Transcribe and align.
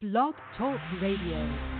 Blog 0.00 0.36
Talk 0.56 0.78
Radio. 1.00 1.77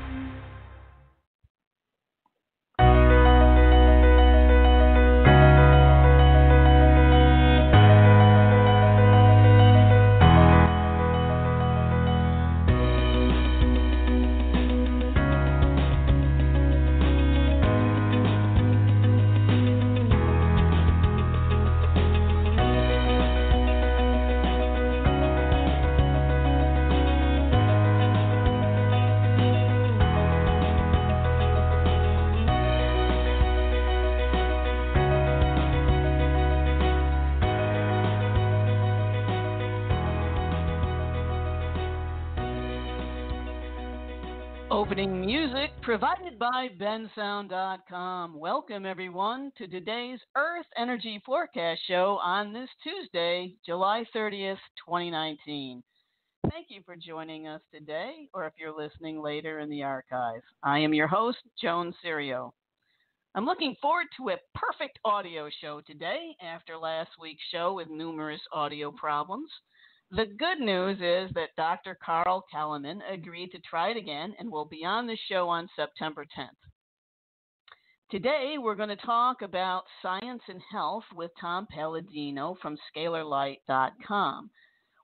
Music 45.29 45.71
provided 45.83 46.39
by 46.39 46.69
bensound.com. 46.81 48.41
Welcome, 48.41 48.87
everyone, 48.87 49.53
to 49.59 49.69
today's 49.69 50.19
Earth 50.35 50.65
Energy 50.75 51.21
Forecast 51.27 51.83
Show 51.87 52.19
on 52.25 52.55
this 52.55 52.71
Tuesday, 52.83 53.53
July 53.67 54.07
30th, 54.17 54.57
2019. 54.87 55.83
Thank 56.51 56.69
you 56.71 56.81
for 56.87 56.97
joining 56.97 57.47
us 57.47 57.61
today, 57.71 58.31
or 58.33 58.47
if 58.47 58.55
you're 58.59 58.75
listening 58.75 59.21
later 59.21 59.59
in 59.59 59.69
the 59.69 59.83
archive. 59.83 60.41
I 60.63 60.79
am 60.79 60.95
your 60.95 61.09
host, 61.09 61.37
Joan 61.61 61.93
Serio. 62.01 62.55
I'm 63.35 63.45
looking 63.45 63.77
forward 63.83 64.07
to 64.17 64.31
a 64.31 64.39
perfect 64.55 64.99
audio 65.05 65.51
show 65.61 65.83
today 65.87 66.35
after 66.43 66.79
last 66.79 67.11
week's 67.21 67.45
show 67.53 67.75
with 67.75 67.91
numerous 67.91 68.41
audio 68.51 68.91
problems. 68.93 69.51
The 70.11 70.25
good 70.25 70.59
news 70.59 70.97
is 71.03 71.35
that 71.35 71.55
Dr. 71.59 71.95
Carl 72.03 72.43
Kellerman 72.51 73.03
agreed 73.03 73.51
to 73.51 73.59
try 73.59 73.91
it 73.91 73.99
again 73.99 74.35
and 74.39 74.51
will 74.51 74.65
be 74.65 74.83
on 74.83 75.07
the 75.07 75.19
show 75.29 75.51
on 75.51 75.69
September 75.77 76.25
10th. 76.25 76.49
Today, 78.11 78.57
we're 78.59 78.75
going 78.75 78.89
to 78.89 78.97
talk 78.97 79.43
about 79.43 79.85
science 80.01 80.41
and 80.49 80.63
health 80.73 81.05
with 81.15 81.31
Tom 81.39 81.67
Paladino 81.71 82.57
from 82.63 82.79
scalarlight.com. 82.97 84.51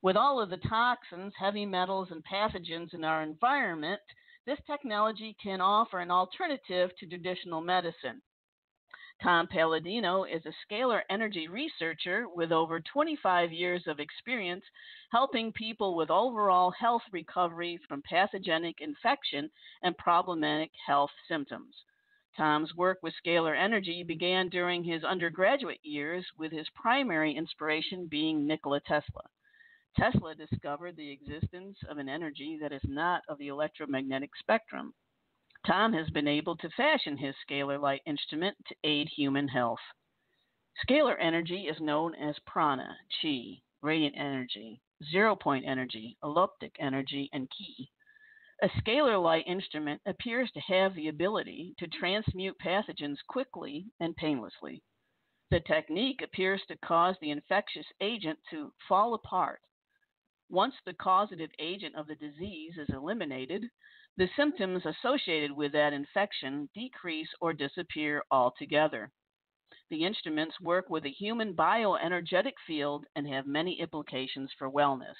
With 0.00 0.16
all 0.16 0.40
of 0.40 0.48
the 0.48 0.56
toxins, 0.56 1.34
heavy 1.38 1.66
metals, 1.66 2.08
and 2.10 2.24
pathogens 2.24 2.94
in 2.94 3.04
our 3.04 3.22
environment, 3.22 4.00
this 4.46 4.58
technology 4.66 5.36
can 5.42 5.60
offer 5.60 5.98
an 5.98 6.10
alternative 6.10 6.96
to 6.98 7.06
traditional 7.06 7.60
medicine. 7.60 8.22
Tom 9.22 9.46
Paladino 9.46 10.24
is 10.24 10.44
a 10.44 10.54
scalar 10.66 11.02
energy 11.08 11.48
researcher 11.48 12.26
with 12.28 12.52
over 12.52 12.80
25 12.80 13.52
years 13.52 13.86
of 13.86 14.00
experience 14.00 14.64
helping 15.10 15.52
people 15.52 15.94
with 15.94 16.10
overall 16.10 16.70
health 16.72 17.02
recovery 17.12 17.78
from 17.88 18.02
pathogenic 18.02 18.80
infection 18.80 19.50
and 19.82 19.96
problematic 19.96 20.72
health 20.86 21.12
symptoms. 21.28 21.74
Tom's 22.36 22.74
work 22.74 22.98
with 23.02 23.14
scalar 23.24 23.56
energy 23.56 24.02
began 24.02 24.48
during 24.48 24.82
his 24.82 25.04
undergraduate 25.04 25.84
years, 25.84 26.26
with 26.36 26.50
his 26.50 26.68
primary 26.74 27.32
inspiration 27.36 28.06
being 28.08 28.46
Nikola 28.46 28.80
Tesla. 28.80 29.22
Tesla 29.96 30.34
discovered 30.34 30.96
the 30.96 31.12
existence 31.12 31.78
of 31.88 31.98
an 31.98 32.08
energy 32.08 32.58
that 32.60 32.72
is 32.72 32.82
not 32.84 33.22
of 33.28 33.38
the 33.38 33.48
electromagnetic 33.48 34.30
spectrum. 34.36 34.92
Tom 35.66 35.92
has 35.94 36.10
been 36.10 36.28
able 36.28 36.56
to 36.56 36.68
fashion 36.70 37.16
his 37.16 37.34
scalar 37.48 37.80
light 37.80 38.02
instrument 38.06 38.56
to 38.66 38.76
aid 38.84 39.08
human 39.08 39.48
health. 39.48 39.80
Scalar 40.86 41.16
energy 41.18 41.68
is 41.68 41.80
known 41.80 42.14
as 42.14 42.38
prana, 42.46 42.96
chi, 43.22 43.62
radiant 43.80 44.14
energy, 44.18 44.80
zero 45.10 45.34
point 45.34 45.64
energy, 45.66 46.16
elliptic 46.22 46.76
energy, 46.78 47.30
and 47.32 47.48
ki. 47.56 47.90
A 48.62 48.68
scalar 48.80 49.22
light 49.22 49.46
instrument 49.46 50.00
appears 50.06 50.50
to 50.52 50.60
have 50.60 50.94
the 50.94 51.08
ability 51.08 51.74
to 51.78 51.86
transmute 51.86 52.58
pathogens 52.58 53.18
quickly 53.28 53.86
and 54.00 54.14
painlessly. 54.16 54.82
The 55.50 55.60
technique 55.60 56.20
appears 56.22 56.62
to 56.68 56.76
cause 56.78 57.16
the 57.20 57.30
infectious 57.30 57.86
agent 58.00 58.38
to 58.50 58.72
fall 58.88 59.14
apart. 59.14 59.60
Once 60.50 60.74
the 60.84 60.94
causative 60.94 61.50
agent 61.58 61.94
of 61.96 62.06
the 62.06 62.16
disease 62.16 62.76
is 62.76 62.88
eliminated, 62.90 63.64
the 64.16 64.28
symptoms 64.36 64.84
associated 64.86 65.50
with 65.50 65.72
that 65.72 65.92
infection 65.92 66.68
decrease 66.72 67.28
or 67.40 67.52
disappear 67.52 68.22
altogether. 68.30 69.10
The 69.90 70.04
instruments 70.04 70.60
work 70.60 70.88
with 70.88 71.04
a 71.04 71.10
human 71.10 71.54
bioenergetic 71.54 72.52
field 72.66 73.06
and 73.16 73.26
have 73.26 73.46
many 73.46 73.80
implications 73.80 74.50
for 74.56 74.70
wellness. 74.70 75.16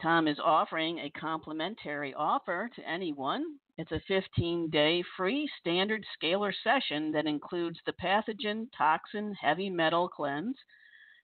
Tom 0.00 0.26
is 0.26 0.38
offering 0.42 0.98
a 0.98 1.10
complimentary 1.10 2.14
offer 2.14 2.70
to 2.74 2.88
anyone. 2.88 3.58
It's 3.76 3.92
a 3.92 4.00
15 4.08 4.70
day 4.70 5.02
free 5.16 5.48
standard 5.60 6.04
scalar 6.16 6.54
session 6.64 7.12
that 7.12 7.26
includes 7.26 7.78
the 7.84 7.92
pathogen, 7.92 8.68
toxin, 8.76 9.34
heavy 9.34 9.68
metal 9.68 10.08
cleanse, 10.08 10.56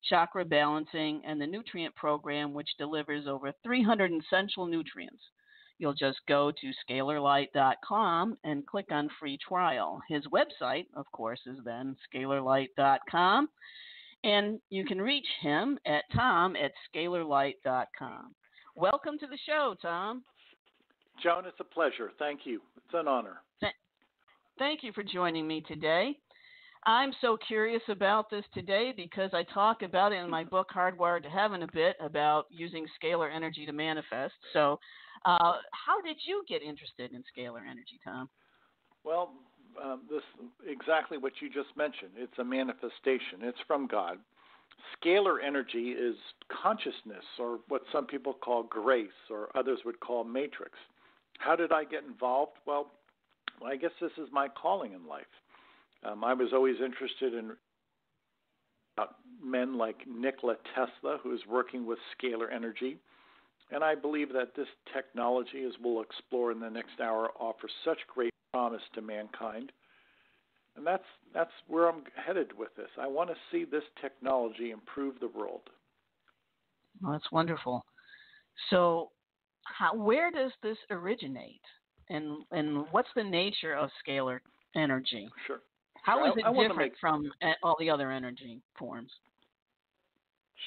chakra 0.03 0.43
balancing, 0.43 1.21
and 1.25 1.39
the 1.39 1.47
nutrient 1.47 1.95
program, 1.95 2.53
which 2.53 2.77
delivers 2.77 3.25
over 3.25 3.53
300 3.63 4.11
essential 4.11 4.65
nutrients 4.65 5.23
you'll 5.81 5.93
just 5.93 6.19
go 6.27 6.51
to 6.51 6.71
scalarlight.com 6.87 8.37
and 8.43 8.67
click 8.67 8.85
on 8.91 9.09
free 9.19 9.37
trial. 9.45 9.99
His 10.07 10.23
website, 10.27 10.85
of 10.95 11.11
course, 11.11 11.39
is 11.47 11.57
then 11.65 11.95
scalarlight.com. 12.13 13.49
And 14.23 14.59
you 14.69 14.85
can 14.85 15.01
reach 15.01 15.25
him 15.41 15.79
at 15.87 16.03
tom 16.15 16.55
at 16.55 16.71
scalarlight.com. 16.93 18.35
Welcome 18.75 19.17
to 19.17 19.27
the 19.27 19.39
show, 19.47 19.75
Tom. 19.81 20.23
Joan, 21.23 21.45
it's 21.47 21.59
a 21.59 21.63
pleasure. 21.63 22.11
Thank 22.19 22.41
you. 22.45 22.61
It's 22.77 22.93
an 22.93 23.07
honor. 23.07 23.41
Thank 24.59 24.83
you 24.83 24.91
for 24.93 25.03
joining 25.03 25.47
me 25.47 25.63
today. 25.67 26.15
I'm 26.85 27.13
so 27.21 27.37
curious 27.37 27.81
about 27.89 28.29
this 28.29 28.43
today 28.53 28.91
because 28.95 29.29
I 29.33 29.43
talk 29.43 29.83
about 29.83 30.13
it 30.13 30.15
in 30.15 30.29
my 30.29 30.43
book 30.43 30.69
Hardwired 30.75 31.23
to 31.23 31.29
Heaven 31.29 31.61
a 31.61 31.67
bit 31.71 31.95
about 31.99 32.47
using 32.49 32.85
scalar 33.01 33.33
energy 33.33 33.67
to 33.67 33.71
manifest. 33.71 34.33
So 34.53 34.79
uh, 35.25 35.53
how 35.71 36.01
did 36.03 36.17
you 36.25 36.43
get 36.49 36.63
interested 36.63 37.11
in 37.11 37.23
scalar 37.37 37.61
energy, 37.61 37.99
Tom? 38.03 38.29
Well, 39.03 39.31
um, 39.83 40.01
this 40.09 40.23
exactly 40.67 41.17
what 41.17 41.33
you 41.39 41.49
just 41.49 41.75
mentioned. 41.77 42.11
It's 42.17 42.37
a 42.39 42.43
manifestation. 42.43 43.41
It's 43.41 43.59
from 43.67 43.87
God. 43.87 44.17
Scalar 44.97 45.35
energy 45.45 45.91
is 45.91 46.15
consciousness, 46.63 47.23
or 47.39 47.59
what 47.67 47.83
some 47.91 48.07
people 48.07 48.33
call 48.33 48.63
grace, 48.63 49.09
or 49.29 49.55
others 49.55 49.79
would 49.85 49.99
call 49.99 50.23
matrix. 50.23 50.71
How 51.37 51.55
did 51.55 51.71
I 51.71 51.83
get 51.83 52.03
involved? 52.03 52.53
Well, 52.65 52.91
I 53.63 53.75
guess 53.75 53.91
this 54.01 54.11
is 54.17 54.27
my 54.31 54.47
calling 54.49 54.93
in 54.93 55.05
life. 55.07 55.25
Um, 56.03 56.23
I 56.23 56.33
was 56.33 56.49
always 56.53 56.77
interested 56.83 57.33
in 57.33 57.51
uh, 58.97 59.05
men 59.43 59.77
like 59.77 59.97
Nikola 60.07 60.55
Tesla, 60.75 61.17
who 61.21 61.33
is 61.33 61.41
working 61.49 61.85
with 61.85 61.99
scalar 62.17 62.51
energy. 62.53 62.97
And 63.71 63.83
I 63.83 63.95
believe 63.95 64.33
that 64.33 64.55
this 64.55 64.67
technology, 64.93 65.63
as 65.65 65.73
we'll 65.81 66.01
explore 66.01 66.51
in 66.51 66.59
the 66.59 66.69
next 66.69 66.99
hour, 67.01 67.29
offers 67.39 67.71
such 67.85 67.99
great 68.13 68.33
promise 68.51 68.81
to 68.95 69.01
mankind. 69.01 69.71
And 70.75 70.85
that's 70.85 71.03
that's 71.33 71.51
where 71.67 71.89
I'm 71.89 72.03
headed 72.15 72.57
with 72.57 72.75
this. 72.75 72.87
I 72.99 73.07
want 73.07 73.29
to 73.29 73.35
see 73.51 73.65
this 73.65 73.83
technology 74.01 74.71
improve 74.71 75.19
the 75.19 75.27
world. 75.27 75.61
Well, 77.01 77.13
that's 77.13 77.31
wonderful. 77.31 77.83
So, 78.69 79.11
how, 79.63 79.95
where 79.95 80.31
does 80.31 80.51
this 80.63 80.77
originate, 80.89 81.61
and 82.09 82.43
and 82.51 82.85
what's 82.91 83.09
the 83.15 83.23
nature 83.23 83.73
of 83.73 83.89
scalar 84.05 84.39
energy? 84.75 85.29
Sure. 85.45 85.59
How 86.01 86.25
is 86.25 86.33
it 86.35 86.45
I 86.45 86.51
different 86.51 86.77
make, 86.77 86.99
from 86.99 87.31
uh, 87.41 87.51
all 87.63 87.75
the 87.79 87.89
other 87.89 88.11
energy 88.11 88.59
forms? 88.77 89.11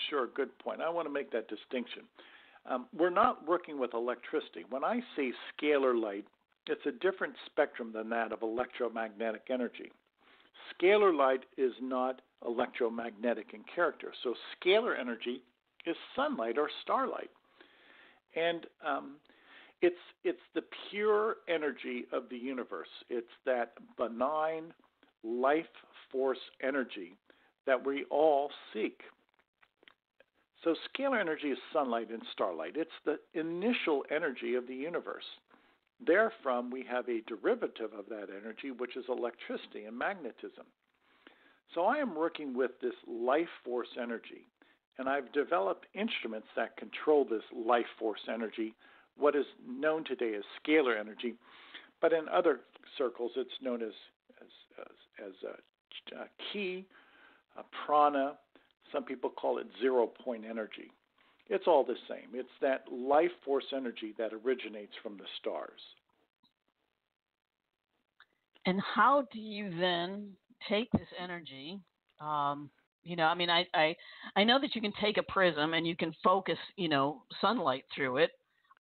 Sure, 0.08 0.28
good 0.34 0.56
point. 0.58 0.80
I 0.80 0.88
want 0.88 1.06
to 1.06 1.12
make 1.12 1.30
that 1.32 1.48
distinction. 1.48 2.02
Um, 2.66 2.86
we're 2.96 3.10
not 3.10 3.46
working 3.46 3.78
with 3.78 3.94
electricity. 3.94 4.64
When 4.70 4.84
I 4.84 5.00
say 5.16 5.32
scalar 5.52 6.00
light, 6.00 6.24
it's 6.66 6.86
a 6.86 6.92
different 6.92 7.34
spectrum 7.46 7.92
than 7.92 8.08
that 8.10 8.32
of 8.32 8.42
electromagnetic 8.42 9.48
energy. 9.50 9.92
Scalar 10.72 11.14
light 11.14 11.44
is 11.58 11.72
not 11.80 12.22
electromagnetic 12.46 13.48
in 13.52 13.60
character. 13.74 14.12
So, 14.22 14.34
scalar 14.56 14.98
energy 14.98 15.42
is 15.84 15.96
sunlight 16.16 16.56
or 16.56 16.70
starlight. 16.82 17.30
And 18.34 18.66
um, 18.86 19.16
it's, 19.82 19.96
it's 20.24 20.40
the 20.54 20.62
pure 20.90 21.36
energy 21.48 22.06
of 22.12 22.28
the 22.30 22.36
universe. 22.36 22.88
It's 23.10 23.26
that 23.44 23.72
benign 23.98 24.72
life 25.24 25.64
force 26.12 26.38
energy 26.62 27.16
that 27.66 27.84
we 27.84 28.04
all 28.10 28.50
seek. 28.72 29.00
So, 30.62 30.74
scalar 30.88 31.20
energy 31.20 31.48
is 31.48 31.58
sunlight 31.72 32.10
and 32.10 32.22
starlight. 32.32 32.76
It's 32.76 32.90
the 33.04 33.18
initial 33.38 34.04
energy 34.10 34.54
of 34.54 34.66
the 34.66 34.74
universe. 34.74 35.24
Therefrom, 36.06 36.70
we 36.70 36.84
have 36.90 37.08
a 37.08 37.20
derivative 37.26 37.92
of 37.96 38.06
that 38.08 38.28
energy, 38.30 38.70
which 38.70 38.96
is 38.96 39.04
electricity 39.08 39.84
and 39.84 39.96
magnetism. 39.96 40.64
So, 41.74 41.84
I 41.84 41.98
am 41.98 42.14
working 42.14 42.56
with 42.56 42.72
this 42.80 42.94
life 43.06 43.48
force 43.64 43.88
energy, 44.00 44.46
and 44.98 45.08
I've 45.08 45.32
developed 45.32 45.86
instruments 45.94 46.48
that 46.56 46.76
control 46.76 47.24
this 47.24 47.44
life 47.54 47.86
force 47.98 48.20
energy, 48.32 48.74
what 49.18 49.36
is 49.36 49.46
known 49.66 50.04
today 50.04 50.34
as 50.34 50.44
scalar 50.62 50.98
energy, 50.98 51.34
but 52.00 52.12
in 52.12 52.28
other 52.28 52.60
circles, 52.96 53.32
it's 53.36 53.62
known 53.62 53.82
as 53.82 53.92
as 54.40 54.48
as, 54.80 55.26
as 55.26 55.32
a, 55.44 56.22
a 56.22 56.26
ki, 56.52 56.86
a 57.56 57.62
prana. 57.86 58.34
Some 58.92 59.04
people 59.04 59.30
call 59.30 59.58
it 59.58 59.66
zero 59.80 60.06
point 60.06 60.44
energy. 60.48 60.90
It's 61.48 61.64
all 61.66 61.84
the 61.84 61.96
same. 62.08 62.28
It's 62.32 62.48
that 62.60 62.84
life 62.90 63.30
force 63.44 63.64
energy 63.74 64.14
that 64.18 64.32
originates 64.32 64.92
from 65.02 65.16
the 65.16 65.24
stars. 65.40 65.80
And 68.66 68.80
how 68.80 69.26
do 69.32 69.38
you 69.38 69.70
then 69.78 70.30
take 70.68 70.90
this 70.92 71.08
energy? 71.22 71.80
Um, 72.20 72.70
you 73.02 73.16
know, 73.16 73.24
I 73.24 73.34
mean, 73.34 73.50
I, 73.50 73.66
I 73.74 73.94
I 74.36 74.44
know 74.44 74.58
that 74.60 74.74
you 74.74 74.80
can 74.80 74.92
take 75.00 75.18
a 75.18 75.22
prism 75.22 75.74
and 75.74 75.86
you 75.86 75.94
can 75.94 76.14
focus, 76.22 76.56
you 76.76 76.88
know, 76.88 77.22
sunlight 77.40 77.84
through 77.94 78.18
it, 78.18 78.30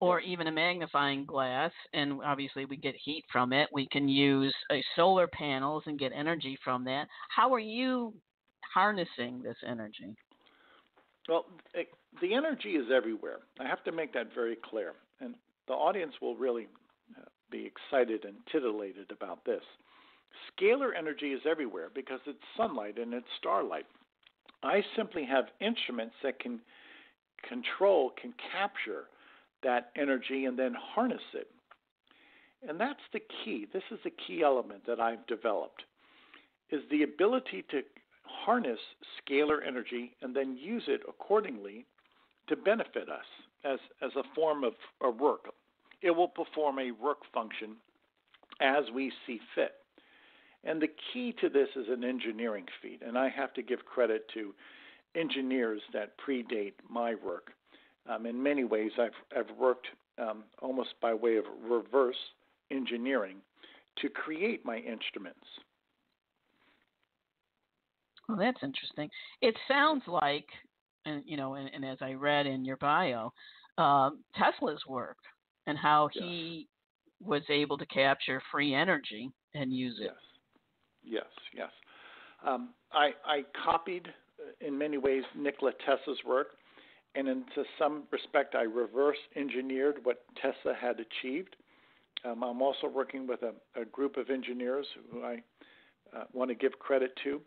or 0.03 0.19
even 0.19 0.47
a 0.47 0.51
magnifying 0.51 1.23
glass, 1.23 1.71
and 1.93 2.19
obviously 2.25 2.65
we 2.65 2.75
get 2.75 2.93
heat 3.01 3.23
from 3.31 3.53
it. 3.53 3.69
We 3.71 3.87
can 3.87 4.09
use 4.09 4.53
uh, 4.69 4.75
solar 4.97 5.27
panels 5.27 5.83
and 5.85 5.97
get 5.97 6.11
energy 6.13 6.57
from 6.61 6.83
that. 6.83 7.07
How 7.33 7.53
are 7.53 7.59
you 7.59 8.13
harnessing 8.73 9.41
this 9.41 9.55
energy? 9.65 10.13
Well, 11.29 11.45
it, 11.73 11.87
the 12.21 12.33
energy 12.33 12.71
is 12.71 12.87
everywhere. 12.93 13.37
I 13.61 13.65
have 13.65 13.81
to 13.85 13.93
make 13.93 14.13
that 14.13 14.35
very 14.35 14.57
clear, 14.69 14.91
and 15.21 15.35
the 15.69 15.73
audience 15.73 16.11
will 16.21 16.35
really 16.35 16.67
uh, 17.17 17.21
be 17.49 17.65
excited 17.65 18.25
and 18.25 18.35
titillated 18.51 19.09
about 19.09 19.45
this. 19.45 19.63
Scalar 20.51 20.89
energy 20.99 21.27
is 21.27 21.43
everywhere 21.49 21.87
because 21.95 22.19
it's 22.27 22.43
sunlight 22.57 22.97
and 22.97 23.13
it's 23.13 23.25
starlight. 23.39 23.85
I 24.63 24.81
simply 24.97 25.23
have 25.23 25.45
instruments 25.61 26.15
that 26.23 26.41
can 26.41 26.59
control, 27.47 28.11
can 28.21 28.33
capture 28.51 29.05
that 29.63 29.91
energy 29.95 30.45
and 30.45 30.57
then 30.57 30.73
harness 30.77 31.21
it. 31.33 31.47
And 32.67 32.79
that's 32.79 32.99
the 33.11 33.19
key. 33.43 33.67
This 33.71 33.83
is 33.91 33.99
the 34.03 34.11
key 34.11 34.41
element 34.43 34.85
that 34.87 34.99
I've 34.99 35.25
developed 35.27 35.83
is 36.69 36.81
the 36.89 37.03
ability 37.03 37.65
to 37.69 37.81
harness 38.23 38.79
scalar 39.21 39.65
energy 39.65 40.15
and 40.21 40.35
then 40.35 40.57
use 40.57 40.83
it 40.87 41.01
accordingly 41.07 41.85
to 42.47 42.55
benefit 42.55 43.09
us 43.09 43.25
as, 43.63 43.79
as 44.01 44.11
a 44.15 44.23
form 44.35 44.63
of 44.63 44.73
a 45.01 45.09
work. 45.09 45.45
It 46.01 46.11
will 46.11 46.27
perform 46.27 46.79
a 46.79 46.91
work 46.91 47.19
function 47.33 47.75
as 48.61 48.85
we 48.93 49.11
see 49.25 49.39
fit. 49.55 49.73
And 50.63 50.81
the 50.81 50.89
key 51.11 51.33
to 51.41 51.49
this 51.49 51.69
is 51.75 51.87
an 51.89 52.03
engineering 52.03 52.65
feat, 52.81 53.01
and 53.05 53.17
I 53.17 53.29
have 53.29 53.53
to 53.55 53.61
give 53.61 53.85
credit 53.85 54.25
to 54.33 54.53
engineers 55.15 55.81
that 55.93 56.13
predate 56.17 56.73
my 56.89 57.15
work. 57.15 57.51
Um, 58.09 58.25
in 58.25 58.41
many 58.41 58.63
ways, 58.63 58.91
I've, 58.99 59.11
I've 59.37 59.57
worked 59.57 59.87
um, 60.19 60.43
almost 60.61 60.89
by 61.01 61.13
way 61.13 61.37
of 61.37 61.45
reverse 61.67 62.17
engineering 62.71 63.37
to 64.01 64.09
create 64.09 64.65
my 64.65 64.77
instruments. 64.77 65.45
Well, 68.27 68.37
that's 68.37 68.61
interesting. 68.63 69.09
It 69.41 69.55
sounds 69.67 70.03
like, 70.07 70.47
and 71.05 71.23
you 71.25 71.37
know, 71.37 71.55
and, 71.55 71.69
and 71.73 71.85
as 71.85 71.97
I 72.01 72.13
read 72.13 72.45
in 72.45 72.65
your 72.65 72.77
bio, 72.77 73.31
uh, 73.77 74.11
Tesla's 74.37 74.81
work 74.87 75.17
and 75.67 75.77
how 75.77 76.09
yes. 76.13 76.23
he 76.23 76.67
was 77.21 77.43
able 77.49 77.77
to 77.77 77.85
capture 77.85 78.41
free 78.51 78.73
energy 78.73 79.29
and 79.53 79.71
use 79.71 79.97
it. 79.99 80.11
Yes, 81.03 81.23
yes, 81.23 81.25
yes. 81.55 81.69
Um, 82.45 82.69
I, 82.91 83.11
I 83.25 83.43
copied, 83.63 84.07
uh, 84.07 84.65
in 84.65 84.77
many 84.77 84.97
ways, 84.97 85.23
Nikola 85.37 85.71
Tesla's 85.85 86.19
work, 86.25 86.47
and 87.15 87.27
in 87.27 87.43
some 87.77 88.03
respect, 88.11 88.55
I 88.55 88.63
reverse 88.63 89.17
engineered 89.35 89.97
what 90.03 90.23
Tesla 90.35 90.73
had 90.79 90.97
achieved. 90.99 91.55
Um, 92.25 92.43
I'm 92.43 92.61
also 92.61 92.87
working 92.87 93.27
with 93.27 93.41
a, 93.43 93.53
a, 93.79 93.85
group 93.85 94.17
of 94.17 94.29
engineers 94.29 94.87
who 95.11 95.23
I 95.23 95.43
uh, 96.15 96.23
want 96.31 96.49
to 96.49 96.55
give 96.55 96.79
credit 96.79 97.11
to 97.23 97.41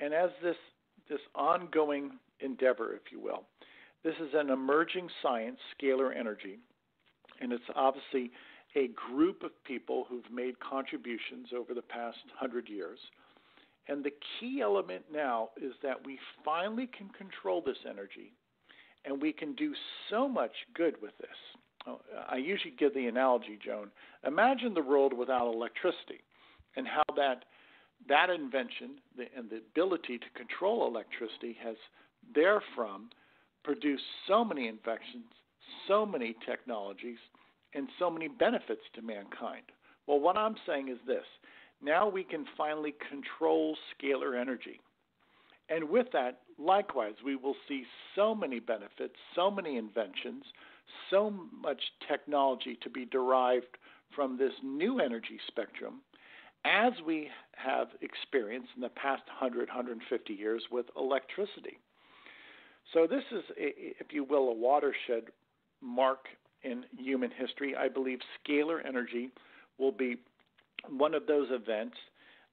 and 0.00 0.14
as 0.14 0.30
this 0.42 0.56
this 1.08 1.20
ongoing 1.34 2.12
endeavor, 2.40 2.94
if 2.94 3.12
you 3.12 3.20
will, 3.20 3.42
this 4.04 4.14
is 4.20 4.30
an 4.32 4.50
emerging 4.50 5.08
science, 5.22 5.58
scalar 5.74 6.16
energy, 6.16 6.58
and 7.40 7.52
it's 7.52 7.64
obviously 7.74 8.30
a 8.76 8.88
group 8.88 9.42
of 9.42 9.50
people 9.64 10.06
who've 10.08 10.30
made 10.32 10.54
contributions 10.60 11.48
over 11.54 11.74
the 11.74 11.82
past 11.82 12.18
hundred 12.38 12.68
years. 12.68 12.98
And 13.88 14.04
the 14.04 14.12
key 14.38 14.60
element 14.62 15.04
now 15.12 15.50
is 15.60 15.72
that 15.82 16.06
we 16.06 16.18
finally 16.44 16.88
can 16.96 17.08
control 17.08 17.60
this 17.60 17.78
energy, 17.88 18.32
and 19.04 19.20
we 19.20 19.32
can 19.32 19.54
do 19.54 19.72
so 20.08 20.28
much 20.28 20.52
good 20.74 20.94
with 21.00 21.16
this. 21.18 21.28
Oh, 21.86 22.00
I 22.28 22.36
usually 22.36 22.74
give 22.78 22.94
the 22.94 23.06
analogy, 23.06 23.58
Joan. 23.64 23.90
Imagine 24.26 24.74
the 24.74 24.82
world 24.82 25.12
without 25.12 25.52
electricity, 25.52 26.22
and 26.76 26.86
how 26.86 27.02
that 27.16 27.44
that 28.08 28.30
invention 28.30 28.92
and 29.36 29.50
the 29.50 29.58
ability 29.58 30.18
to 30.18 30.30
control 30.34 30.86
electricity 30.86 31.56
has 31.62 31.76
therefrom 32.34 33.10
produced 33.62 34.04
so 34.26 34.44
many 34.44 34.68
inventions, 34.68 35.32
so 35.86 36.06
many 36.06 36.34
technologies, 36.46 37.18
and 37.74 37.88
so 37.98 38.10
many 38.10 38.28
benefits 38.28 38.82
to 38.94 39.02
mankind. 39.02 39.64
Well, 40.06 40.18
what 40.18 40.36
I'm 40.36 40.56
saying 40.66 40.88
is 40.88 40.98
this 41.06 41.24
now 41.82 42.08
we 42.08 42.24
can 42.24 42.44
finally 42.56 42.94
control 43.08 43.76
scalar 43.94 44.38
energy. 44.38 44.80
And 45.70 45.88
with 45.88 46.08
that, 46.12 46.40
likewise, 46.58 47.14
we 47.24 47.36
will 47.36 47.54
see 47.68 47.84
so 48.14 48.34
many 48.34 48.58
benefits, 48.58 49.14
so 49.34 49.50
many 49.50 49.76
inventions, 49.78 50.44
so 51.10 51.30
much 51.30 51.80
technology 52.08 52.76
to 52.82 52.90
be 52.90 53.04
derived 53.06 53.78
from 54.14 54.36
this 54.36 54.52
new 54.62 54.98
energy 54.98 55.38
spectrum 55.46 56.00
as 56.64 56.92
we 57.06 57.28
have 57.52 57.88
experienced 58.02 58.68
in 58.74 58.82
the 58.82 58.90
past 58.90 59.22
100, 59.28 59.68
150 59.68 60.32
years 60.32 60.62
with 60.70 60.86
electricity. 60.96 61.78
So, 62.92 63.06
this 63.06 63.22
is, 63.30 63.44
a, 63.56 63.72
if 64.00 64.12
you 64.12 64.24
will, 64.24 64.48
a 64.48 64.54
watershed 64.54 65.24
mark 65.80 66.26
in 66.62 66.84
human 66.98 67.30
history. 67.30 67.74
I 67.76 67.88
believe 67.88 68.18
scalar 68.44 68.84
energy 68.86 69.30
will 69.78 69.92
be 69.92 70.16
one 70.88 71.14
of 71.14 71.26
those 71.26 71.48
events, 71.50 71.96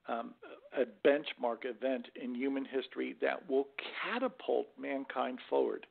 um, 0.07 0.33
a 0.75 1.07
benchmark 1.07 1.65
event 1.65 2.07
in 2.21 2.35
human 2.35 2.65
history 2.65 3.15
that 3.21 3.49
will 3.49 3.67
catapult 4.03 4.67
mankind 4.79 5.39
forward. 5.49 5.85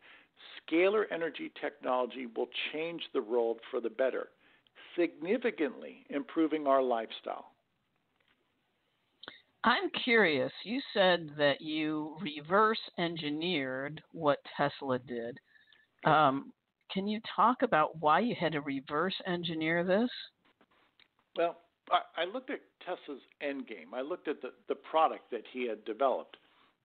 Scalar 0.61 1.05
energy 1.11 1.53
technology 1.61 2.27
will 2.37 2.49
change 2.73 3.03
the 3.13 3.23
world 3.23 3.59
for 3.71 3.81
the 3.81 3.91
better, 3.91 4.29
significantly 4.99 6.05
improving 6.11 6.67
our 6.67 6.83
lifestyle. 6.83 7.53
I'm 9.65 9.91
curious. 10.05 10.53
You 10.65 10.81
said 10.95 11.31
that 11.39 11.61
you 11.61 12.17
reverse 12.21 12.79
engineered 12.99 14.01
what 14.13 14.39
Tesla 14.57 14.99
did. 15.01 15.39
Um, 16.05 16.53
can 16.93 17.09
you 17.09 17.21
talk 17.35 17.63
about 17.63 18.01
why 18.01 18.21
you 18.21 18.37
had 18.39 18.53
to 18.53 18.61
reverse 18.61 19.15
engineer 19.27 19.83
this? 19.83 20.11
Well, 21.37 21.57
I, 21.91 22.23
I 22.23 22.25
looked 22.25 22.51
at 22.51 22.61
Tesla's 22.85 23.23
end 23.41 23.67
game. 23.67 23.95
I 23.95 24.01
looked 24.01 24.29
at 24.29 24.43
the, 24.43 24.51
the 24.69 24.75
product 24.75 25.31
that 25.31 25.45
he 25.53 25.69
had 25.69 25.85
developed, 25.85 26.37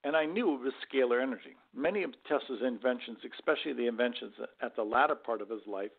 and 0.03 0.15
I 0.15 0.25
knew 0.25 0.55
it 0.55 0.61
was 0.61 0.73
scalar 0.91 1.21
energy. 1.21 1.55
Many 1.75 2.03
of 2.03 2.11
Tesla's 2.27 2.61
inventions, 2.65 3.19
especially 3.33 3.73
the 3.73 3.87
inventions 3.87 4.33
at 4.61 4.75
the 4.75 4.83
latter 4.83 5.15
part 5.15 5.41
of 5.41 5.49
his 5.49 5.61
life, 5.67 5.91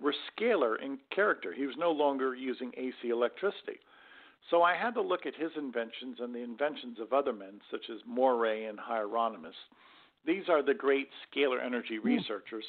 were 0.00 0.14
scalar 0.36 0.82
in 0.82 0.98
character. 1.14 1.52
He 1.52 1.66
was 1.66 1.76
no 1.78 1.90
longer 1.90 2.34
using 2.34 2.72
AC 2.76 3.08
electricity. 3.08 3.78
So 4.50 4.62
I 4.62 4.74
had 4.74 4.94
to 4.94 5.02
look 5.02 5.26
at 5.26 5.36
his 5.36 5.52
inventions 5.56 6.18
and 6.20 6.34
the 6.34 6.42
inventions 6.42 6.98
of 7.00 7.12
other 7.12 7.32
men, 7.32 7.60
such 7.70 7.84
as 7.90 8.00
Moray 8.06 8.64
and 8.64 8.78
Hieronymus. 8.78 9.54
These 10.26 10.44
are 10.48 10.62
the 10.62 10.74
great 10.74 11.08
scalar 11.26 11.64
energy 11.64 11.96
hmm. 12.00 12.06
researchers. 12.06 12.64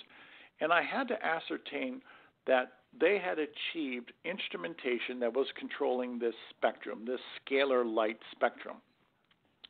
And 0.62 0.72
I 0.72 0.84
had 0.84 1.08
to 1.08 1.26
ascertain 1.26 2.02
that 2.46 2.74
they 3.00 3.20
had 3.24 3.38
achieved 3.40 4.12
instrumentation 4.24 5.20
that 5.20 5.34
was 5.34 5.48
controlling 5.58 6.20
this 6.20 6.36
spectrum, 6.50 7.06
this 7.06 7.20
scalar 7.42 7.84
light 7.86 8.20
spectrum. 8.32 8.78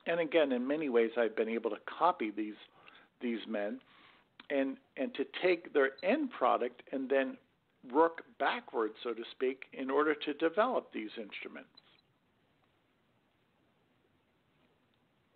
And 0.05 0.19
again, 0.19 0.51
in 0.51 0.67
many 0.67 0.89
ways, 0.89 1.11
I've 1.17 1.35
been 1.35 1.49
able 1.49 1.69
to 1.69 1.77
copy 1.97 2.31
these 2.31 2.55
these 3.21 3.39
men 3.47 3.79
and 4.49 4.77
and 4.97 5.13
to 5.15 5.25
take 5.41 5.73
their 5.73 5.91
end 6.03 6.31
product 6.31 6.83
and 6.91 7.09
then 7.09 7.37
work 7.91 8.23
backwards, 8.39 8.95
so 9.03 9.13
to 9.13 9.23
speak, 9.31 9.63
in 9.73 9.89
order 9.89 10.13
to 10.13 10.33
develop 10.33 10.91
these 10.93 11.09
instruments. 11.17 11.69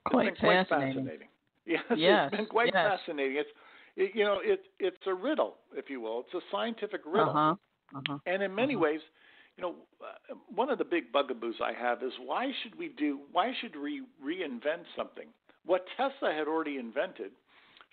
quite, 0.09 0.39
quite 0.39 0.67
fascinating. 0.67 1.05
fascinating. 1.05 1.27
Yes, 1.65 1.83
yes, 1.97 2.29
it's 2.31 2.37
been 2.37 2.45
quite 2.47 2.71
yes. 2.73 2.99
fascinating. 2.99 3.37
It's 3.37 3.49
It, 3.95 4.11
you 4.15 4.23
know, 4.23 4.39
it 4.41 4.61
it's 4.79 4.97
a 5.07 5.13
riddle, 5.13 5.55
if 5.73 5.89
you 5.89 6.01
will. 6.01 6.21
It's 6.21 6.33
a 6.33 6.45
scientific 6.51 7.01
riddle. 7.05 7.29
Uh-huh. 7.29 7.55
Uh-huh. 7.95 8.17
And 8.25 8.43
in 8.43 8.53
many 8.53 8.75
uh-huh. 8.75 8.83
ways, 8.83 8.99
you 9.57 9.63
know, 9.63 9.75
uh, 10.01 10.35
one 10.53 10.69
of 10.69 10.77
the 10.77 10.85
big 10.85 11.11
bugaboos 11.11 11.55
I 11.63 11.73
have 11.73 12.03
is 12.03 12.11
why 12.23 12.51
should 12.61 12.77
we 12.77 12.89
do? 12.89 13.19
Why 13.31 13.53
should 13.59 13.75
we 13.75 14.03
reinvent 14.23 14.83
something? 14.95 15.27
What 15.65 15.85
Tesla 15.97 16.33
had 16.33 16.47
already 16.47 16.77
invented 16.77 17.31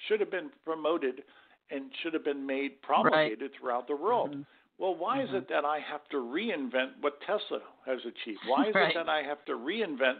should 0.08 0.20
have 0.20 0.30
been 0.30 0.50
promoted 0.64 1.22
and 1.70 1.90
should 2.02 2.14
have 2.14 2.24
been 2.24 2.46
made 2.46 2.80
promulgated 2.82 3.40
right. 3.40 3.50
throughout 3.58 3.88
the 3.88 3.96
world. 3.96 4.30
Mm-hmm. 4.30 4.42
Well, 4.78 4.94
why 4.94 5.18
mm-hmm. 5.18 5.36
is 5.36 5.42
it 5.42 5.48
that 5.48 5.64
I 5.64 5.78
have 5.90 6.06
to 6.10 6.16
reinvent 6.16 7.00
what 7.00 7.20
Tesla 7.20 7.60
has 7.86 8.00
achieved? 8.00 8.40
Why 8.46 8.66
is 8.68 8.74
right. 8.74 8.90
it 8.90 8.94
that 8.94 9.08
I 9.08 9.22
have 9.22 9.44
to 9.46 9.52
reinvent? 9.52 10.18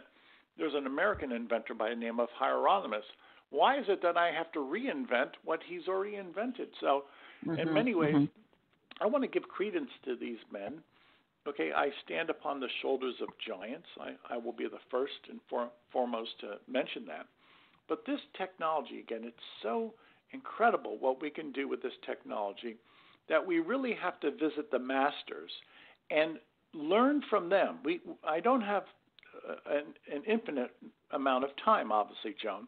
There's 0.57 0.73
an 0.73 0.87
American 0.87 1.31
inventor 1.31 1.73
by 1.73 1.89
the 1.89 1.95
name 1.95 2.19
of 2.19 2.29
Hieronymus. 2.37 3.03
Why 3.51 3.77
is 3.77 3.85
it 3.87 4.01
that 4.01 4.17
I 4.17 4.31
have 4.31 4.51
to 4.53 4.59
reinvent 4.59 5.31
what 5.43 5.59
he's 5.67 5.87
already 5.87 6.15
invented? 6.15 6.69
So, 6.79 7.03
mm-hmm. 7.45 7.59
in 7.59 7.73
many 7.73 7.93
ways, 7.93 8.15
mm-hmm. 8.15 8.25
I 9.01 9.05
want 9.05 9.23
to 9.23 9.29
give 9.29 9.47
credence 9.47 9.89
to 10.05 10.15
these 10.15 10.37
men. 10.51 10.81
Okay, 11.47 11.71
I 11.75 11.89
stand 12.03 12.29
upon 12.29 12.59
the 12.59 12.69
shoulders 12.81 13.15
of 13.21 13.29
giants. 13.45 13.87
I, 13.99 14.13
I 14.33 14.37
will 14.37 14.53
be 14.53 14.65
the 14.65 14.79
first 14.89 15.13
and 15.29 15.39
for, 15.49 15.69
foremost 15.91 16.31
to 16.41 16.55
mention 16.67 17.05
that. 17.05 17.27
But 17.87 18.05
this 18.05 18.19
technology, 18.35 18.99
again, 18.99 19.21
it's 19.23 19.37
so 19.61 19.93
incredible 20.31 20.97
what 20.99 21.21
we 21.21 21.29
can 21.29 21.51
do 21.51 21.67
with 21.67 21.83
this 21.83 21.93
technology 22.05 22.77
that 23.29 23.45
we 23.45 23.59
really 23.59 23.93
have 23.93 24.19
to 24.21 24.31
visit 24.31 24.71
the 24.71 24.79
masters 24.79 25.51
and 26.09 26.37
learn 26.73 27.21
from 27.29 27.49
them. 27.49 27.79
We, 27.83 28.01
I 28.27 28.39
don't 28.39 28.61
have 28.61 28.83
uh, 29.47 29.55
an, 29.69 29.83
an 30.13 30.23
infinite 30.27 30.71
amount 31.11 31.43
of 31.43 31.51
time, 31.63 31.91
obviously, 31.91 32.35
Joan. 32.41 32.67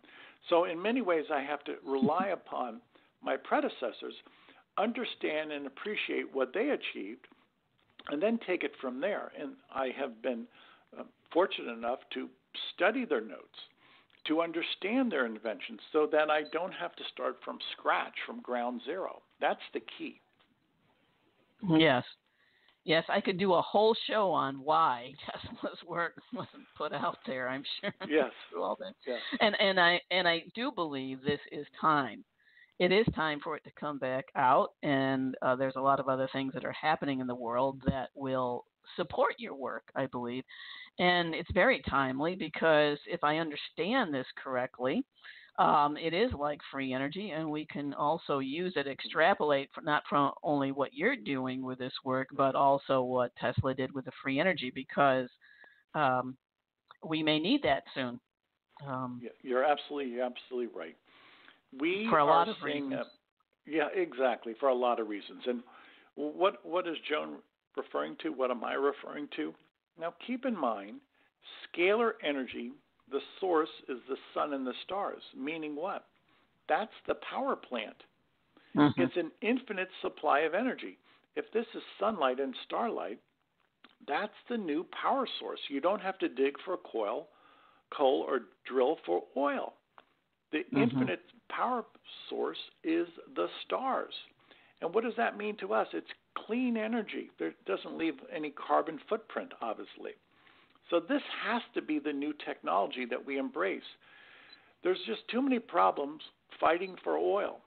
So, 0.50 0.65
in 0.65 0.81
many 0.81 1.01
ways, 1.01 1.25
I 1.34 1.41
have 1.41 1.63
to 1.65 1.75
rely 1.86 2.27
upon 2.27 2.79
my 3.24 3.36
predecessors, 3.38 4.13
understand 4.77 5.51
and 5.51 5.67
appreciate 5.67 6.34
what 6.34 6.53
they 6.53 6.69
achieved, 6.69 7.27
and 8.10 8.22
then 8.22 8.39
take 8.46 8.63
it 8.63 8.72
from 8.81 9.01
there. 9.01 9.31
And 9.39 9.53
I 9.74 9.89
have 9.98 10.22
been 10.22 10.46
uh, 10.98 11.03
fortunate 11.31 11.72
enough 11.72 12.00
to 12.13 12.29
study 12.74 13.05
their 13.05 13.22
notes, 13.22 13.57
to 14.27 14.41
understand 14.41 15.12
their 15.12 15.25
inventions, 15.25 15.79
so 15.91 16.07
that 16.12 16.29
I 16.29 16.43
don't 16.51 16.74
have 16.74 16.96
to 16.96 17.03
start 17.12 17.38
from 17.43 17.60
scratch, 17.77 18.13
from 18.25 18.41
ground 18.41 18.81
zero. 18.86 19.22
That's 19.41 19.60
the 19.74 19.81
key. 19.98 20.22
Yes. 21.69 22.03
Yes, 22.88 23.03
I 23.10 23.19
could 23.19 23.38
do 23.38 23.53
a 23.53 23.62
whole 23.62 23.93
show 24.10 24.31
on 24.31 24.62
why 24.63 25.12
Tesla's 25.53 25.79
work 25.86 26.13
wasn't 26.34 26.63
put 26.77 26.93
out 26.93 27.17
there. 27.25 27.50
I'm 27.50 27.63
sure. 27.81 27.93
Yes. 28.07 28.31
all 28.57 28.77
that. 28.79 28.93
Yes. 29.05 29.19
And 29.41 29.60
and 29.60 29.77
I 29.77 30.00
and 30.10 30.25
I 30.25 30.43
do 30.55 30.72
believe 30.72 31.22
this 31.22 31.41
is 31.51 31.67
time. 31.81 32.24
It 32.79 32.91
is 32.91 33.05
time 33.15 33.39
for 33.43 33.55
it 33.55 33.63
to 33.63 33.72
come 33.79 33.98
back 33.98 34.25
out, 34.36 34.74
and 34.84 35.36
uh, 35.41 35.55
there's 35.55 35.75
a 35.77 35.81
lot 35.81 36.00
of 36.00 36.07
other 36.07 36.29
things 36.31 36.53
that 36.53 36.65
are 36.65 36.75
happening 36.79 37.19
in 37.19 37.27
the 37.27 37.36
world 37.36 37.81
that 37.88 38.10
will 38.13 38.65
support 38.96 39.34
your 39.39 39.55
work. 39.55 39.84
I 39.96 40.05
believe, 40.05 40.43
and 41.00 41.34
it's 41.34 41.50
very 41.53 41.81
timely 41.89 42.36
because 42.36 43.00
if 43.07 43.24
I 43.24 43.38
understand 43.38 44.13
this 44.13 44.27
correctly, 44.41 45.03
um, 45.57 45.98
it 45.98 46.13
is 46.13 46.31
like 46.38 46.60
free 46.72 46.93
energy, 46.93 47.31
and 47.31 47.50
we 47.50 47.65
can 47.65 47.96
also 47.96 48.39
use 48.39 48.74
it, 48.75 48.86
extrapolate 48.86 49.69
not 49.81 50.03
from 50.07 50.31
only 50.43 50.72
what 50.72 50.93
you're 50.93 51.15
doing 51.15 51.63
with 51.63 51.79
this 51.79 51.93
work, 52.03 52.29
but 52.36 52.53
also 52.53 53.01
what 53.01 53.36
Tesla 53.38 53.74
did 53.74 53.91
with 53.91 54.05
the 54.05 54.12
free 54.22 54.39
energy, 54.39 54.72
because 54.74 55.29
um, 55.96 56.38
we 57.03 57.24
may 57.24 57.39
need 57.39 57.63
that 57.63 57.84
soon. 57.96 58.19
Um, 58.86 59.19
yeah, 59.24 59.31
you're 59.41 59.63
absolutely, 59.63 60.12
you're 60.12 60.25
absolutely 60.25 60.77
right. 60.77 60.96
We 61.79 62.07
for 62.10 62.19
a 62.19 62.25
are 62.25 62.27
lot 62.27 62.50
of 62.50 62.55
seeing, 62.63 62.89
reasons. 62.89 63.07
A, 63.67 63.69
yeah, 63.69 63.88
exactly, 63.93 64.53
for 64.60 64.69
a 64.69 64.75
lot 64.75 65.00
of 65.00 65.07
reasons. 65.07 65.43
And 65.46 65.62
what 66.15 66.65
what 66.65 66.88
is 66.88 66.96
Joan 67.10 67.38
referring 67.75 68.15
to? 68.24 68.29
What 68.29 68.51
am 68.51 68.63
I 68.63 68.74
referring 68.74 69.27
to? 69.36 69.53
Now, 70.00 70.13
keep 70.25 70.46
in 70.46 70.55
mind, 70.57 71.00
scalar 71.74 72.12
energy 72.24 72.72
the 73.12 73.19
source 73.39 73.69
is 73.88 74.00
the 74.10 74.17
sun 74.34 74.53
and 74.53 74.65
the 74.65 74.74
stars, 74.84 75.22
meaning 75.36 75.75
what? 75.75 76.05
That's 76.67 76.91
the 77.07 77.15
power 77.29 77.55
plant. 77.55 77.96
Mm-hmm. 78.75 79.01
It's 79.01 79.15
an 79.15 79.31
infinite 79.41 79.89
supply 80.01 80.41
of 80.41 80.53
energy. 80.53 80.98
If 81.36 81.46
this 81.53 81.65
is 81.74 81.81
sunlight 82.00 82.39
and 82.39 82.53
starlight, 82.65 83.19
that's 84.07 84.34
the 84.50 84.57
new 84.57 84.86
power 85.01 85.27
source. 85.39 85.60
You 85.69 85.79
don't 85.79 86.01
have 86.01 86.17
to 86.19 86.29
dig 86.29 86.55
for 86.65 86.77
coal, 86.91 87.29
coal 87.96 88.25
or 88.27 88.41
drill 88.67 88.98
for 89.05 89.24
oil. 89.38 89.74
The 90.51 90.60
mm-hmm. 90.60 90.77
infinite 90.77 91.22
power 91.49 91.83
source 92.29 92.57
is 92.83 93.07
the 93.35 93.47
stars. 93.65 94.13
And 94.81 94.93
what 94.93 95.03
does 95.03 95.13
that 95.17 95.37
mean 95.37 95.57
to 95.57 95.73
us? 95.73 95.87
It's 95.93 96.07
clean 96.45 96.77
energy. 96.77 97.31
It 97.39 97.55
doesn't 97.65 97.97
leave 97.97 98.13
any 98.33 98.51
carbon 98.51 98.99
footprint, 99.09 99.51
obviously. 99.61 100.11
So 100.89 100.99
this 100.99 101.21
has 101.43 101.61
to 101.73 101.81
be 101.81 101.99
the 101.99 102.13
new 102.13 102.33
technology 102.45 103.05
that 103.09 103.25
we 103.25 103.37
embrace. 103.37 103.81
There's 104.83 104.99
just 105.05 105.27
too 105.29 105.41
many 105.41 105.59
problems 105.59 106.21
fighting 106.59 106.95
for 107.03 107.17
oil, 107.17 107.59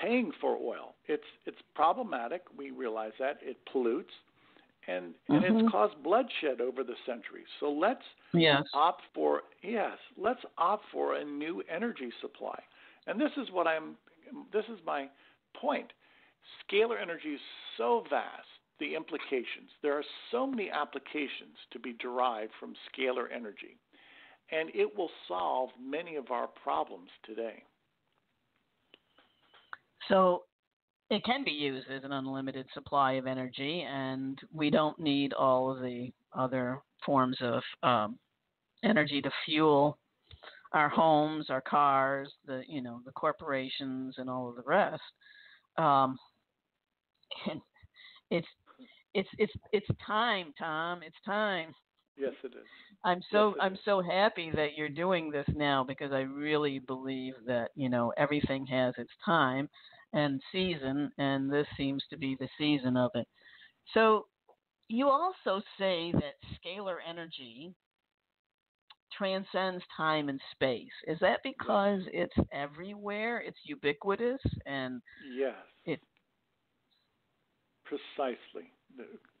paying 0.00 0.32
for 0.40 0.56
oil. 0.56 0.94
It's 1.06 1.22
it's 1.44 1.58
problematic. 1.74 2.42
We 2.56 2.70
realize 2.70 3.12
that 3.20 3.38
it 3.42 3.56
pollutes, 3.70 4.12
and 4.88 5.14
and 5.28 5.42
mm-hmm. 5.42 5.58
it's 5.58 5.70
caused 5.70 6.02
bloodshed 6.02 6.60
over 6.60 6.82
the 6.82 6.96
centuries. 7.04 7.46
So 7.60 7.70
let's 7.70 8.02
yes. 8.32 8.62
opt 8.74 9.02
for 9.14 9.42
yes, 9.62 9.98
let's 10.16 10.40
opt 10.58 10.84
for 10.92 11.16
a 11.16 11.24
new 11.24 11.62
energy 11.72 12.10
supply. 12.20 12.58
And 13.06 13.20
this 13.20 13.30
is 13.36 13.48
what 13.52 13.66
I'm. 13.66 13.96
This 14.52 14.64
is 14.64 14.78
my 14.84 15.08
point. 15.60 15.92
Scalar 16.62 17.00
energy 17.00 17.30
is 17.34 17.40
so 17.76 18.04
vast 18.10 18.46
the 18.78 18.94
implications. 18.94 19.70
There 19.82 19.96
are 19.96 20.04
so 20.30 20.46
many 20.46 20.70
applications 20.70 21.56
to 21.72 21.78
be 21.78 21.94
derived 21.94 22.52
from 22.58 22.74
scalar 22.90 23.26
energy, 23.34 23.78
and 24.50 24.70
it 24.74 24.96
will 24.96 25.10
solve 25.28 25.70
many 25.80 26.16
of 26.16 26.30
our 26.30 26.48
problems 26.48 27.10
today. 27.24 27.62
So 30.08 30.42
it 31.10 31.24
can 31.24 31.44
be 31.44 31.52
used 31.52 31.88
as 31.90 32.04
an 32.04 32.12
unlimited 32.12 32.66
supply 32.74 33.12
of 33.12 33.26
energy, 33.26 33.84
and 33.88 34.38
we 34.52 34.70
don't 34.70 34.98
need 34.98 35.32
all 35.32 35.70
of 35.70 35.80
the 35.80 36.12
other 36.36 36.80
forms 37.04 37.36
of 37.40 37.62
um, 37.82 38.18
energy 38.84 39.22
to 39.22 39.30
fuel 39.44 39.98
our 40.72 40.88
homes, 40.88 41.50
our 41.50 41.60
cars, 41.60 42.32
the 42.46 42.62
you 42.68 42.82
know 42.82 43.00
the 43.04 43.12
corporations, 43.12 44.16
and 44.18 44.28
all 44.28 44.48
of 44.48 44.56
the 44.56 44.62
rest. 44.62 45.02
Um, 45.78 46.18
and 47.50 47.60
it's 48.30 48.46
it's 49.14 49.28
it's 49.38 49.52
it's 49.72 49.86
time, 50.06 50.52
Tom. 50.58 51.02
It's 51.02 51.16
time. 51.24 51.74
Yes, 52.18 52.32
it 52.44 52.48
is. 52.48 52.64
I'm 53.04 53.20
so 53.30 53.50
yes, 53.50 53.58
I'm 53.60 53.74
is. 53.74 53.80
so 53.84 54.02
happy 54.02 54.50
that 54.54 54.76
you're 54.76 54.88
doing 54.88 55.30
this 55.30 55.46
now 55.54 55.84
because 55.84 56.12
I 56.12 56.20
really 56.20 56.78
believe 56.78 57.34
that 57.46 57.70
you 57.74 57.88
know 57.88 58.12
everything 58.16 58.66
has 58.66 58.94
its 58.98 59.12
time 59.24 59.68
and 60.12 60.40
season, 60.52 61.10
and 61.18 61.52
this 61.52 61.66
seems 61.76 62.02
to 62.10 62.16
be 62.16 62.36
the 62.38 62.48
season 62.58 62.96
of 62.96 63.10
it. 63.14 63.26
So 63.94 64.26
you 64.88 65.08
also 65.08 65.60
say 65.78 66.12
that 66.12 66.34
scalar 66.54 66.96
energy 67.08 67.74
transcends 69.16 69.82
time 69.96 70.28
and 70.28 70.40
space. 70.52 70.92
Is 71.06 71.18
that 71.20 71.40
because 71.42 72.02
it's 72.12 72.34
everywhere? 72.52 73.40
It's 73.40 73.58
ubiquitous 73.64 74.40
and 74.66 75.00
yes, 75.36 75.54
it 75.84 76.00
precisely 77.84 78.70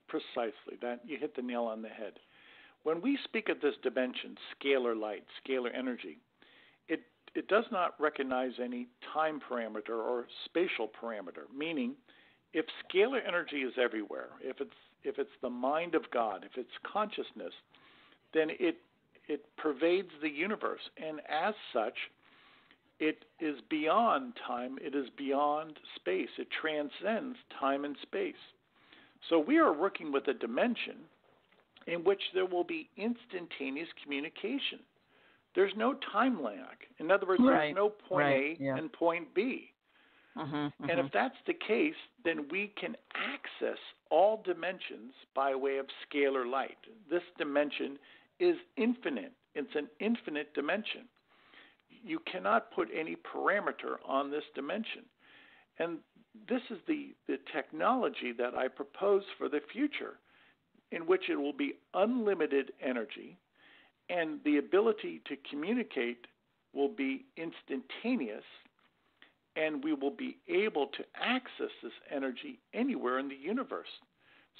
precisely 0.08 0.78
that 0.82 1.00
you 1.04 1.18
hit 1.18 1.34
the 1.34 1.42
nail 1.42 1.64
on 1.64 1.82
the 1.82 1.88
head. 1.88 2.14
When 2.84 3.00
we 3.00 3.18
speak 3.24 3.48
of 3.48 3.60
this 3.60 3.74
dimension, 3.82 4.36
scalar 4.54 4.98
light, 4.98 5.24
scalar 5.44 5.70
energy, 5.76 6.18
it 6.88 7.00
it 7.34 7.48
does 7.48 7.64
not 7.72 7.94
recognize 8.00 8.52
any 8.62 8.86
time 9.12 9.40
parameter 9.40 9.90
or 9.90 10.26
spatial 10.44 10.88
parameter. 11.02 11.44
Meaning, 11.56 11.94
if 12.52 12.64
scalar 12.84 13.20
energy 13.26 13.58
is 13.58 13.74
everywhere, 13.82 14.28
if 14.40 14.60
it's 14.60 14.70
if 15.02 15.18
it's 15.18 15.36
the 15.42 15.50
mind 15.50 15.94
of 15.94 16.02
God, 16.12 16.44
if 16.44 16.56
it's 16.56 16.70
consciousness, 16.90 17.52
then 18.32 18.48
it 18.50 18.76
it 19.28 19.44
pervades 19.56 20.10
the 20.22 20.30
universe, 20.30 20.80
and 20.96 21.20
as 21.28 21.54
such, 21.72 21.94
it 22.98 23.24
is 23.40 23.56
beyond 23.68 24.34
time. 24.46 24.78
It 24.80 24.94
is 24.94 25.08
beyond 25.16 25.78
space. 25.96 26.28
It 26.38 26.48
transcends 26.60 27.36
time 27.60 27.84
and 27.84 27.96
space. 28.02 28.34
So 29.28 29.38
we 29.38 29.58
are 29.58 29.72
working 29.72 30.12
with 30.12 30.28
a 30.28 30.34
dimension 30.34 30.96
in 31.86 32.04
which 32.04 32.22
there 32.34 32.46
will 32.46 32.64
be 32.64 32.88
instantaneous 32.96 33.88
communication. 34.02 34.80
There's 35.54 35.72
no 35.76 35.94
time 36.12 36.42
lag. 36.42 36.76
In 36.98 37.10
other 37.10 37.26
words, 37.26 37.42
right. 37.42 37.66
there's 37.66 37.76
no 37.76 37.88
point 37.88 38.24
right. 38.24 38.56
A 38.60 38.62
yeah. 38.62 38.76
and 38.76 38.92
point 38.92 39.34
B. 39.34 39.70
Mm-hmm, 40.36 40.54
mm-hmm. 40.54 40.90
And 40.90 41.00
if 41.00 41.06
that's 41.12 41.36
the 41.46 41.54
case, 41.54 41.94
then 42.24 42.46
we 42.50 42.72
can 42.78 42.94
access 43.14 43.78
all 44.10 44.42
dimensions 44.44 45.12
by 45.34 45.54
way 45.54 45.78
of 45.78 45.86
scalar 46.04 46.50
light. 46.50 46.76
This 47.10 47.22
dimension 47.38 47.98
is 48.38 48.56
infinite, 48.76 49.32
it's 49.54 49.74
an 49.74 49.88
infinite 50.00 50.54
dimension. 50.54 51.02
you 52.04 52.20
cannot 52.30 52.70
put 52.72 52.88
any 52.94 53.16
parameter 53.16 53.96
on 54.06 54.30
this 54.30 54.44
dimension. 54.54 55.02
And 55.78 55.98
this 56.48 56.60
is 56.70 56.78
the, 56.86 57.14
the 57.26 57.38
technology 57.52 58.32
that 58.38 58.54
I 58.54 58.68
propose 58.68 59.22
for 59.38 59.48
the 59.48 59.60
future, 59.72 60.18
in 60.92 61.06
which 61.06 61.28
it 61.28 61.36
will 61.36 61.52
be 61.52 61.74
unlimited 61.94 62.72
energy 62.80 63.38
and 64.08 64.40
the 64.44 64.58
ability 64.58 65.20
to 65.26 65.36
communicate 65.50 66.26
will 66.72 66.88
be 66.88 67.24
instantaneous 67.36 68.44
and 69.56 69.82
we 69.82 69.94
will 69.94 70.10
be 70.10 70.36
able 70.48 70.86
to 70.88 71.04
access 71.20 71.70
this 71.82 71.92
energy 72.14 72.58
anywhere 72.74 73.18
in 73.18 73.28
the 73.28 73.34
universe. 73.34 73.88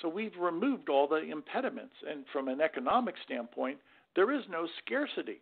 So 0.02 0.08
we've 0.08 0.36
removed 0.38 0.88
all 0.88 1.08
the 1.08 1.22
impediments, 1.30 1.94
and 2.08 2.24
from 2.32 2.48
an 2.48 2.60
economic 2.60 3.14
standpoint, 3.24 3.78
there 4.14 4.32
is 4.32 4.42
no 4.50 4.66
scarcity. 4.84 5.40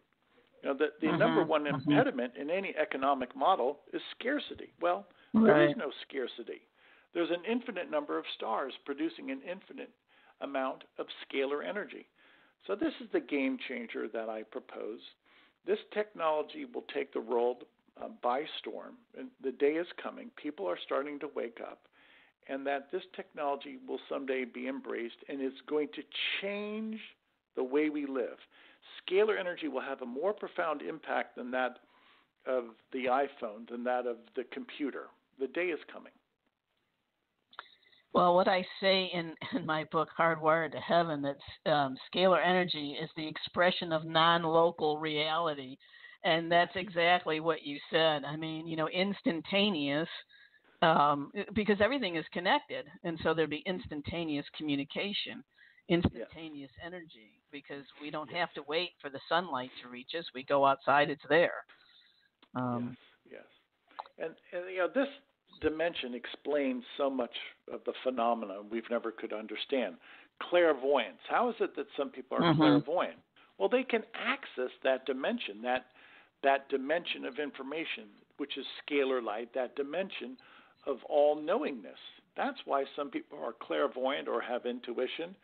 You 0.63 0.71
know, 0.71 0.77
the, 0.77 0.87
the 1.01 1.09
mm-hmm, 1.09 1.19
number 1.19 1.45
one 1.45 1.65
mm-hmm. 1.65 1.91
impediment 1.91 2.35
in 2.41 2.51
any 2.51 2.75
economic 2.81 3.35
model 3.37 3.81
is 3.93 4.01
scarcity. 4.19 4.73
Well, 4.81 5.07
right. 5.35 5.45
there 5.45 5.69
is 5.69 5.77
no 5.77 5.91
scarcity. 6.09 6.63
There's 7.13 7.31
an 7.31 7.45
infinite 7.51 7.91
number 7.91 8.19
of 8.19 8.25
stars 8.37 8.73
producing 8.85 9.31
an 9.31 9.41
infinite 9.49 9.91
amount 10.41 10.85
of 10.99 11.07
scalar 11.25 11.67
energy. 11.67 12.07
So 12.67 12.75
this 12.75 12.93
is 13.01 13.09
the 13.13 13.21
game 13.21 13.59
changer 13.69 14.09
that 14.09 14.29
I 14.29 14.43
propose. 14.43 15.01
This 15.67 15.79
technology 15.93 16.65
will 16.73 16.85
take 16.93 17.13
the 17.13 17.21
world 17.21 17.65
uh, 18.03 18.09
by 18.23 18.43
storm. 18.59 18.95
And 19.19 19.29
the 19.43 19.53
day 19.53 19.73
is 19.73 19.87
coming. 20.03 20.31
People 20.37 20.67
are 20.67 20.79
starting 20.85 21.19
to 21.21 21.29
wake 21.35 21.59
up, 21.63 21.83
and 22.49 22.67
that 22.67 22.91
this 22.93 23.03
technology 23.15 23.79
will 23.87 24.01
someday 24.09 24.45
be 24.45 24.69
embraced 24.69 25.17
and 25.29 25.41
it's 25.41 25.61
going 25.69 25.89
to 25.95 26.03
change 26.41 26.99
the 27.57 27.65
way 27.65 27.89
we 27.89 28.07
live. 28.07 28.37
Scalar 29.03 29.39
energy 29.39 29.69
will 29.69 29.81
have 29.81 30.03
a 30.03 30.07
more 30.07 30.33
profound 30.33 30.83
impact 30.83 31.37
than 31.37 31.51
that 31.51 31.79
of 32.47 32.65
the 32.93 33.07
iPhone, 33.07 33.69
than 33.71 33.85
that 33.85 34.07
of 34.07 34.17
the 34.37 34.45
computer. 34.53 35.05
The 35.41 35.47
day 35.49 35.67
is 35.67 35.81
coming. 35.93 36.13
Well, 38.13 38.35
what 38.35 38.47
I 38.47 38.65
say 38.81 39.11
in, 39.13 39.35
in 39.59 39.67
my 39.67 39.85
book, 39.91 40.09
Hardwired 40.19 40.73
to 40.73 40.79
Heaven, 40.79 41.23
that 41.23 41.71
um, 41.71 41.97
scalar 42.13 42.45
energy 42.45 42.97
is 43.03 43.11
the 43.17 43.27
expression 43.27 43.93
of 43.93 44.05
non 44.05 44.43
local 44.43 44.99
reality 44.99 45.77
and 46.25 46.51
that's 46.51 46.75
exactly 46.75 47.39
what 47.39 47.65
you 47.65 47.79
said. 47.91 48.25
I 48.25 48.37
mean, 48.37 48.67
you 48.67 48.77
know, 48.77 48.89
instantaneous 48.89 50.09
um, 50.85 51.33
because 51.55 51.77
everything 51.81 52.17
is 52.17 52.25
connected, 52.33 52.87
and 53.03 53.19
so 53.23 53.35
there'd 53.35 53.51
be 53.51 53.63
instantaneous 53.67 54.45
communication, 54.57 55.43
instantaneous 55.89 56.71
yes. 56.77 56.85
energy 56.85 57.41
because 57.51 57.85
we 58.03 58.11
don't 58.11 58.31
yes. 58.31 58.41
have 58.41 58.53
to 58.55 58.63
wait 58.69 58.91
for 59.01 59.11
the 59.11 59.21
sunlight 59.29 59.71
to 59.83 59.89
reach 59.89 60.11
us. 60.19 60.25
We 60.35 60.45
go 60.45 60.67
outside; 60.67 61.11
it's 61.11 61.23
there. 61.29 61.65
Um, 62.55 62.97
yes, 63.25 63.41
yes, 64.19 64.27
and, 64.53 64.61
and 64.61 64.71
you 64.71 64.79
know 64.79 64.89
this 64.95 65.09
dimension 65.61 66.15
explains 66.15 66.85
so 66.99 67.09
much 67.09 67.35
of 67.73 67.81
the 67.87 67.93
phenomena 68.03 68.57
we've 68.71 68.91
never 68.91 69.11
could 69.11 69.33
understand. 69.33 69.95
Clairvoyance. 70.51 71.21
How 71.29 71.49
is 71.49 71.57
it 71.61 71.77
that 71.77 71.87
some 71.97 72.11
people 72.11 72.37
are 72.39 72.53
mm-hmm. 72.53 72.61
clairvoyant? 72.61 73.19
Well, 73.59 73.69
they 73.69 73.85
can 73.85 74.03
access 74.15 74.73
that 74.83 75.07
dimension, 75.07 75.63
that 75.63 75.87
that 76.43 76.69
dimension 76.69 77.25
of 77.25 77.39
information, 77.39 78.11
which 78.37 78.59
is 78.59 78.67
scalar 78.85 79.23
light, 79.23 79.49
that 79.55 79.77
dimension 79.77 80.37
of 80.87 80.99
all 81.09 81.41
knowingness. 81.41 81.99
That's 82.37 82.59
why 82.65 82.85
some 82.97 83.11
people 83.11 83.39
are 83.43 83.53
clairvoyant 83.53 84.29
or 84.29 84.41
have 84.41 84.67
intuition. 84.67 85.35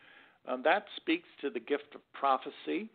Um, 0.48 0.62
that 0.64 0.84
speaks 0.96 1.28
to 1.40 1.50
the 1.50 1.60
gift 1.60 1.94
of 1.94 2.00
prophecy. 2.12 2.90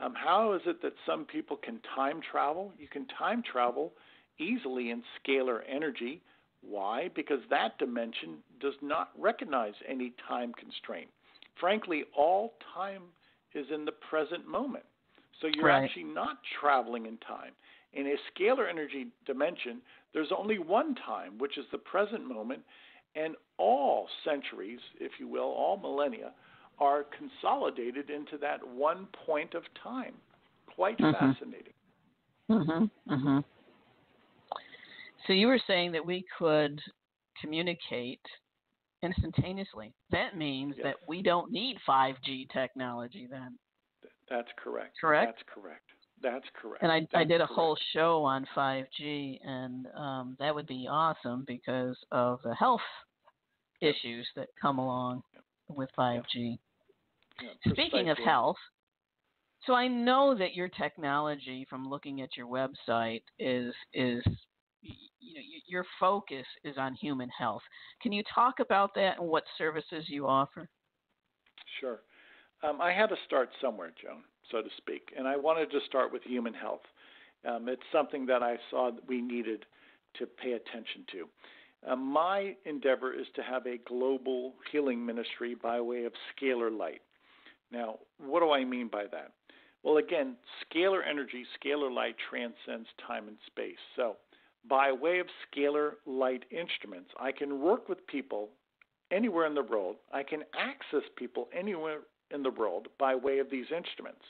Um, 0.00 0.14
how 0.14 0.52
is 0.52 0.62
it 0.66 0.82
that 0.82 0.92
some 1.06 1.24
people 1.24 1.56
can 1.56 1.80
time 1.94 2.20
travel? 2.30 2.72
You 2.78 2.88
can 2.88 3.06
time 3.18 3.42
travel 3.42 3.92
easily 4.38 4.90
in 4.90 5.02
scalar 5.18 5.60
energy. 5.68 6.20
Why? 6.60 7.10
Because 7.14 7.40
that 7.50 7.78
dimension 7.78 8.38
does 8.60 8.74
not 8.82 9.10
recognize 9.18 9.74
any 9.88 10.12
time 10.28 10.52
constraint. 10.52 11.08
Frankly, 11.58 12.04
all 12.16 12.54
time 12.74 13.02
is 13.54 13.66
in 13.74 13.84
the 13.84 13.92
present 13.92 14.46
moment. 14.46 14.84
So 15.40 15.48
you're 15.52 15.66
right. 15.66 15.84
actually 15.84 16.04
not 16.04 16.38
traveling 16.60 17.06
in 17.06 17.16
time. 17.18 17.52
In 17.94 18.06
a 18.06 18.16
scalar 18.30 18.68
energy 18.68 19.06
dimension, 19.26 19.80
there's 20.14 20.30
only 20.36 20.58
one 20.58 20.94
time, 20.94 21.38
which 21.38 21.58
is 21.58 21.64
the 21.72 21.78
present 21.78 22.26
moment, 22.26 22.62
and 23.14 23.34
all 23.58 24.08
centuries, 24.24 24.80
if 25.00 25.12
you 25.18 25.28
will, 25.28 25.42
all 25.42 25.76
millennia, 25.76 26.32
are 26.78 27.04
consolidated 27.16 28.10
into 28.10 28.38
that 28.38 28.66
one 28.66 29.06
point 29.26 29.54
of 29.54 29.62
time. 29.82 30.14
Quite 30.74 30.98
mm-hmm. 30.98 31.12
fascinating. 31.12 31.72
Mhm. 32.48 32.90
Mhm. 33.08 33.44
So 35.26 35.32
you 35.32 35.48
were 35.48 35.58
saying 35.66 35.92
that 35.92 36.04
we 36.04 36.24
could 36.38 36.80
communicate 37.40 38.24
instantaneously. 39.02 39.92
That 40.10 40.36
means 40.36 40.74
yes. 40.76 40.84
that 40.84 40.96
we 41.06 41.22
don't 41.22 41.50
need 41.50 41.76
5G 41.86 42.48
technology 42.52 43.26
then. 43.30 43.58
That's 44.30 44.48
correct. 44.62 44.96
Correct. 45.00 45.34
That's 45.36 45.48
correct. 45.52 45.90
That's 46.22 46.46
correct. 46.60 46.82
And 46.82 46.90
I, 46.90 47.00
That's 47.00 47.14
I 47.14 47.24
did 47.24 47.40
a 47.40 47.46
correct. 47.46 47.52
whole 47.52 47.78
show 47.92 48.24
on 48.24 48.46
5G, 48.56 49.38
and 49.44 49.86
um, 49.96 50.36
that 50.38 50.54
would 50.54 50.66
be 50.66 50.86
awesome 50.90 51.44
because 51.46 51.96
of 52.12 52.40
the 52.44 52.54
health 52.54 52.80
issues 53.80 54.26
that 54.36 54.48
come 54.60 54.78
along 54.78 55.22
with 55.68 55.88
5G. 55.98 56.58
Yeah, 57.40 57.72
Speaking 57.72 58.08
of 58.10 58.18
health, 58.18 58.56
so 59.64 59.74
I 59.74 59.86
know 59.86 60.36
that 60.36 60.54
your 60.54 60.68
technology, 60.68 61.66
from 61.68 61.88
looking 61.88 62.20
at 62.22 62.36
your 62.36 62.46
website, 62.46 63.22
is 63.38 63.74
is 63.92 64.22
you 64.80 65.34
know 65.34 65.40
your 65.66 65.84
focus 66.00 66.46
is 66.64 66.76
on 66.78 66.94
human 66.94 67.28
health. 67.36 67.62
Can 68.02 68.12
you 68.12 68.22
talk 68.34 68.60
about 68.60 68.94
that 68.94 69.18
and 69.18 69.28
what 69.28 69.44
services 69.56 70.04
you 70.08 70.26
offer? 70.26 70.68
Sure. 71.80 72.00
Um, 72.62 72.80
I 72.80 72.92
had 72.92 73.08
to 73.08 73.16
start 73.26 73.50
somewhere, 73.60 73.92
Joan, 74.02 74.22
so 74.50 74.62
to 74.62 74.68
speak, 74.76 75.12
and 75.16 75.26
I 75.26 75.36
wanted 75.36 75.70
to 75.70 75.80
start 75.86 76.12
with 76.12 76.22
human 76.22 76.54
health. 76.54 76.82
Um, 77.48 77.68
it's 77.68 77.82
something 77.92 78.26
that 78.26 78.42
I 78.42 78.56
saw 78.70 78.90
that 78.90 79.06
we 79.08 79.20
needed 79.20 79.64
to 80.18 80.26
pay 80.26 80.52
attention 80.52 81.04
to. 81.12 81.28
Uh, 81.86 81.96
my 81.96 82.56
endeavor 82.64 83.12
is 83.12 83.26
to 83.36 83.42
have 83.42 83.66
a 83.66 83.78
global 83.86 84.54
healing 84.72 85.04
ministry 85.04 85.54
by 85.54 85.80
way 85.80 86.04
of 86.04 86.12
scalar 86.34 86.76
light. 86.76 87.02
Now, 87.70 87.98
what 88.18 88.40
do 88.40 88.50
I 88.50 88.64
mean 88.64 88.88
by 88.88 89.04
that? 89.12 89.32
Well, 89.82 89.98
again, 89.98 90.36
scalar 90.64 91.00
energy, 91.08 91.44
scalar 91.56 91.92
light 91.92 92.16
transcends 92.28 92.88
time 93.06 93.28
and 93.28 93.36
space. 93.46 93.78
So, 93.94 94.16
by 94.68 94.90
way 94.90 95.20
of 95.20 95.28
scalar 95.46 95.92
light 96.04 96.44
instruments, 96.50 97.10
I 97.18 97.30
can 97.30 97.60
work 97.60 97.88
with 97.88 98.04
people 98.06 98.48
anywhere 99.10 99.46
in 99.46 99.54
the 99.54 99.62
world. 99.62 99.96
I 100.12 100.24
can 100.24 100.42
access 100.58 101.08
people 101.16 101.48
anywhere 101.56 102.00
in 102.32 102.42
the 102.42 102.50
world 102.50 102.88
by 102.98 103.14
way 103.14 103.38
of 103.38 103.50
these 103.50 103.66
instruments. 103.74 104.24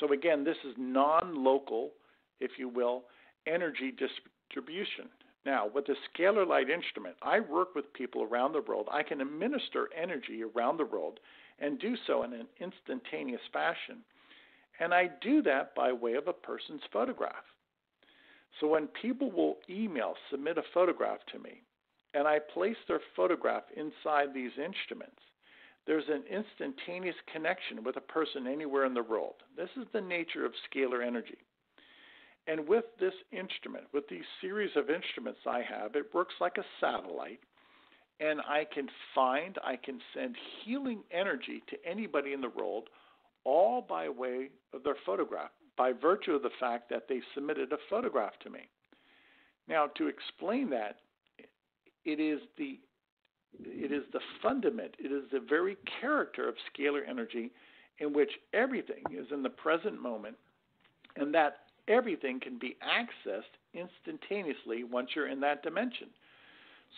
So, 0.00 0.12
again, 0.12 0.44
this 0.44 0.56
is 0.64 0.74
non 0.76 1.42
local, 1.42 1.92
if 2.40 2.52
you 2.58 2.68
will, 2.68 3.04
energy 3.46 3.92
distribution. 3.92 5.08
Now, 5.44 5.70
with 5.72 5.86
the 5.86 5.94
scalar 6.10 6.46
light 6.46 6.68
instrument, 6.68 7.16
I 7.22 7.40
work 7.40 7.74
with 7.74 7.92
people 7.92 8.24
around 8.24 8.52
the 8.52 8.62
world. 8.62 8.88
I 8.90 9.04
can 9.04 9.20
administer 9.20 9.88
energy 9.96 10.42
around 10.42 10.78
the 10.78 10.84
world 10.84 11.20
and 11.60 11.78
do 11.78 11.94
so 12.06 12.24
in 12.24 12.32
an 12.32 12.48
instantaneous 12.60 13.40
fashion. 13.52 13.98
And 14.80 14.92
I 14.92 15.08
do 15.20 15.42
that 15.42 15.74
by 15.74 15.92
way 15.92 16.14
of 16.14 16.28
a 16.28 16.32
person's 16.32 16.82
photograph. 16.92 17.44
So 18.60 18.66
when 18.66 18.88
people 18.88 19.30
will 19.30 19.58
email, 19.70 20.14
submit 20.30 20.58
a 20.58 20.62
photograph 20.74 21.20
to 21.32 21.38
me, 21.38 21.62
and 22.14 22.26
I 22.26 22.38
place 22.38 22.76
their 22.88 23.00
photograph 23.14 23.64
inside 23.76 24.34
these 24.34 24.52
instruments, 24.58 25.20
there's 25.86 26.08
an 26.08 26.24
instantaneous 26.30 27.16
connection 27.32 27.84
with 27.84 27.96
a 27.96 28.00
person 28.00 28.46
anywhere 28.46 28.84
in 28.84 28.94
the 28.94 29.02
world. 29.02 29.34
This 29.56 29.70
is 29.76 29.86
the 29.92 30.00
nature 30.00 30.44
of 30.44 30.52
scalar 30.70 31.06
energy. 31.06 31.38
And 32.48 32.68
with 32.68 32.84
this 33.00 33.14
instrument, 33.32 33.84
with 33.92 34.08
these 34.08 34.24
series 34.40 34.70
of 34.76 34.90
instruments 34.90 35.40
I 35.46 35.62
have, 35.62 35.94
it 35.96 36.14
works 36.14 36.34
like 36.40 36.58
a 36.58 36.64
satellite. 36.80 37.40
And 38.18 38.40
I 38.40 38.66
can 38.72 38.88
find, 39.14 39.58
I 39.64 39.76
can 39.76 40.00
send 40.14 40.36
healing 40.64 41.02
energy 41.10 41.62
to 41.68 41.76
anybody 41.88 42.32
in 42.32 42.40
the 42.40 42.48
world, 42.48 42.88
all 43.44 43.80
by 43.80 44.08
way 44.08 44.50
of 44.72 44.82
their 44.82 44.96
photograph, 45.04 45.50
by 45.76 45.92
virtue 45.92 46.32
of 46.32 46.42
the 46.42 46.50
fact 46.58 46.88
that 46.90 47.08
they 47.08 47.20
submitted 47.34 47.72
a 47.72 47.78
photograph 47.90 48.32
to 48.42 48.50
me. 48.50 48.68
Now, 49.68 49.88
to 49.96 50.08
explain 50.08 50.70
that, 50.70 50.96
it 52.04 52.20
is 52.20 52.40
the 52.56 52.78
it 53.60 53.92
is 53.92 54.04
the 54.12 54.20
fundament, 54.42 54.94
it 54.98 55.12
is 55.12 55.24
the 55.32 55.40
very 55.40 55.76
character 56.00 56.48
of 56.48 56.54
scalar 56.72 57.00
energy 57.08 57.50
in 57.98 58.12
which 58.12 58.30
everything 58.52 59.02
is 59.10 59.26
in 59.32 59.42
the 59.42 59.50
present 59.50 60.00
moment 60.00 60.36
and 61.16 61.34
that 61.34 61.58
everything 61.88 62.40
can 62.40 62.58
be 62.58 62.76
accessed 62.82 63.42
instantaneously 63.74 64.84
once 64.84 65.10
you're 65.14 65.28
in 65.28 65.40
that 65.40 65.62
dimension. 65.62 66.08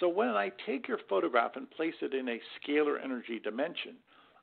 So 0.00 0.08
when 0.08 0.28
I 0.28 0.52
take 0.66 0.88
your 0.88 0.98
photograph 1.08 1.52
and 1.56 1.70
place 1.70 1.94
it 2.02 2.14
in 2.14 2.28
a 2.28 2.40
scalar 2.58 3.02
energy 3.02 3.38
dimension, 3.38 3.94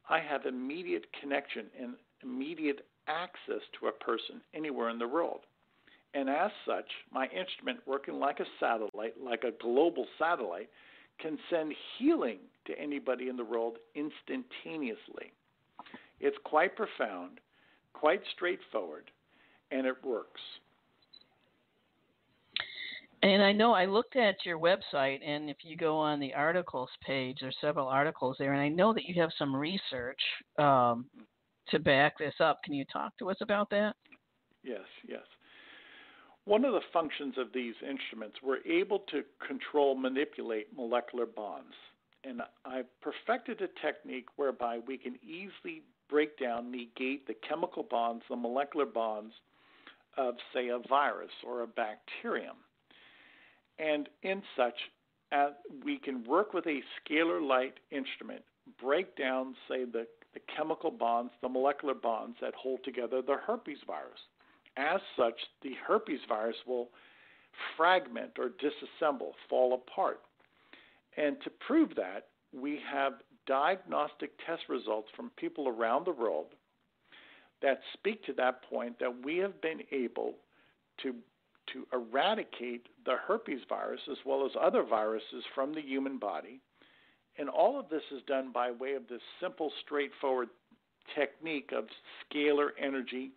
I 0.09 0.19
have 0.19 0.45
immediate 0.45 1.05
connection 1.21 1.65
and 1.79 1.93
immediate 2.23 2.85
access 3.07 3.61
to 3.79 3.87
a 3.87 3.91
person 3.91 4.41
anywhere 4.53 4.89
in 4.89 4.99
the 4.99 5.07
world. 5.07 5.41
And 6.13 6.29
as 6.29 6.51
such, 6.65 6.85
my 7.11 7.27
instrument, 7.27 7.79
working 7.85 8.19
like 8.19 8.39
a 8.39 8.45
satellite, 8.59 9.15
like 9.21 9.43
a 9.43 9.51
global 9.61 10.05
satellite, 10.17 10.69
can 11.19 11.37
send 11.49 11.73
healing 11.97 12.39
to 12.65 12.79
anybody 12.79 13.29
in 13.29 13.37
the 13.37 13.45
world 13.45 13.77
instantaneously. 13.95 15.31
It's 16.19 16.37
quite 16.43 16.75
profound, 16.75 17.39
quite 17.93 18.21
straightforward, 18.35 19.11
and 19.71 19.85
it 19.85 19.95
works. 20.03 20.41
And 23.23 23.41
I 23.41 23.51
know 23.51 23.73
I 23.73 23.85
looked 23.85 24.15
at 24.15 24.35
your 24.45 24.59
website, 24.59 25.19
and 25.25 25.49
if 25.49 25.57
you 25.63 25.75
go 25.75 25.97
on 25.97 26.19
the 26.19 26.33
articles 26.33 26.89
page, 27.05 27.37
there's 27.41 27.55
several 27.59 27.87
articles 27.87 28.35
there, 28.37 28.53
and 28.53 28.61
I 28.61 28.69
know 28.69 28.93
that 28.93 29.05
you 29.05 29.19
have 29.19 29.31
some 29.37 29.55
research 29.55 30.19
um, 30.59 31.05
to 31.69 31.79
back 31.79 32.17
this 32.19 32.35
up. 32.39 32.59
Can 32.63 32.73
you 32.73 32.85
talk 32.91 33.17
to 33.17 33.29
us 33.29 33.37
about 33.41 33.69
that? 33.71 33.95
Yes, 34.63 34.85
yes. 35.07 35.23
One 36.45 36.63
of 36.63 36.73
the 36.73 36.81
functions 36.93 37.35
of 37.39 37.47
these 37.53 37.73
instruments, 37.81 38.37
we're 38.43 38.63
able 38.67 38.99
to 39.11 39.23
control, 39.45 39.95
manipulate 39.95 40.67
molecular 40.75 41.25
bonds. 41.25 41.73
And 42.23 42.41
I've 42.63 42.85
perfected 43.01 43.61
a 43.61 43.85
technique 43.85 44.27
whereby 44.35 44.79
we 44.85 44.97
can 44.97 45.15
easily 45.23 45.81
break 46.07 46.37
down, 46.37 46.71
negate 46.71 47.25
the 47.25 47.35
chemical 47.47 47.81
bonds, 47.81 48.23
the 48.29 48.35
molecular 48.35 48.85
bonds 48.85 49.33
of, 50.17 50.35
say, 50.53 50.69
a 50.69 50.79
virus 50.87 51.31
or 51.45 51.61
a 51.61 51.67
bacterium. 51.67 52.57
And 53.79 54.07
in 54.21 54.43
such, 54.55 54.75
uh, 55.31 55.49
we 55.83 55.97
can 55.97 56.23
work 56.25 56.53
with 56.53 56.67
a 56.67 56.81
scalar 57.01 57.45
light 57.45 57.73
instrument, 57.91 58.43
break 58.79 59.15
down, 59.17 59.55
say, 59.67 59.85
the, 59.85 60.05
the 60.35 60.41
chemical 60.55 60.91
bonds, 60.91 61.31
the 61.41 61.49
molecular 61.49 61.95
bonds 61.95 62.37
that 62.41 62.53
hold 62.53 62.83
together 62.83 63.21
the 63.21 63.35
herpes 63.35 63.79
virus. 63.87 64.19
As 64.77 64.99
such, 65.17 65.39
the 65.61 65.73
herpes 65.87 66.19
virus 66.27 66.57
will 66.67 66.89
fragment 67.77 68.31
or 68.37 68.49
disassemble, 68.49 69.31
fall 69.49 69.73
apart. 69.73 70.21
And 71.17 71.37
to 71.43 71.49
prove 71.49 71.95
that, 71.95 72.27
we 72.53 72.79
have 72.91 73.13
diagnostic 73.47 74.31
test 74.45 74.63
results 74.69 75.09
from 75.15 75.31
people 75.37 75.67
around 75.67 76.05
the 76.05 76.11
world 76.11 76.47
that 77.61 77.79
speak 77.93 78.23
to 78.25 78.33
that 78.33 78.63
point 78.63 78.99
that 78.99 79.23
we 79.23 79.37
have 79.37 79.61
been 79.61 79.81
able 79.91 80.35
to 81.03 81.15
to 81.73 81.87
eradicate 81.91 82.85
the 83.05 83.15
herpes 83.27 83.61
virus 83.67 84.01
as 84.11 84.17
well 84.23 84.45
as 84.45 84.51
other 84.61 84.83
viruses 84.83 85.43
from 85.55 85.73
the 85.73 85.81
human 85.81 86.19
body. 86.19 86.59
And 87.39 87.49
all 87.49 87.79
of 87.79 87.89
this 87.89 88.03
is 88.15 88.21
done 88.27 88.51
by 88.51 88.69
way 88.69 88.93
of 88.93 89.07
this 89.07 89.21
simple, 89.41 89.71
straightforward 89.83 90.49
technique 91.15 91.71
of 91.75 91.85
scalar 92.31 92.69
energy 92.79 93.31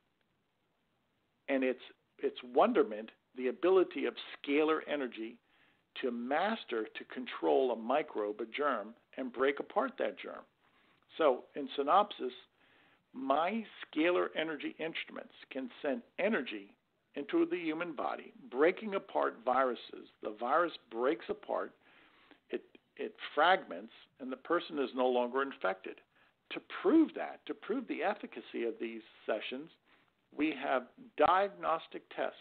and 1.48 1.64
its 1.64 1.80
its 2.20 2.38
wonderment, 2.54 3.11
the 3.37 3.48
ability 3.48 4.06
of 4.06 4.14
scalar 4.37 4.80
energy 4.88 5.37
to 6.02 6.11
master 6.11 6.87
to 6.96 7.04
control 7.04 7.72
a 7.72 7.76
microbe, 7.76 8.40
a 8.40 8.46
germ, 8.46 8.88
and 9.16 9.32
break 9.32 9.61
apart 9.61 9.92
that 9.98 10.18
germ. 10.18 10.42
So, 11.16 11.44
in 11.54 11.68
synopsis, 11.76 12.32
my 13.12 13.64
scalar 13.84 14.28
energy 14.37 14.74
instruments 14.78 15.34
can 15.50 15.70
send 15.82 16.02
energy 16.18 16.74
into 17.14 17.46
the 17.46 17.58
human 17.58 17.92
body, 17.92 18.32
breaking 18.50 18.94
apart 18.94 19.38
viruses. 19.44 20.08
The 20.22 20.34
virus 20.38 20.72
breaks 20.90 21.24
apart, 21.28 21.72
it, 22.50 22.62
it 22.96 23.14
fragments, 23.34 23.92
and 24.20 24.30
the 24.30 24.37
person 24.37 24.78
is 24.78 24.90
no 24.94 25.06
longer 25.06 25.42
infected. 25.42 25.96
To 26.52 26.61
prove 26.82 27.11
that, 27.14 27.44
to 27.46 27.54
prove 27.54 27.87
the 27.88 28.02
efficacy 28.02 28.64
of 28.64 28.74
these 28.80 29.02
sessions, 29.26 29.70
we 30.36 30.54
have 30.62 30.84
diagnostic 31.16 32.02
tests 32.14 32.36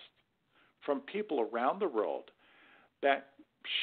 from 0.86 1.02
people 1.02 1.48
around 1.52 1.80
the 1.80 1.88
world 1.88 2.32
that 3.02 3.30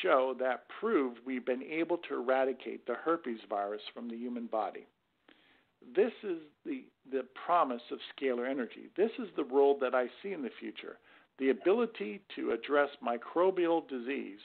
show 0.03 0.35
that 0.39 0.65
prove 0.81 1.15
we've 1.27 1.45
been 1.45 1.63
able 1.63 1.99
to 1.99 2.15
eradicate 2.15 2.87
the 2.87 2.95
herpes 2.95 3.41
virus 3.49 3.83
from 3.93 4.09
the 4.09 4.17
human 4.17 4.47
body. 4.47 4.87
This 5.95 6.13
is 6.23 6.39
the, 6.65 6.85
the 7.11 7.25
promise 7.47 7.83
of 7.93 7.99
scalar 8.17 8.49
energy. 8.49 8.89
This 8.97 9.11
is 9.19 9.29
the 9.37 9.45
role 9.45 9.77
that 9.81 9.95
I 9.95 10.07
see 10.23 10.33
in 10.33 10.43
the 10.43 10.51
future 10.59 10.99
the 11.39 11.51
ability 11.51 12.21
to 12.37 12.53
address 12.53 12.91
microbial 13.05 13.89
disease 13.89 14.39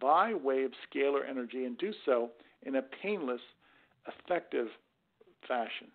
by 0.00 0.34
way 0.34 0.64
of 0.64 0.72
scalar 0.90 1.20
energy 1.28 1.64
and 1.64 1.78
do 1.78 1.92
so 2.04 2.30
in 2.62 2.76
a 2.76 2.82
painless, 2.82 3.40
effective 4.08 4.66
fashion. 5.46 5.86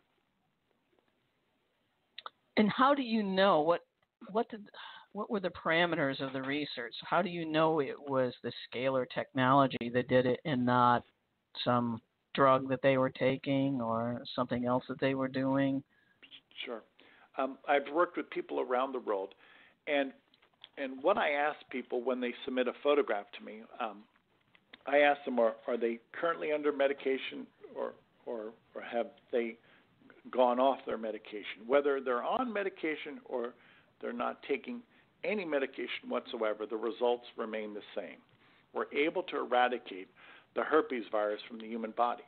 And 2.61 2.69
how 2.69 2.93
do 2.93 3.01
you 3.01 3.23
know 3.23 3.61
what 3.61 3.81
what 4.29 4.47
did 4.49 4.61
what 5.13 5.31
were 5.31 5.39
the 5.39 5.49
parameters 5.49 6.21
of 6.21 6.31
the 6.31 6.43
research? 6.43 6.93
How 7.09 7.23
do 7.23 7.29
you 7.29 7.43
know 7.43 7.79
it 7.79 7.95
was 7.99 8.35
the 8.43 8.51
scalar 8.69 9.07
technology 9.11 9.89
that 9.91 10.07
did 10.07 10.27
it 10.27 10.39
and 10.45 10.63
not 10.63 11.03
some 11.65 11.99
drug 12.35 12.69
that 12.69 12.83
they 12.83 12.97
were 12.97 13.09
taking 13.09 13.81
or 13.81 14.21
something 14.35 14.65
else 14.65 14.83
that 14.89 14.99
they 14.99 15.15
were 15.15 15.27
doing? 15.27 15.81
Sure. 16.63 16.83
Um, 17.35 17.57
I've 17.67 17.91
worked 17.91 18.15
with 18.15 18.29
people 18.29 18.59
around 18.59 18.91
the 18.91 18.99
world, 18.99 19.33
and 19.87 20.11
and 20.77 21.01
what 21.01 21.17
I 21.17 21.31
ask 21.31 21.57
people 21.71 22.03
when 22.03 22.21
they 22.21 22.35
submit 22.45 22.67
a 22.67 22.73
photograph 22.83 23.25
to 23.39 23.43
me, 23.43 23.61
um, 23.79 24.03
I 24.85 24.99
ask 24.99 25.25
them: 25.25 25.39
Are 25.39 25.55
are 25.67 25.77
they 25.77 25.97
currently 26.11 26.51
under 26.51 26.71
medication, 26.71 27.47
or 27.75 27.93
or 28.27 28.51
or 28.75 28.83
have 28.83 29.07
they 29.31 29.55
gone 30.29 30.59
off 30.59 30.79
their 30.85 30.97
medication, 30.97 31.65
whether 31.65 31.99
they're 31.99 32.23
on 32.23 32.51
medication 32.51 33.19
or 33.25 33.53
they're 34.01 34.13
not 34.13 34.43
taking 34.47 34.81
any 35.23 35.45
medication 35.45 36.09
whatsoever, 36.09 36.65
the 36.65 36.75
results 36.75 37.25
remain 37.37 37.73
the 37.73 37.81
same. 37.95 38.17
We're 38.73 38.91
able 38.93 39.23
to 39.23 39.37
eradicate 39.37 40.07
the 40.55 40.63
herpes 40.63 41.05
virus 41.11 41.41
from 41.47 41.59
the 41.59 41.67
human 41.67 41.91
body. 41.91 42.23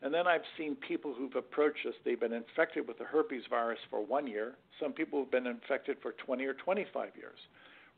And 0.00 0.14
then 0.14 0.26
I've 0.26 0.42
seen 0.56 0.76
people 0.76 1.12
who've 1.12 1.34
approached 1.34 1.84
us, 1.86 1.94
they've 2.04 2.20
been 2.20 2.32
infected 2.32 2.86
with 2.86 2.98
the 2.98 3.04
herpes 3.04 3.42
virus 3.50 3.80
for 3.90 4.04
one 4.04 4.26
year. 4.26 4.54
Some 4.80 4.92
people 4.92 5.18
have 5.20 5.30
been 5.30 5.46
infected 5.46 5.96
for 6.00 6.12
20 6.24 6.44
or 6.44 6.54
25 6.54 7.10
years. 7.16 7.38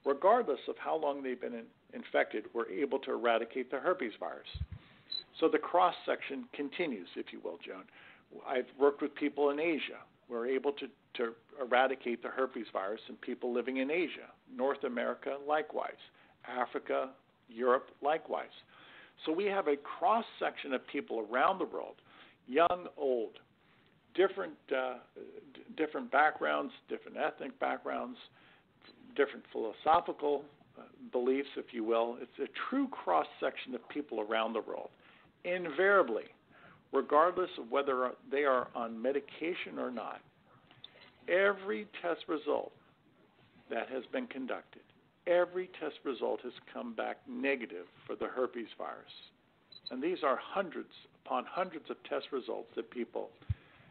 Regardless 0.06 0.60
of 0.66 0.76
how 0.78 0.96
long 0.96 1.22
they've 1.22 1.40
been 1.40 1.52
in, 1.52 1.64
infected, 1.92 2.44
we're 2.54 2.70
able 2.70 2.98
to 3.00 3.12
eradicate 3.12 3.70
the 3.70 3.78
herpes 3.78 4.12
virus. 4.18 4.48
So 5.38 5.48
the 5.48 5.58
cross 5.58 5.94
section 6.06 6.44
continues, 6.54 7.08
if 7.16 7.32
you 7.32 7.40
will, 7.44 7.58
Joan. 7.64 7.84
I've 8.46 8.66
worked 8.78 9.02
with 9.02 9.14
people 9.14 9.50
in 9.50 9.60
Asia. 9.60 9.98
We're 10.28 10.46
able 10.46 10.72
to, 10.72 10.86
to 11.14 11.32
eradicate 11.60 12.22
the 12.22 12.28
herpes 12.28 12.66
virus 12.72 13.00
in 13.08 13.16
people 13.16 13.52
living 13.52 13.78
in 13.78 13.90
Asia, 13.90 14.28
North 14.54 14.84
America, 14.84 15.36
likewise, 15.46 15.92
Africa, 16.48 17.10
Europe, 17.48 17.88
likewise. 18.02 18.46
So 19.26 19.32
we 19.32 19.44
have 19.46 19.66
a 19.68 19.76
cross 19.76 20.24
section 20.38 20.72
of 20.72 20.86
people 20.86 21.26
around 21.30 21.58
the 21.58 21.64
world, 21.64 21.96
young, 22.46 22.86
old, 22.96 23.38
different 24.14 24.54
uh, 24.74 24.94
d- 25.54 25.60
different 25.76 26.10
backgrounds, 26.10 26.72
different 26.88 27.16
ethnic 27.18 27.58
backgrounds, 27.60 28.16
different 29.16 29.44
philosophical 29.52 30.44
uh, 30.78 30.82
beliefs, 31.12 31.48
if 31.56 31.66
you 31.72 31.84
will. 31.84 32.16
It's 32.20 32.38
a 32.38 32.48
true 32.70 32.88
cross 32.88 33.26
section 33.40 33.74
of 33.74 33.86
people 33.88 34.20
around 34.20 34.52
the 34.52 34.60
world. 34.60 34.90
Invariably, 35.44 36.24
regardless 36.92 37.50
of 37.58 37.70
whether 37.70 38.12
they 38.30 38.44
are 38.44 38.68
on 38.74 39.00
medication 39.00 39.78
or 39.78 39.90
not, 39.90 40.20
every 41.28 41.86
test 42.02 42.22
result 42.28 42.72
that 43.70 43.88
has 43.88 44.04
been 44.12 44.26
conducted, 44.26 44.82
every 45.26 45.68
test 45.78 45.96
result 46.04 46.40
has 46.42 46.52
come 46.72 46.94
back 46.94 47.18
negative 47.28 47.86
for 48.06 48.16
the 48.16 48.26
herpes 48.26 48.68
virus. 48.76 49.12
And 49.90 50.02
these 50.02 50.18
are 50.24 50.38
hundreds 50.40 50.90
upon 51.24 51.44
hundreds 51.44 51.90
of 51.90 51.96
test 52.08 52.26
results 52.32 52.68
that 52.76 52.90
people 52.90 53.30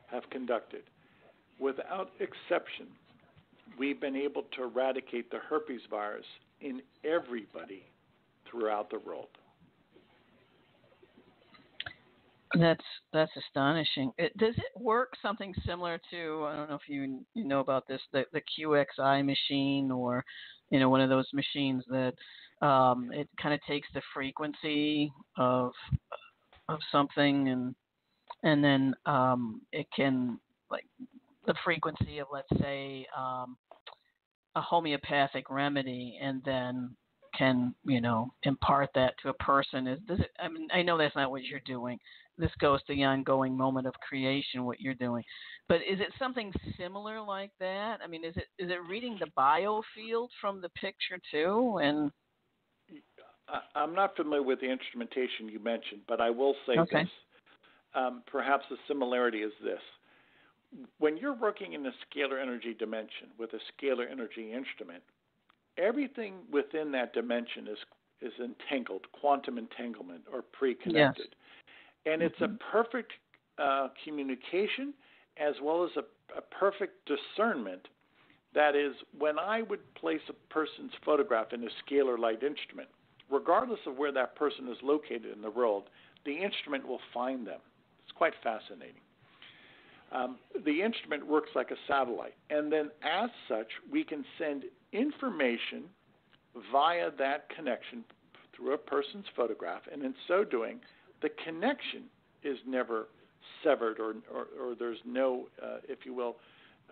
have 0.07 0.29
conducted. 0.29 0.83
Without 1.59 2.11
exception, 2.19 2.87
we've 3.77 3.99
been 3.99 4.15
able 4.15 4.43
to 4.55 4.63
eradicate 4.63 5.29
the 5.29 5.39
herpes 5.39 5.81
virus 5.89 6.25
in 6.61 6.81
everybody 7.03 7.83
throughout 8.49 8.89
the 8.89 8.99
world. 8.99 9.27
That's 12.57 12.83
that's 13.13 13.31
astonishing. 13.37 14.11
It, 14.17 14.35
does 14.37 14.55
it 14.57 14.81
work 14.81 15.13
something 15.21 15.53
similar 15.67 15.99
to 16.09 16.45
I 16.47 16.55
don't 16.55 16.69
know 16.69 16.75
if 16.75 16.89
you 16.89 17.23
you 17.35 17.43
know 17.45 17.59
about 17.59 17.87
this 17.87 18.01
the 18.11 18.23
the 18.33 18.41
QXI 18.41 19.23
machine 19.23 19.91
or 19.91 20.23
you 20.71 20.79
know 20.79 20.89
one 20.89 21.01
of 21.01 21.09
those 21.09 21.27
machines 21.31 21.83
that 21.89 22.13
um, 22.65 23.11
it 23.13 23.29
kind 23.39 23.53
of 23.53 23.59
takes 23.67 23.87
the 23.93 24.01
frequency 24.15 25.11
of 25.37 25.71
of 26.69 26.79
something 26.91 27.49
and 27.49 27.75
and 28.43 28.63
then 28.63 28.95
um, 29.05 29.61
it 29.71 29.85
can 29.95 30.39
like 30.71 30.85
the 31.45 31.53
frequency 31.63 32.17
of 32.17 32.27
let's 32.33 32.49
say 32.59 33.05
um, 33.15 33.57
a 34.55 34.61
homeopathic 34.61 35.51
remedy 35.51 36.17
and 36.19 36.41
then 36.45 36.95
can 37.37 37.75
you 37.85 38.01
know 38.01 38.33
impart 38.43 38.89
that 38.95 39.13
to 39.21 39.29
a 39.29 39.33
person 39.35 39.85
is 39.85 39.99
does 40.07 40.19
it 40.19 40.31
i 40.39 40.47
mean 40.47 40.67
i 40.73 40.81
know 40.81 40.97
that's 40.97 41.15
not 41.15 41.29
what 41.29 41.43
you're 41.43 41.59
doing 41.63 41.97
this 42.39 42.51
goes 42.59 42.81
to 42.83 42.95
the 42.95 43.03
ongoing 43.03 43.55
moment 43.55 43.85
of 43.85 43.93
creation 43.95 44.65
what 44.65 44.79
you're 44.79 44.93
doing. 44.93 45.23
But 45.67 45.77
is 45.77 45.99
it 45.99 46.09
something 46.17 46.51
similar 46.77 47.21
like 47.21 47.51
that? 47.59 47.99
I 48.03 48.07
mean 48.07 48.23
is 48.23 48.35
it 48.37 48.47
is 48.57 48.69
it 48.71 48.79
reading 48.89 49.19
the 49.19 49.27
biofield 49.37 50.29
from 50.41 50.61
the 50.61 50.69
picture 50.69 51.19
too? 51.31 51.79
And 51.83 52.11
i'm 53.75 53.95
not 53.95 54.15
familiar 54.15 54.43
with 54.43 54.61
the 54.61 54.69
instrumentation 54.69 55.49
you 55.49 55.59
mentioned 55.59 56.01
but 56.07 56.21
i 56.21 56.29
will 56.29 56.53
say 56.67 56.77
okay. 56.77 57.03
this. 57.03 57.11
Um, 57.95 58.21
perhaps 58.31 58.65
the 58.69 58.77
similarity 58.87 59.39
is 59.39 59.51
this. 59.63 59.79
When 60.99 61.17
you're 61.17 61.33
working 61.33 61.73
in 61.73 61.81
the 61.81 61.89
scalar 62.05 62.39
energy 62.39 62.75
dimension 62.77 63.29
with 63.39 63.49
a 63.53 63.59
scalar 63.73 64.05
energy 64.11 64.53
instrument 64.53 65.01
everything 65.79 66.35
within 66.51 66.91
that 66.91 67.13
dimension 67.13 67.67
is 67.67 67.77
is 68.21 68.33
entangled, 68.43 69.05
quantum 69.13 69.57
entanglement 69.57 70.21
or 70.31 70.41
pre-connected, 70.41 71.27
yes. 71.29 71.38
And 72.11 72.21
it's 72.21 72.35
mm-hmm. 72.39 72.55
a 72.55 72.71
perfect 72.71 73.11
uh, 73.57 73.89
communication 74.03 74.93
as 75.37 75.55
well 75.61 75.83
as 75.83 75.91
a, 75.95 76.37
a 76.37 76.41
perfect 76.41 77.07
discernment. 77.07 77.87
That 78.53 78.75
is, 78.75 78.93
when 79.17 79.37
I 79.37 79.61
would 79.61 79.93
place 79.95 80.21
a 80.27 80.53
person's 80.53 80.91
photograph 81.05 81.53
in 81.53 81.63
a 81.63 81.67
scalar 81.83 82.17
light 82.17 82.41
instrument, 82.43 82.89
regardless 83.29 83.79
of 83.85 83.97
where 83.97 84.11
that 84.11 84.35
person 84.35 84.67
is 84.67 84.77
located 84.81 85.27
in 85.33 85.41
the 85.41 85.51
world, 85.51 85.83
the 86.25 86.35
instrument 86.35 86.87
will 86.87 86.99
find 87.13 87.45
them. 87.45 87.59
It's 88.03 88.11
quite 88.11 88.33
fascinating. 88.43 89.01
Um, 90.11 90.39
the 90.65 90.81
instrument 90.81 91.25
works 91.27 91.51
like 91.53 91.69
a 91.69 91.75
satellite, 91.87 92.33
and 92.49 92.71
then 92.71 92.89
as 93.03 93.29
such, 93.47 93.67
we 93.91 94.03
can 94.03 94.25
send 94.39 94.63
information 94.91 95.83
via 96.71 97.11
that 97.19 97.47
connection 97.55 98.03
through 98.55 98.73
a 98.73 98.77
person's 98.77 99.25
photograph, 99.35 99.83
and 99.91 100.01
in 100.01 100.15
so 100.27 100.43
doing, 100.43 100.79
the 101.21 101.29
connection 101.43 102.03
is 102.43 102.57
never 102.67 103.07
severed 103.63 103.99
or, 103.99 104.15
or, 104.33 104.47
or 104.61 104.75
there's 104.77 104.99
no, 105.05 105.47
uh, 105.61 105.77
if 105.87 105.99
you 106.05 106.13
will, 106.13 106.37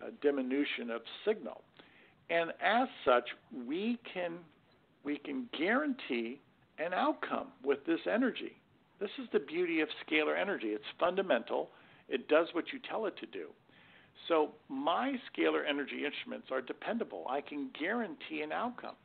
uh, 0.02 0.10
diminution 0.22 0.90
of 0.90 1.02
signal. 1.26 1.62
And 2.30 2.50
as 2.62 2.88
such, 3.04 3.24
we 3.66 3.98
can 4.12 4.34
we 5.04 5.16
can 5.16 5.48
guarantee 5.56 6.40
an 6.78 6.92
outcome 6.92 7.48
with 7.64 7.84
this 7.86 8.00
energy. 8.12 8.52
This 9.00 9.10
is 9.22 9.28
the 9.32 9.38
beauty 9.38 9.80
of 9.80 9.88
scalar 10.06 10.38
energy. 10.38 10.68
It's 10.68 10.84
fundamental. 10.98 11.70
It 12.08 12.28
does 12.28 12.48
what 12.52 12.66
you 12.72 12.78
tell 12.90 13.06
it 13.06 13.16
to 13.18 13.26
do. 13.26 13.46
So 14.26 14.50
my 14.68 15.14
scalar 15.32 15.62
energy 15.68 16.04
instruments 16.04 16.48
are 16.50 16.60
dependable. 16.60 17.24
I 17.30 17.40
can 17.40 17.70
guarantee 17.78 18.42
an 18.42 18.52
outcome. 18.52 18.96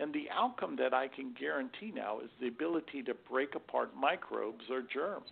And 0.00 0.12
the 0.12 0.26
outcome 0.32 0.76
that 0.76 0.94
I 0.94 1.08
can 1.08 1.34
guarantee 1.38 1.92
now 1.94 2.20
is 2.20 2.30
the 2.40 2.48
ability 2.48 3.02
to 3.04 3.14
break 3.28 3.54
apart 3.54 3.96
microbes 3.96 4.64
or 4.70 4.82
germs. 4.82 5.24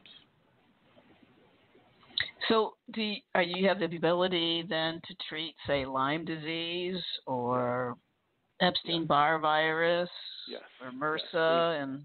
So, 2.48 2.74
do 2.92 3.02
you, 3.02 3.16
you 3.44 3.68
have 3.68 3.78
the 3.78 3.84
ability 3.84 4.64
then 4.68 5.00
to 5.06 5.14
treat, 5.28 5.54
say, 5.66 5.84
Lyme 5.86 6.24
disease 6.24 7.02
or 7.26 7.96
Epstein-Barr 8.60 9.38
virus 9.38 10.10
yes. 10.48 10.62
or 10.80 10.90
MRSA 10.90 11.74
yes. 11.74 11.82
and 11.82 12.02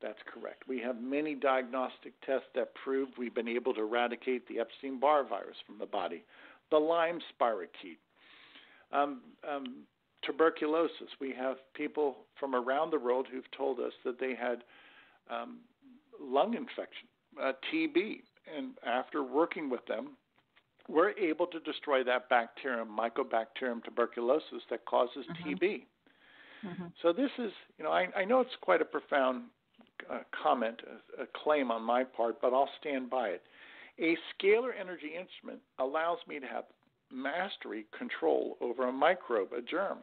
that's 0.00 0.18
correct. 0.32 0.64
We 0.68 0.78
have 0.80 1.00
many 1.00 1.34
diagnostic 1.34 2.12
tests 2.24 2.46
that 2.54 2.74
prove 2.74 3.08
we've 3.18 3.34
been 3.34 3.48
able 3.48 3.74
to 3.74 3.80
eradicate 3.80 4.46
the 4.46 4.60
Epstein 4.60 5.00
Barr 5.00 5.24
virus 5.26 5.56
from 5.66 5.78
the 5.78 5.86
body, 5.86 6.24
the 6.70 6.78
Lyme 6.78 7.18
spirochete, 7.34 7.98
um, 8.92 9.20
um, 9.48 9.82
tuberculosis. 10.24 11.08
We 11.20 11.32
have 11.38 11.56
people 11.74 12.16
from 12.38 12.54
around 12.54 12.90
the 12.90 12.98
world 12.98 13.26
who've 13.30 13.50
told 13.56 13.78
us 13.80 13.92
that 14.04 14.18
they 14.18 14.34
had 14.34 14.64
um, 15.30 15.58
lung 16.20 16.54
infection, 16.54 17.08
uh, 17.40 17.52
TB, 17.72 18.20
and 18.56 18.72
after 18.86 19.22
working 19.22 19.68
with 19.70 19.84
them, 19.86 20.16
we're 20.88 21.10
able 21.10 21.46
to 21.46 21.60
destroy 21.60 22.02
that 22.04 22.28
bacterium, 22.30 22.88
Mycobacterium 22.88 23.84
tuberculosis, 23.84 24.62
that 24.70 24.84
causes 24.86 25.26
mm-hmm. 25.30 25.50
TB. 25.50 25.82
Mm-hmm. 26.66 26.86
So 27.02 27.12
this 27.12 27.30
is, 27.38 27.52
you 27.76 27.84
know, 27.84 27.90
I, 27.90 28.08
I 28.16 28.24
know 28.24 28.40
it's 28.40 28.50
quite 28.62 28.80
a 28.80 28.86
profound 28.86 29.44
uh, 30.10 30.20
comment, 30.42 30.80
a, 31.18 31.22
a 31.22 31.26
claim 31.44 31.70
on 31.70 31.82
my 31.82 32.04
part, 32.04 32.40
but 32.40 32.52
I'll 32.52 32.70
stand 32.80 33.10
by 33.10 33.28
it. 33.28 33.42
A 34.00 34.16
scalar 34.32 34.70
energy 34.80 35.10
instrument 35.18 35.60
allows 35.78 36.18
me 36.26 36.38
to 36.40 36.46
have 36.46 36.64
mastery 37.12 37.86
control 37.96 38.56
over 38.60 38.88
a 38.88 38.92
microbe, 38.92 39.52
a 39.52 39.62
germ. 39.62 39.98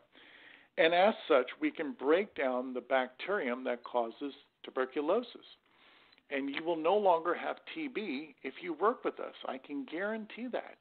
And 0.77 0.93
as 0.93 1.13
such, 1.27 1.47
we 1.61 1.71
can 1.71 1.93
break 1.93 2.35
down 2.35 2.73
the 2.73 2.81
bacterium 2.81 3.63
that 3.63 3.83
causes 3.83 4.33
tuberculosis. 4.63 5.45
And 6.31 6.49
you 6.49 6.63
will 6.63 6.75
no 6.75 6.95
longer 6.95 7.33
have 7.33 7.57
TB 7.75 8.35
if 8.43 8.55
you 8.61 8.73
work 8.73 9.03
with 9.05 9.19
us. 9.19 9.35
I 9.47 9.57
can 9.57 9.85
guarantee 9.85 10.47
that. 10.51 10.77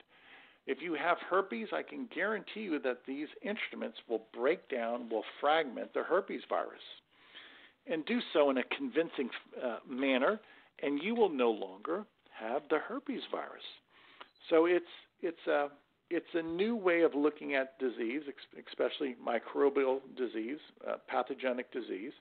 If 0.66 0.78
you 0.80 0.94
have 0.94 1.18
herpes, 1.28 1.68
I 1.72 1.82
can 1.82 2.08
guarantee 2.14 2.62
you 2.62 2.78
that 2.80 3.00
these 3.06 3.28
instruments 3.42 3.98
will 4.08 4.22
break 4.32 4.68
down, 4.70 5.10
will 5.10 5.24
fragment 5.40 5.92
the 5.92 6.02
herpes 6.02 6.40
virus 6.48 6.80
and 7.86 8.04
do 8.06 8.18
so 8.32 8.50
in 8.50 8.58
a 8.58 8.64
convincing 8.76 9.28
uh, 9.62 9.78
manner, 9.88 10.40
and 10.82 11.02
you 11.02 11.14
will 11.14 11.28
no 11.28 11.50
longer 11.50 12.04
have 12.38 12.62
the 12.70 12.78
herpes 12.78 13.22
virus. 13.30 13.62
So 14.50 14.66
it's 14.66 14.86
it's 15.22 15.46
a 15.46 15.68
it's 16.10 16.26
a 16.34 16.42
new 16.42 16.76
way 16.76 17.02
of 17.02 17.14
looking 17.14 17.54
at 17.54 17.78
disease, 17.78 18.22
especially 18.68 19.16
microbial 19.24 20.00
disease, 20.16 20.58
uh, 20.88 20.96
pathogenic 21.08 21.72
disease, 21.72 22.12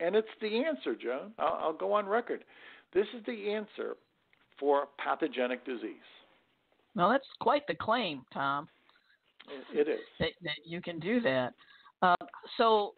and 0.00 0.16
it's 0.16 0.28
the 0.40 0.64
answer, 0.64 0.94
Joan. 0.94 1.32
I'll, 1.38 1.58
I'll 1.60 1.72
go 1.72 1.92
on 1.92 2.06
record. 2.06 2.44
This 2.92 3.06
is 3.16 3.24
the 3.26 3.52
answer 3.52 3.96
for 4.58 4.88
pathogenic 4.98 5.64
disease. 5.64 5.96
Well, 6.94 7.10
that's 7.10 7.26
quite 7.40 7.66
the 7.66 7.74
claim, 7.74 8.22
Tom. 8.32 8.68
It 9.72 9.88
is 9.88 9.98
that, 10.20 10.30
that 10.42 10.56
you 10.64 10.80
can 10.80 10.98
do 11.00 11.20
that. 11.20 11.52
Uh, 12.02 12.14
so 12.56 12.94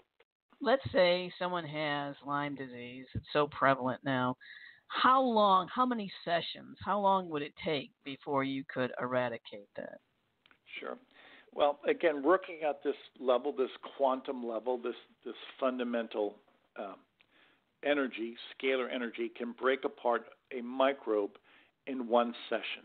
let's 0.61 0.83
say 0.92 1.31
someone 1.38 1.64
has 1.64 2.14
Lyme 2.26 2.55
disease, 2.55 3.07
it's 3.14 3.26
so 3.33 3.48
prevalent 3.48 4.00
now. 4.05 4.37
How 4.88 5.20
long, 5.20 5.68
how 5.75 5.85
many 5.85 6.11
sessions, 6.25 6.77
how 6.85 7.01
long 7.01 7.29
would 7.31 7.42
it 7.42 7.53
take 7.64 7.90
before 8.05 8.44
you 8.44 8.64
could 8.72 8.92
eradicate 9.01 9.68
that? 9.77 9.99
Sure. 10.81 10.96
Well, 11.55 11.81
again, 11.88 12.22
working 12.22 12.59
at 12.68 12.83
this 12.83 12.94
level, 13.18 13.53
this 13.53 13.70
quantum 13.96 14.46
level, 14.46 14.79
this, 14.79 14.94
this 15.25 15.35
fundamental 15.59 16.37
um, 16.79 16.96
energy, 17.85 18.37
scalar 18.55 18.92
energy, 18.94 19.31
can 19.37 19.55
break 19.61 19.85
apart 19.85 20.27
a 20.57 20.61
microbe 20.61 21.33
in 21.87 22.09
one 22.09 22.35
session. 22.49 22.85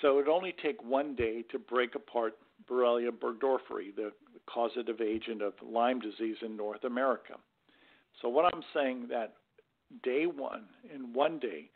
So 0.00 0.12
it 0.12 0.14
would 0.14 0.28
only 0.28 0.54
take 0.62 0.82
one 0.84 1.14
day 1.14 1.42
to 1.50 1.58
break 1.58 1.94
apart 1.94 2.34
Borrelia 2.70 3.10
burgdorferi, 3.10 3.94
the 3.94 4.12
causative 4.46 5.00
agent 5.00 5.42
of 5.42 5.54
Lyme 5.62 6.00
disease 6.00 6.36
in 6.42 6.56
North 6.56 6.84
America. 6.84 7.34
So 8.22 8.28
what 8.28 8.52
I'm 8.54 8.62
saying 8.74 9.08
that 9.10 9.34
day 10.02 10.26
one, 10.26 10.64
in 10.94 11.12
one 11.12 11.38
day, 11.38 11.70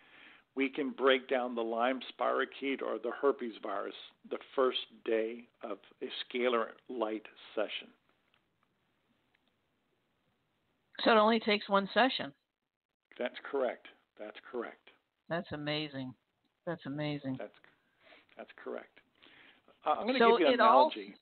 we 0.57 0.69
can 0.69 0.91
break 0.91 1.29
down 1.29 1.55
the 1.55 1.63
Lyme 1.63 2.01
spirochete 2.13 2.83
or 2.83 2.99
the 2.99 3.13
herpes 3.21 3.55
virus 3.63 3.95
the 4.31 4.39
first 4.57 4.79
day 5.05 5.45
of 5.63 5.79
a 6.03 6.07
scalar 6.25 6.67
light 6.89 7.27
session. 7.55 7.89
So 11.05 11.13
it 11.13 11.17
only 11.17 11.41
takes 11.41 11.69
one 11.69 11.89
session. 11.95 12.33
That's 13.19 13.37
correct. 13.51 13.87
That's 14.19 14.37
correct. 14.51 14.91
That's 15.29 15.51
amazing. 15.53 16.13
That's 16.67 16.85
amazing. 16.87 17.37
That's 17.39 17.53
that's 18.37 18.51
correct. 18.63 19.01
Uh, 19.87 19.91
I'm 19.91 20.07
going 20.07 20.15
to 20.15 20.19
so 20.19 20.31
give 20.33 20.41
you 20.41 20.47
an 20.49 20.55
analogy. 20.55 21.15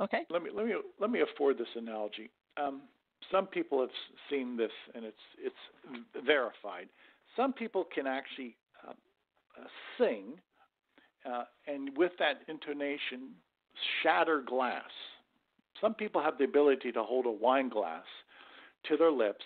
Okay. 0.00 0.20
Let 0.30 0.42
me 0.42 0.50
let 0.54 0.66
me 0.66 0.72
let 0.98 1.10
me 1.10 1.20
afford 1.20 1.58
this 1.58 1.68
analogy. 1.76 2.30
Um, 2.56 2.82
some 3.30 3.46
people 3.46 3.80
have 3.80 3.90
seen 4.28 4.56
this, 4.56 4.70
and 4.94 5.04
it's 5.04 5.16
it's 5.38 6.24
verified. 6.24 6.88
Some 7.36 7.52
people 7.52 7.86
can 7.94 8.06
actually 8.06 8.56
uh, 8.86 8.92
uh, 8.92 9.64
sing, 9.98 10.34
uh, 11.30 11.44
and 11.66 11.96
with 11.96 12.12
that 12.18 12.40
intonation, 12.48 13.30
shatter 14.02 14.42
glass. 14.46 14.90
Some 15.80 15.94
people 15.94 16.22
have 16.22 16.38
the 16.38 16.44
ability 16.44 16.92
to 16.92 17.02
hold 17.02 17.26
a 17.26 17.30
wine 17.30 17.68
glass 17.68 18.04
to 18.88 18.96
their 18.96 19.12
lips 19.12 19.44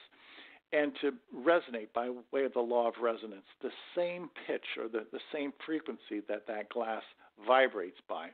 and 0.72 0.92
to 1.00 1.12
resonate 1.46 1.88
by 1.94 2.10
way 2.32 2.44
of 2.44 2.52
the 2.52 2.60
law 2.60 2.88
of 2.88 2.94
resonance, 3.00 3.44
the 3.62 3.70
same 3.94 4.28
pitch 4.46 4.64
or 4.76 4.88
the, 4.88 5.06
the 5.12 5.20
same 5.32 5.52
frequency 5.64 6.20
that 6.28 6.46
that 6.48 6.68
glass 6.70 7.02
vibrates 7.46 7.98
by. 8.08 8.28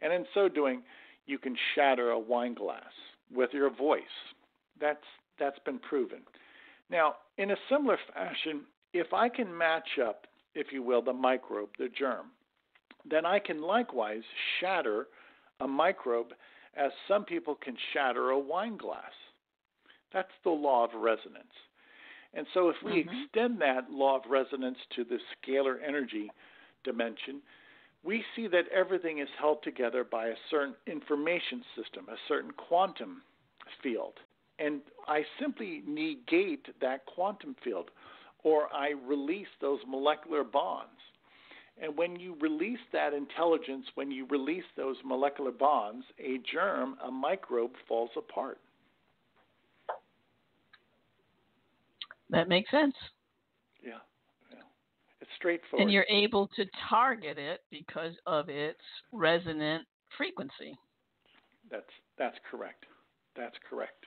And 0.00 0.12
in 0.12 0.24
so 0.32 0.48
doing, 0.48 0.82
you 1.26 1.38
can 1.38 1.56
shatter 1.74 2.10
a 2.10 2.18
wine 2.18 2.54
glass 2.54 2.82
with 3.34 3.50
your 3.52 3.68
voice. 3.68 4.02
That's 4.80 5.04
that's 5.38 5.58
been 5.60 5.78
proven. 5.78 6.20
Now, 6.90 7.16
in 7.36 7.50
a 7.50 7.56
similar 7.68 7.98
fashion, 8.14 8.62
if 8.92 9.12
I 9.12 9.28
can 9.28 9.56
match 9.56 9.98
up, 10.02 10.26
if 10.54 10.68
you 10.72 10.82
will, 10.82 11.02
the 11.02 11.12
microbe, 11.12 11.70
the 11.78 11.88
germ, 11.88 12.26
then 13.08 13.26
I 13.26 13.38
can 13.38 13.60
likewise 13.60 14.22
shatter 14.60 15.08
a 15.60 15.68
microbe 15.68 16.32
as 16.76 16.90
some 17.08 17.24
people 17.24 17.54
can 17.54 17.76
shatter 17.92 18.30
a 18.30 18.38
wine 18.38 18.76
glass. 18.76 19.12
That's 20.12 20.32
the 20.44 20.50
law 20.50 20.84
of 20.84 20.94
resonance. 20.94 21.52
And 22.34 22.46
so, 22.54 22.68
if 22.68 22.82
we 22.82 23.02
Mhm. 23.02 23.24
extend 23.24 23.60
that 23.60 23.90
law 23.90 24.16
of 24.16 24.30
resonance 24.30 24.78
to 24.90 25.04
the 25.04 25.20
scalar 25.34 25.82
energy 25.82 26.30
dimension, 26.84 27.42
we 28.02 28.24
see 28.34 28.46
that 28.46 28.68
everything 28.68 29.18
is 29.18 29.28
held 29.38 29.62
together 29.62 30.04
by 30.04 30.28
a 30.28 30.36
certain 30.48 30.76
information 30.86 31.64
system, 31.74 32.08
a 32.08 32.16
certain 32.28 32.52
quantum 32.52 33.22
field. 33.82 34.20
And 34.58 34.80
I 35.06 35.22
simply 35.40 35.82
negate 35.86 36.66
that 36.80 37.04
quantum 37.06 37.56
field, 37.62 37.90
or 38.42 38.72
I 38.72 38.90
release 39.06 39.48
those 39.60 39.80
molecular 39.86 40.44
bonds. 40.44 40.90
And 41.80 41.96
when 41.96 42.18
you 42.18 42.36
release 42.40 42.78
that 42.92 43.12
intelligence, 43.12 43.84
when 43.96 44.10
you 44.10 44.26
release 44.30 44.64
those 44.76 44.96
molecular 45.04 45.50
bonds, 45.50 46.06
a 46.18 46.38
germ, 46.50 46.96
a 47.06 47.10
microbe 47.10 47.72
falls 47.86 48.10
apart. 48.16 48.58
That 52.30 52.48
makes 52.48 52.70
sense. 52.70 52.94
Yeah, 53.84 53.98
yeah. 54.50 54.62
It's 55.20 55.30
straightforward. 55.36 55.82
And 55.82 55.92
you're 55.92 56.06
able 56.08 56.48
to 56.56 56.64
target 56.88 57.38
it 57.38 57.60
because 57.70 58.14
of 58.26 58.48
its 58.48 58.80
resonant 59.12 59.86
frequency. 60.16 60.76
That's 61.70 61.84
that's 62.18 62.38
correct. 62.50 62.86
That's 63.36 63.56
correct. 63.68 64.06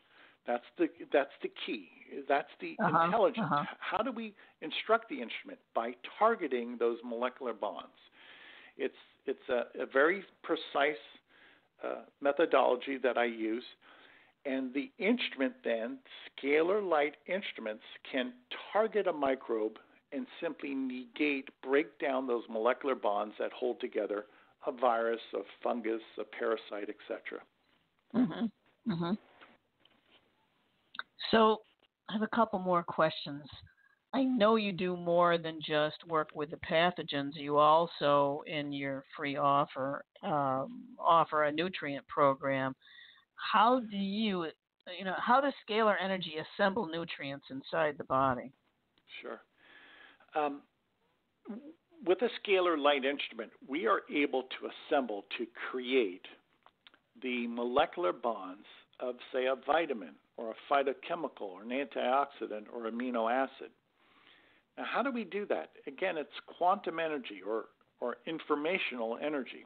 That's 0.50 0.64
the 0.80 0.88
that's 1.14 1.38
the 1.44 1.52
key. 1.64 1.90
That's 2.28 2.50
the 2.60 2.76
Uh-huh, 2.84 3.06
intelligence. 3.06 3.46
uh-huh. 3.52 3.66
How 3.80 4.02
do 4.02 4.12
we 4.12 4.34
instruct 4.62 5.08
the 5.08 5.22
instrument 5.22 5.60
by 5.76 5.94
targeting 6.18 6.76
those 6.80 6.98
molecular 7.06 7.54
bonds? 7.54 8.00
It's 8.76 9.02
it's 9.28 9.48
a, 9.50 9.84
a 9.84 9.86
very 9.86 10.24
precise 10.42 11.04
uh, 11.86 12.02
methodology 12.20 12.98
that 12.98 13.16
I 13.16 13.26
use, 13.26 13.64
and 14.46 14.74
the 14.74 14.92
instrument 14.98 15.54
then, 15.64 16.00
scalar 16.42 16.82
light 16.82 17.18
instruments, 17.28 17.84
can 18.12 18.34
target 18.74 19.06
a 19.06 19.14
microbe 19.14 19.78
and 20.12 20.26
simply 20.42 20.74
negate, 20.74 21.50
break 21.62 22.00
down 22.00 22.26
those 22.26 22.44
molecular 22.50 22.96
bonds 22.96 23.36
that 23.38 23.52
hold 23.54 23.80
together 23.80 24.26
a 24.66 24.72
virus, 24.72 25.22
a 25.36 25.42
fungus, 25.62 26.02
a 26.20 26.24
parasite, 26.24 26.90
etc. 26.90 27.40
Mhm. 28.16 28.52
Mhm. 28.88 29.18
So, 31.32 31.62
I 32.10 32.14
have 32.14 32.22
a 32.24 32.36
couple 32.36 32.60
more 32.60 32.84
questions. 32.84 33.44
I 34.14 34.24
know 34.24 34.56
you 34.56 34.72
do 34.72 34.98
more 34.98 35.38
than 35.38 35.60
just 35.64 35.98
work 36.08 36.30
with 36.34 36.50
the 36.50 36.58
pathogens. 36.58 37.32
You 37.36 37.58
also, 37.58 38.42
in 38.48 38.74
your 38.74 39.04
free 39.16 39.38
offer, 39.38 40.04
um, 40.24 40.86
offer 40.98 41.44
a 41.44 41.52
nutrient 41.52 42.08
program. 42.08 42.76
How 43.36 43.80
do 43.80 43.98
you, 43.98 44.48
you 44.98 45.06
know, 45.06 45.14
how 45.18 45.40
does 45.40 45.54
scalar 45.70 45.96
energy 46.04 46.34
assemble 46.58 46.88
nutrients 46.88 47.46
inside 47.52 47.96
the 47.98 48.04
body? 48.06 48.52
Sure. 49.22 49.40
Um, 50.36 50.62
with 52.06 52.20
a 52.24 52.30
scalar 52.42 52.82
light 52.82 53.06
instrument, 53.06 53.52
we 53.68 53.86
are 53.86 54.02
able 54.12 54.44
to 54.44 54.70
assemble 54.92 55.26
to 55.38 55.46
create 55.70 56.26
the 57.22 57.46
molecular 57.48 58.14
bonds 58.14 58.66
of, 59.00 59.16
say, 59.32 59.46
a 59.46 59.56
vitamin 59.68 60.16
or 60.40 60.52
a 60.52 60.74
phytochemical 60.74 61.42
or 61.42 61.64
an 61.64 61.70
antioxidant 61.70 62.66
or 62.74 62.90
amino 62.90 63.30
acid. 63.30 63.72
Now, 64.78 64.86
how 64.86 65.04
do 65.04 65.12
we 65.12 65.26
do 65.26 65.46
that? 65.48 65.72
Again, 65.86 66.18
it's 66.18 66.30
quantum 66.58 67.00
energy 67.00 67.42
or, 67.46 67.66
or 68.00 68.18
informational 68.26 69.18
energy. 69.22 69.66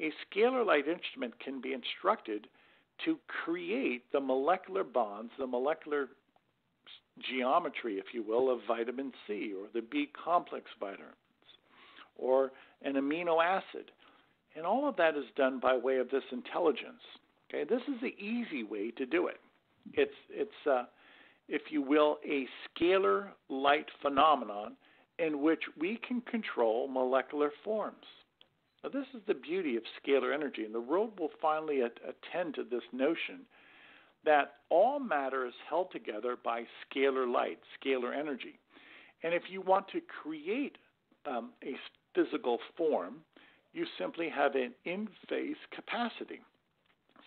A 0.00 0.10
scalar 0.26 0.66
light 0.66 0.88
instrument 0.88 1.38
can 1.38 1.60
be 1.60 1.72
instructed 1.72 2.48
to 3.04 3.18
create 3.44 4.10
the 4.12 4.20
molecular 4.20 4.82
bonds, 4.82 5.30
the 5.38 5.46
molecular 5.46 6.08
geometry, 7.30 7.94
if 7.94 8.06
you 8.12 8.24
will, 8.24 8.50
of 8.50 8.60
vitamin 8.66 9.12
C 9.26 9.52
or 9.56 9.68
the 9.72 9.82
B 9.82 10.08
complex 10.24 10.66
vitamins 10.80 11.14
or 12.16 12.50
an 12.82 12.94
amino 12.94 13.42
acid. 13.42 13.92
And 14.56 14.66
all 14.66 14.88
of 14.88 14.96
that 14.96 15.16
is 15.16 15.24
done 15.36 15.60
by 15.60 15.76
way 15.76 15.98
of 15.98 16.10
this 16.10 16.24
intelligence. 16.32 17.02
Okay, 17.48 17.62
this 17.62 17.82
is 17.82 18.00
the 18.02 18.16
easy 18.18 18.64
way 18.64 18.90
to 18.92 19.06
do 19.06 19.28
it. 19.28 19.40
It's 19.94 20.14
it's 20.30 20.66
uh, 20.70 20.84
if 21.48 21.62
you 21.70 21.82
will, 21.82 22.18
a 22.24 22.46
scalar 22.68 23.28
light 23.48 23.86
phenomenon 24.02 24.76
in 25.18 25.42
which 25.42 25.62
we 25.78 25.98
can 26.06 26.20
control 26.22 26.88
molecular 26.88 27.50
forms. 27.64 28.04
Now, 28.84 28.90
this 28.90 29.06
is 29.14 29.22
the 29.26 29.34
beauty 29.34 29.76
of 29.76 29.82
scalar 30.00 30.32
energy, 30.32 30.64
and 30.64 30.74
the 30.74 30.80
world 30.80 31.18
will 31.18 31.30
finally 31.40 31.82
at- 31.82 31.98
attend 32.06 32.54
to 32.54 32.64
this 32.64 32.82
notion 32.92 33.40
that 34.24 34.56
all 34.68 35.00
matter 35.00 35.46
is 35.46 35.54
held 35.68 35.90
together 35.90 36.36
by 36.42 36.64
scalar 36.86 37.30
light, 37.30 37.58
scalar 37.82 38.16
energy. 38.16 38.58
And 39.22 39.34
if 39.34 39.44
you 39.50 39.60
want 39.60 39.88
to 39.88 40.00
create 40.22 40.76
um, 41.26 41.50
a 41.64 41.74
physical 42.14 42.58
form, 42.76 43.16
you 43.72 43.86
simply 43.98 44.28
have 44.28 44.54
an 44.54 44.74
in 44.84 45.08
phase 45.28 45.56
capacity. 45.74 46.40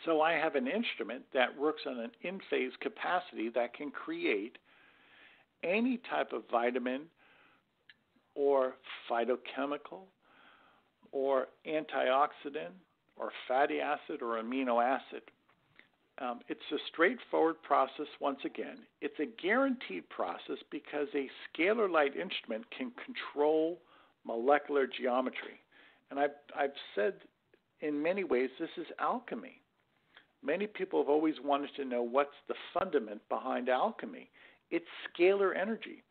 So 0.06 0.22
I 0.22 0.34
have 0.34 0.56
an 0.56 0.68
instrument 0.68 1.24
that 1.34 1.58
works 1.58 1.84
on 1.88 2.00
an 2.00 2.12
in 2.22 2.40
phase 2.50 2.72
capacity 2.80 3.50
that 3.50 3.74
can 3.74 3.92
create 3.92 4.58
any 5.64 6.00
type 6.10 6.34
of 6.34 6.44
vitamin 6.50 7.04
or 8.34 8.76
phytochemical 9.10 10.06
or 11.12 11.48
antioxidant 11.68 12.74
or 13.16 13.32
fatty 13.48 13.80
acid 13.80 14.22
or 14.22 14.42
amino 14.42 14.84
acid. 14.84 15.22
Um, 16.20 16.40
it's 16.48 16.60
a 16.72 16.78
straightforward 16.92 17.62
process 17.64 18.08
once 18.20 18.40
again. 18.46 18.80
It's 19.02 19.20
a 19.20 19.26
guaranteed 19.42 20.08
process 20.10 20.58
because 20.70 21.08
a 21.16 21.30
scalar 21.50 21.90
light 21.90 22.16
instrument 22.16 22.66
can 22.76 22.92
control 23.06 23.80
molecular 24.26 24.88
geometry. 24.88 25.60
And 26.10 26.20
I've, 26.20 26.32
I've 26.58 26.74
said 26.96 27.14
in 27.80 28.02
many 28.02 28.24
ways 28.24 28.50
this 28.60 28.70
is 28.78 28.86
alchemy. 29.00 29.61
Many 30.44 30.68
people 30.68 31.02
have 31.02 31.10
always 31.10 31.36
wanted 31.44 31.70
to 31.76 31.86
know 31.86 32.02
what's 32.02 32.30
the 32.48 32.56
fundament 32.74 33.22
behind 33.30 33.70
alchemy. 33.70 34.30
It's 34.72 34.86
scalar 35.10 35.56
energy. 35.56 36.04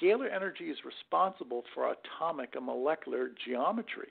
Scalar 0.00 0.32
energy 0.34 0.64
is 0.64 0.78
responsible 0.84 1.62
for 1.74 1.92
atomic 1.92 2.54
and 2.56 2.66
molecular 2.66 3.30
geometry. 3.46 4.08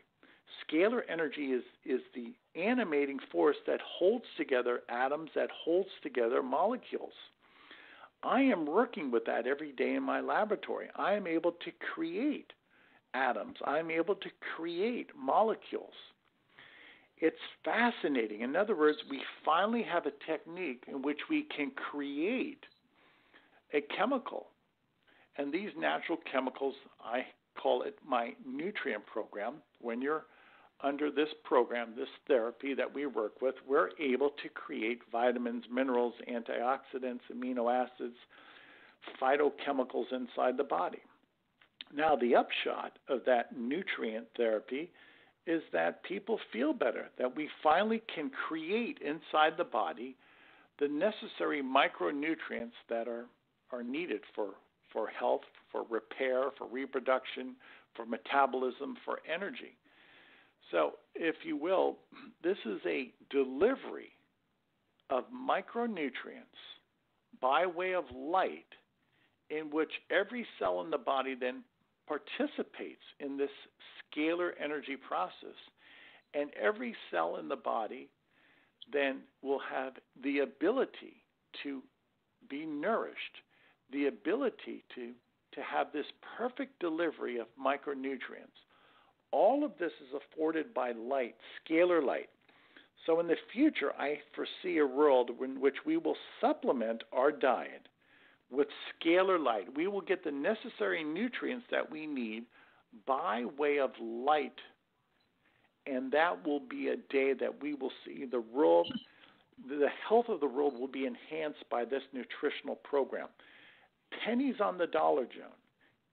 Scalar 0.63 1.01
energy 1.09 1.51
is, 1.51 1.63
is 1.85 2.01
the 2.13 2.33
animating 2.59 3.19
force 3.31 3.57
that 3.67 3.79
holds 3.81 4.25
together 4.37 4.81
atoms, 4.89 5.29
that 5.35 5.49
holds 5.51 5.89
together 6.03 6.41
molecules. 6.41 7.13
I 8.23 8.41
am 8.41 8.65
working 8.65 9.11
with 9.11 9.25
that 9.25 9.47
every 9.47 9.71
day 9.71 9.95
in 9.95 10.03
my 10.03 10.21
laboratory. 10.21 10.89
I 10.95 11.13
am 11.13 11.25
able 11.25 11.53
to 11.53 11.71
create 11.93 12.53
atoms, 13.13 13.57
I'm 13.65 13.91
able 13.91 14.15
to 14.15 14.29
create 14.55 15.09
molecules. 15.17 15.93
It's 17.21 17.37
fascinating. 17.63 18.41
In 18.41 18.55
other 18.55 18.75
words, 18.75 18.97
we 19.09 19.21
finally 19.45 19.83
have 19.83 20.07
a 20.07 20.11
technique 20.25 20.83
in 20.87 21.03
which 21.03 21.19
we 21.29 21.43
can 21.55 21.71
create 21.71 22.65
a 23.73 23.81
chemical. 23.95 24.47
And 25.37 25.53
these 25.53 25.69
natural 25.77 26.17
chemicals, 26.29 26.73
I 26.99 27.25
call 27.61 27.83
it 27.83 27.97
my 28.05 28.33
nutrient 28.45 29.05
program. 29.05 29.55
When 29.79 30.01
you're 30.01 30.25
under 30.83 31.11
this 31.11 31.29
program, 31.43 31.93
this 31.95 32.09
therapy 32.27 32.73
that 32.73 32.91
we 32.91 33.05
work 33.05 33.39
with, 33.39 33.53
we're 33.67 33.89
able 33.99 34.31
to 34.41 34.49
create 34.49 35.01
vitamins, 35.11 35.65
minerals, 35.71 36.15
antioxidants, 36.27 37.21
amino 37.31 37.71
acids, 37.71 38.17
phytochemicals 39.21 40.11
inside 40.11 40.57
the 40.57 40.63
body. 40.63 41.01
Now, 41.93 42.15
the 42.15 42.35
upshot 42.35 42.97
of 43.09 43.21
that 43.25 43.55
nutrient 43.55 44.25
therapy 44.35 44.89
is 45.47 45.61
that 45.73 46.03
people 46.03 46.39
feel 46.53 46.73
better, 46.73 47.09
that 47.17 47.35
we 47.35 47.49
finally 47.63 48.01
can 48.13 48.29
create 48.47 48.99
inside 49.01 49.53
the 49.57 49.63
body 49.63 50.15
the 50.79 50.87
necessary 50.87 51.61
micronutrients 51.61 52.71
that 52.89 53.07
are, 53.07 53.25
are 53.71 53.83
needed 53.83 54.21
for, 54.35 54.49
for 54.91 55.07
health, 55.07 55.41
for 55.71 55.85
repair, 55.89 56.45
for 56.57 56.67
reproduction, 56.67 57.55
for 57.95 58.05
metabolism, 58.05 58.95
for 59.05 59.19
energy. 59.31 59.77
So, 60.71 60.93
if 61.15 61.35
you 61.43 61.55
will, 61.55 61.97
this 62.43 62.57
is 62.65 62.79
a 62.85 63.11
delivery 63.29 64.11
of 65.09 65.25
micronutrients 65.31 66.57
by 67.41 67.65
way 67.65 67.93
of 67.93 68.05
light 68.15 68.65
in 69.49 69.69
which 69.69 69.91
every 70.09 70.47
cell 70.57 70.81
in 70.81 70.89
the 70.89 70.97
body 70.97 71.35
then 71.39 71.63
participates 72.11 73.03
in 73.21 73.37
this 73.37 73.49
scalar 74.03 74.51
energy 74.61 74.97
process. 74.97 75.55
And 76.33 76.49
every 76.61 76.93
cell 77.09 77.37
in 77.37 77.47
the 77.47 77.55
body 77.55 78.09
then 78.91 79.19
will 79.41 79.61
have 79.71 79.93
the 80.21 80.39
ability 80.39 81.23
to 81.63 81.81
be 82.49 82.65
nourished, 82.65 83.37
the 83.93 84.07
ability 84.07 84.83
to, 84.95 85.11
to 85.53 85.61
have 85.61 85.87
this 85.93 86.05
perfect 86.37 86.79
delivery 86.79 87.37
of 87.37 87.47
micronutrients. 87.59 88.59
All 89.31 89.63
of 89.63 89.71
this 89.79 89.91
is 90.01 90.13
afforded 90.13 90.73
by 90.73 90.91
light, 90.91 91.35
scalar 91.65 92.05
light. 92.05 92.29
So 93.05 93.19
in 93.21 93.27
the 93.27 93.37
future, 93.53 93.93
I 93.97 94.19
foresee 94.35 94.79
a 94.79 94.85
world 94.85 95.31
in 95.41 95.61
which 95.61 95.77
we 95.85 95.97
will 95.97 96.17
supplement 96.41 97.03
our 97.13 97.31
diet 97.31 97.87
with 98.51 98.67
scalar 98.93 99.43
light. 99.43 99.75
We 99.75 99.87
will 99.87 100.01
get 100.01 100.23
the 100.23 100.31
necessary 100.31 101.03
nutrients 101.03 101.65
that 101.71 101.89
we 101.89 102.05
need 102.05 102.43
by 103.07 103.45
way 103.57 103.79
of 103.79 103.91
light. 104.01 104.59
And 105.87 106.11
that 106.11 106.45
will 106.45 106.59
be 106.59 106.89
a 106.89 106.97
day 107.11 107.33
that 107.39 107.61
we 107.61 107.73
will 107.73 107.91
see 108.05 108.25
the 108.25 108.41
world, 108.41 108.91
the 109.67 109.87
health 110.07 110.25
of 110.29 110.39
the 110.39 110.47
world 110.47 110.77
will 110.77 110.87
be 110.87 111.05
enhanced 111.05 111.63
by 111.71 111.85
this 111.85 112.03
nutritional 112.13 112.75
program. 112.75 113.27
Pennies 114.23 114.55
on 114.61 114.77
the 114.77 114.87
dollar, 114.87 115.23
Joan. 115.23 115.55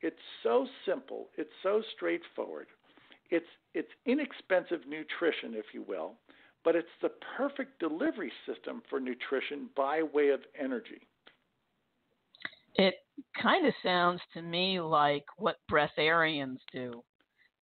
It's 0.00 0.16
so 0.44 0.66
simple, 0.86 1.26
it's 1.36 1.52
so 1.62 1.82
straightforward. 1.96 2.68
It's 3.30 3.46
it's 3.74 3.88
inexpensive 4.06 4.80
nutrition, 4.88 5.54
if 5.54 5.66
you 5.74 5.82
will, 5.82 6.14
but 6.64 6.76
it's 6.76 6.88
the 7.02 7.10
perfect 7.36 7.78
delivery 7.80 8.32
system 8.46 8.82
for 8.88 9.00
nutrition 9.00 9.68
by 9.76 10.02
way 10.02 10.28
of 10.28 10.40
energy. 10.58 11.07
It 12.78 12.94
kind 13.40 13.66
of 13.66 13.74
sounds 13.82 14.20
to 14.34 14.42
me 14.42 14.80
like 14.80 15.24
what 15.36 15.56
breatharians 15.70 16.58
do. 16.72 17.02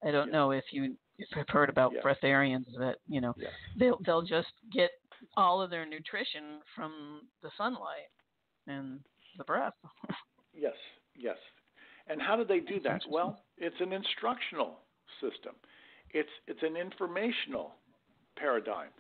I 0.06 0.10
don't 0.10 0.30
know 0.30 0.50
if 0.52 0.64
you 0.72 0.94
if 1.18 1.28
you've 1.34 1.48
heard 1.48 1.70
about 1.70 1.92
yeah. 1.94 2.02
breatharians 2.02 2.66
that 2.78 2.96
you 3.08 3.20
know 3.20 3.34
yeah. 3.36 3.48
they'll 3.78 3.98
they'll 4.04 4.22
just 4.22 4.52
get 4.72 4.90
all 5.36 5.62
of 5.62 5.70
their 5.70 5.86
nutrition 5.86 6.60
from 6.74 7.22
the 7.42 7.50
sunlight 7.56 8.10
and 8.66 9.00
the 9.38 9.44
breath. 9.44 9.72
yes, 10.54 10.74
yes. 11.16 11.36
And 12.08 12.20
how 12.20 12.36
do 12.36 12.44
they 12.44 12.60
do 12.60 12.78
that? 12.84 13.00
Well, 13.10 13.42
it's 13.56 13.80
an 13.80 13.92
instructional 13.92 14.78
system. 15.20 15.54
It's 16.10 16.28
it's 16.46 16.62
an 16.62 16.76
informational 16.76 17.72
paradigm 18.36 18.90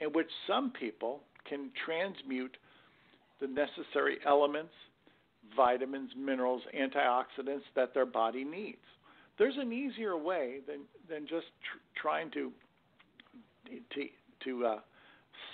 in 0.00 0.08
which 0.12 0.28
some 0.46 0.70
people 0.70 1.20
can 1.48 1.70
transmute 1.84 2.56
the 3.40 3.46
necessary 3.46 4.18
elements, 4.26 4.72
vitamins, 5.56 6.10
minerals, 6.16 6.62
antioxidants 6.78 7.62
that 7.74 7.94
their 7.94 8.06
body 8.06 8.44
needs. 8.44 8.78
There's 9.38 9.56
an 9.56 9.72
easier 9.72 10.16
way 10.16 10.58
than 10.66 10.80
than 11.08 11.22
just 11.22 11.46
tr- 11.62 12.00
trying 12.00 12.30
to 12.32 12.52
to 13.66 14.04
to 14.44 14.66
uh, 14.66 14.78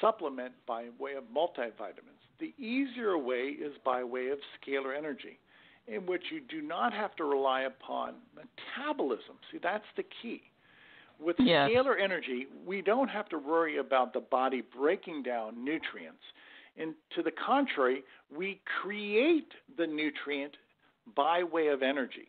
supplement 0.01 0.53
by 0.67 0.87
way 0.99 1.15
of 1.15 1.25
multivitamins. 1.25 2.23
The 2.41 2.55
easier 2.59 3.17
way 3.19 3.57
is 3.59 3.73
by 3.85 4.03
way 4.03 4.29
of 4.29 4.39
scalar 4.61 4.97
energy, 4.97 5.39
in 5.87 6.07
which 6.07 6.23
you 6.33 6.41
do 6.41 6.67
not 6.67 6.93
have 6.93 7.15
to 7.17 7.25
rely 7.25 7.63
upon 7.63 8.15
metabolism. 8.35 9.37
See, 9.53 9.59
that's 9.63 9.85
the 9.97 10.05
key. 10.23 10.43
With 11.21 11.37
yes. 11.39 11.71
scalar 11.71 12.01
energy, 12.03 12.47
we 12.67 12.83
don't 12.83 13.09
have 13.09 13.29
to 13.29 13.39
worry 13.39 13.79
about 13.79 14.13
the 14.13 14.21
body 14.21 14.63
breaking 14.77 15.23
down 15.23 15.65
nutrients. 15.65 16.23
And 16.77 16.95
to 17.15 17.23
the 17.23 17.31
contrary, 17.31 18.03
we 18.37 18.61
create 18.83 19.53
the 19.77 19.87
nutrient 19.87 20.57
by 21.15 21.43
way 21.43 21.69
of 21.69 21.83
energy. 21.83 22.29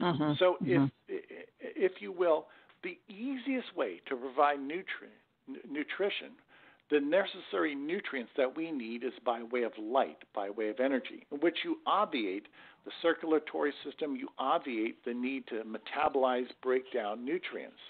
Mm-hmm. 0.00 0.32
So, 0.38 0.56
mm-hmm. 0.62 0.84
if 1.08 1.24
if 1.58 1.92
you 2.00 2.12
will, 2.12 2.46
the 2.82 2.98
easiest 3.08 3.76
way 3.76 4.00
to 4.08 4.16
provide 4.16 4.58
nutri- 4.58 5.64
nutrition, 5.68 6.32
the 6.90 7.00
necessary 7.00 7.74
nutrients 7.74 8.30
that 8.36 8.56
we 8.56 8.70
need, 8.70 9.02
is 9.02 9.12
by 9.24 9.42
way 9.42 9.62
of 9.64 9.72
light, 9.80 10.18
by 10.34 10.50
way 10.50 10.68
of 10.68 10.78
energy, 10.78 11.26
in 11.32 11.38
which 11.38 11.58
you 11.64 11.78
obviate 11.86 12.46
the 12.84 12.92
circulatory 13.02 13.72
system, 13.84 14.14
you 14.14 14.28
obviate 14.38 15.04
the 15.04 15.12
need 15.12 15.46
to 15.48 15.62
metabolize, 15.64 16.46
break 16.62 16.92
down 16.92 17.24
nutrients. 17.24 17.80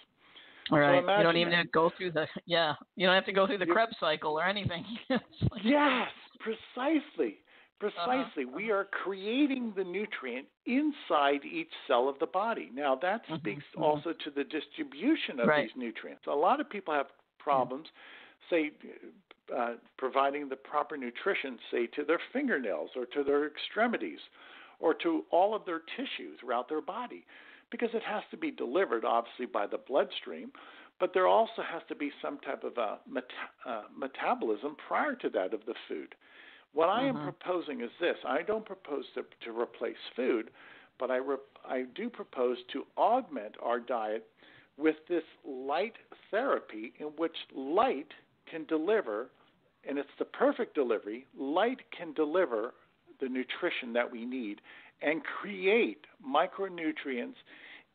All 0.70 0.78
right. 0.78 1.02
So 1.04 1.16
you 1.16 1.22
don't 1.22 1.36
even 1.36 1.50
that. 1.50 1.56
have 1.56 1.66
to 1.66 1.72
go 1.72 1.90
through 1.96 2.12
the 2.12 2.26
yeah. 2.46 2.74
You 2.96 3.06
don't 3.06 3.14
have 3.14 3.26
to 3.26 3.32
go 3.32 3.46
through 3.46 3.58
the 3.58 3.66
you, 3.66 3.72
Krebs 3.72 3.96
cycle 4.00 4.32
or 4.32 4.44
anything. 4.44 4.84
like, 5.10 5.20
yes, 5.62 6.08
precisely. 6.40 7.38
Precisely. 7.80 8.44
Uh-huh. 8.44 8.56
We 8.56 8.70
are 8.72 8.88
creating 9.04 9.72
the 9.76 9.84
nutrient 9.84 10.46
inside 10.66 11.44
each 11.44 11.70
cell 11.86 12.08
of 12.08 12.18
the 12.18 12.26
body. 12.26 12.70
Now, 12.74 12.98
that 13.02 13.24
mm-hmm. 13.24 13.36
speaks 13.36 13.62
mm-hmm. 13.72 13.84
also 13.84 14.12
to 14.24 14.30
the 14.30 14.42
distribution 14.44 15.38
of 15.40 15.46
right. 15.46 15.68
these 15.68 15.80
nutrients. 15.80 16.22
A 16.26 16.30
lot 16.30 16.60
of 16.60 16.68
people 16.68 16.92
have 16.92 17.06
problems, 17.38 17.86
say, 18.50 18.72
uh, 19.56 19.74
providing 19.96 20.48
the 20.48 20.56
proper 20.56 20.96
nutrition, 20.96 21.56
say, 21.70 21.86
to 21.86 22.04
their 22.04 22.18
fingernails 22.32 22.90
or 22.96 23.06
to 23.06 23.22
their 23.22 23.46
extremities 23.46 24.18
or 24.80 24.92
to 24.94 25.24
all 25.30 25.54
of 25.54 25.64
their 25.64 25.80
tissues 25.96 26.38
throughout 26.40 26.68
their 26.68 26.82
body 26.82 27.24
because 27.70 27.90
it 27.94 28.02
has 28.02 28.22
to 28.30 28.36
be 28.36 28.50
delivered, 28.50 29.04
obviously, 29.04 29.46
by 29.46 29.66
the 29.66 29.78
bloodstream. 29.78 30.52
But 31.00 31.14
there 31.14 31.26
also 31.28 31.62
has 31.62 31.82
to 31.88 31.94
be 31.94 32.10
some 32.20 32.38
type 32.38 32.64
of 32.64 32.76
a 32.76 32.98
uh, 33.66 33.82
metabolism 33.96 34.76
prior 34.88 35.14
to 35.16 35.28
that 35.30 35.54
of 35.54 35.64
the 35.66 35.74
food. 35.86 36.14
What 36.72 36.88
I 36.88 37.04
am 37.04 37.16
Mhm. 37.16 37.22
proposing 37.22 37.80
is 37.80 37.90
this: 38.00 38.16
I 38.24 38.42
don't 38.42 38.64
propose 38.64 39.04
to, 39.14 39.24
to 39.44 39.58
replace 39.58 39.96
food, 40.16 40.50
but 40.98 41.10
I 41.10 41.16
re- 41.16 41.36
I 41.64 41.82
do 41.94 42.10
propose 42.10 42.58
to 42.72 42.86
augment 42.96 43.56
our 43.62 43.78
diet 43.80 44.26
with 44.76 44.96
this 45.08 45.24
light 45.44 45.94
therapy, 46.30 46.92
in 46.98 47.06
which 47.16 47.36
light 47.54 48.12
can 48.46 48.64
deliver, 48.64 49.30
and 49.88 49.98
it's 49.98 50.08
the 50.18 50.24
perfect 50.24 50.74
delivery. 50.74 51.26
Light 51.36 51.80
can 51.96 52.12
deliver 52.12 52.74
the 53.20 53.28
nutrition 53.28 53.92
that 53.92 54.10
we 54.10 54.24
need 54.24 54.60
and 55.02 55.22
create 55.40 56.04
micronutrients 56.24 57.34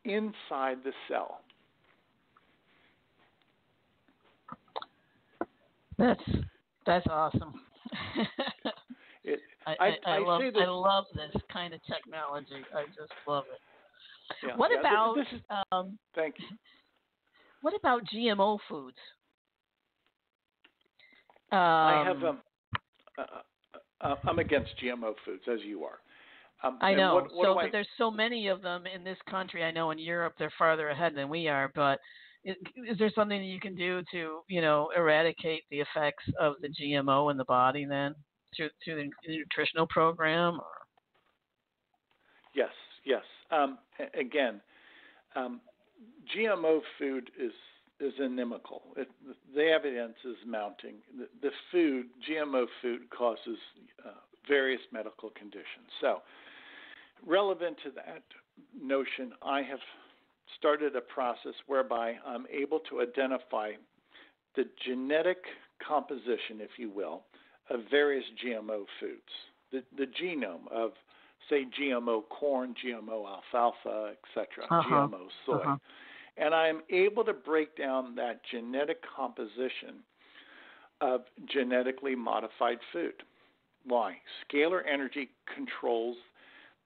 inside 0.06 0.78
the 0.84 0.94
cell. 1.08 1.42
That's 5.98 6.22
that's 6.86 7.06
awesome. 7.10 7.54
it, 9.24 9.40
I, 9.66 9.72
I, 9.72 9.86
I, 9.86 10.16
I, 10.16 10.18
love 10.20 10.42
this, 10.42 10.54
I 10.60 10.66
love 10.66 11.06
this 11.14 11.42
kind 11.52 11.74
of 11.74 11.80
technology. 11.86 12.64
I 12.76 12.86
just 12.88 13.14
love 13.28 13.46
it. 13.54 13.60
yeah, 14.48 14.56
what 14.58 14.72
yeah, 14.72 14.80
about 14.80 15.16
this 15.16 15.28
is, 15.34 15.42
um, 15.72 15.98
thank 16.16 16.36
you. 16.40 16.46
what 17.62 17.74
about 17.80 18.02
GMO 18.14 18.58
foods? 18.68 18.98
Um, 21.52 21.60
I 21.60 22.04
have 22.06 22.24
um, 22.24 22.40
uh, 23.18 23.24
uh, 24.02 24.16
I'm 24.26 24.40
against 24.40 24.72
GMO 24.84 25.14
foods 25.24 25.44
as 25.52 25.60
you 25.64 25.84
are. 25.84 26.00
Um, 26.64 26.78
I 26.82 26.94
know. 26.94 27.16
What, 27.16 27.36
what 27.36 27.46
so, 27.46 27.58
I, 27.58 27.64
but 27.66 27.72
there's 27.72 27.88
so 27.98 28.10
many 28.10 28.48
of 28.48 28.62
them 28.62 28.84
in 28.86 29.04
this 29.04 29.18
country. 29.30 29.64
I 29.64 29.72
know 29.72 29.92
in 29.92 30.00
Europe 30.00 30.34
they're 30.40 30.54
farther 30.58 30.90
ahead 30.90 31.14
than 31.16 31.30
we 31.30 31.48
are. 31.48 31.72
But 31.76 32.00
is, 32.46 32.56
is 32.90 32.98
there 32.98 33.12
something 33.14 33.40
that 33.40 33.46
you 33.46 33.60
can 33.60 33.76
do 33.76 34.02
to, 34.12 34.40
you 34.48 34.62
know, 34.62 34.90
eradicate 34.96 35.64
the 35.70 35.80
effects 35.80 36.24
of 36.40 36.56
the 36.62 36.70
GMO 36.70 37.32
in 37.32 37.38
the 37.38 37.46
body 37.46 37.86
then 37.86 38.16
through 38.56 38.70
through 38.84 38.96
the 38.96 39.10
nutritional 39.28 39.88
program? 39.88 40.56
Or? 40.56 40.84
Yes, 42.56 42.72
yes. 43.06 43.24
Um, 43.52 43.78
again, 44.20 44.62
um, 45.36 45.60
GMO 46.36 46.80
food 46.98 47.30
is 47.40 47.52
is 48.00 48.14
inimical. 48.20 48.82
It, 48.98 49.10
the 49.56 49.66
evidence 49.70 50.16
is 50.26 50.36
mounting. 50.46 50.96
The, 51.18 51.28
the 51.42 51.52
food, 51.72 52.08
GMO 52.30 52.66
food, 52.82 53.10
causes 53.10 53.58
uh, 54.06 54.12
various 54.48 54.82
medical 54.92 55.30
conditions. 55.30 55.88
So, 56.02 56.22
relevant 57.26 57.78
to 57.84 57.92
that 57.92 58.24
notion, 58.80 59.32
I 59.42 59.62
have 59.62 59.80
started 60.58 60.96
a 60.96 61.02
process 61.02 61.54
whereby 61.68 62.16
I'm 62.26 62.46
able 62.52 62.80
to 62.90 63.02
identify 63.02 63.72
the 64.56 64.66
genetic 64.86 65.38
composition, 65.86 66.60
if 66.60 66.72
you 66.78 66.90
will, 66.90 67.24
of 67.70 67.82
various 67.90 68.26
GMO 68.44 68.86
foods, 69.00 69.22
the, 69.72 69.84
the 69.98 70.06
genome 70.06 70.72
of, 70.72 70.92
say, 71.50 71.66
GMO 71.80 72.22
corn, 72.30 72.76
GMO 72.86 73.26
alfalfa, 73.28 74.14
etc., 74.36 74.66
uh-huh. 74.70 74.90
GMO 74.90 75.28
soy. 75.46 75.54
Uh-huh. 75.56 75.78
And 76.38 76.54
I 76.54 76.68
am 76.68 76.82
able 76.90 77.24
to 77.26 77.34
break 77.34 77.76
down 77.78 78.16
that 78.16 78.42
genetic 78.50 79.02
composition 79.16 80.02
of 81.02 81.22
genetically 81.52 82.16
modified 82.16 82.80
food. 82.92 83.14
Why? 83.86 84.18
Scalar 84.48 84.82
energy 84.92 85.30
controls 85.54 86.18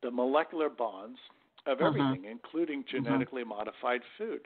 the 0.02 0.12
molecular 0.12 0.70
bonds 0.70 1.20
of 1.66 1.82
Uh-huh. 1.82 1.88
everything, 1.88 2.26
including 2.30 2.84
genetically 2.89 3.43
modified 3.43 4.02
food. 4.18 4.41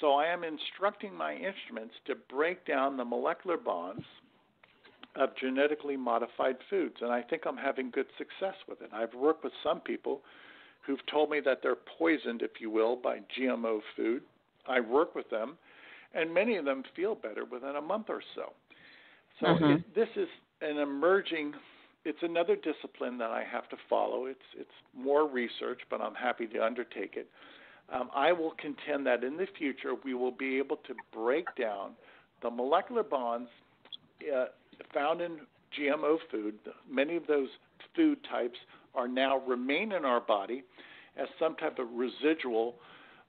So 0.00 0.12
I 0.12 0.26
am 0.26 0.44
instructing 0.44 1.14
my 1.14 1.34
instruments 1.34 1.94
to 2.06 2.14
break 2.14 2.64
down 2.66 2.96
the 2.96 3.04
molecular 3.04 3.56
bonds 3.56 4.04
of 5.16 5.30
genetically 5.36 5.96
modified 5.96 6.56
foods, 6.70 6.94
and 7.00 7.10
I 7.10 7.22
think 7.22 7.42
I'm 7.46 7.56
having 7.56 7.90
good 7.90 8.06
success 8.16 8.54
with 8.68 8.80
it. 8.82 8.90
I've 8.92 9.14
worked 9.14 9.42
with 9.42 9.52
some 9.62 9.80
people 9.80 10.22
who've 10.86 11.04
told 11.10 11.30
me 11.30 11.40
that 11.40 11.58
they're 11.62 11.76
poisoned, 11.98 12.42
if 12.42 12.60
you 12.60 12.70
will, 12.70 12.96
by 12.96 13.20
GMO 13.36 13.80
food. 13.96 14.22
I 14.68 14.80
work 14.80 15.14
with 15.14 15.28
them, 15.30 15.58
and 16.14 16.32
many 16.32 16.56
of 16.56 16.64
them 16.64 16.84
feel 16.94 17.14
better 17.14 17.44
within 17.44 17.76
a 17.76 17.80
month 17.80 18.06
or 18.08 18.22
so. 18.34 18.52
So 19.40 19.56
Mhm. 19.56 19.72
it, 19.72 19.94
this 19.94 20.08
is 20.16 20.28
an 20.60 20.78
emerging. 20.78 21.54
It's 22.04 22.18
another 22.22 22.56
discipline 22.56 23.18
that 23.18 23.30
I 23.30 23.44
have 23.50 23.68
to 23.70 23.76
follow. 23.88 24.26
It's 24.26 24.38
it's 24.56 24.70
more 24.96 25.28
research, 25.28 25.80
but 25.90 26.00
I'm 26.00 26.14
happy 26.14 26.46
to 26.46 26.64
undertake 26.64 27.16
it. 27.16 27.28
Um, 27.92 28.10
I 28.14 28.32
will 28.32 28.52
contend 28.60 29.06
that 29.06 29.24
in 29.24 29.36
the 29.36 29.46
future 29.58 29.94
we 30.04 30.14
will 30.14 30.30
be 30.30 30.58
able 30.58 30.76
to 30.76 30.94
break 31.12 31.46
down 31.56 31.92
the 32.42 32.50
molecular 32.50 33.02
bonds 33.02 33.48
uh, 34.32 34.46
found 34.92 35.20
in 35.20 35.38
GMO 35.78 36.16
food, 36.30 36.54
many 36.90 37.16
of 37.16 37.26
those 37.26 37.48
food 37.94 38.18
types 38.30 38.58
are 38.94 39.08
now 39.08 39.38
remain 39.46 39.92
in 39.92 40.04
our 40.04 40.20
body 40.20 40.64
as 41.16 41.28
some 41.38 41.56
type 41.56 41.78
of 41.78 41.86
residual 41.94 42.76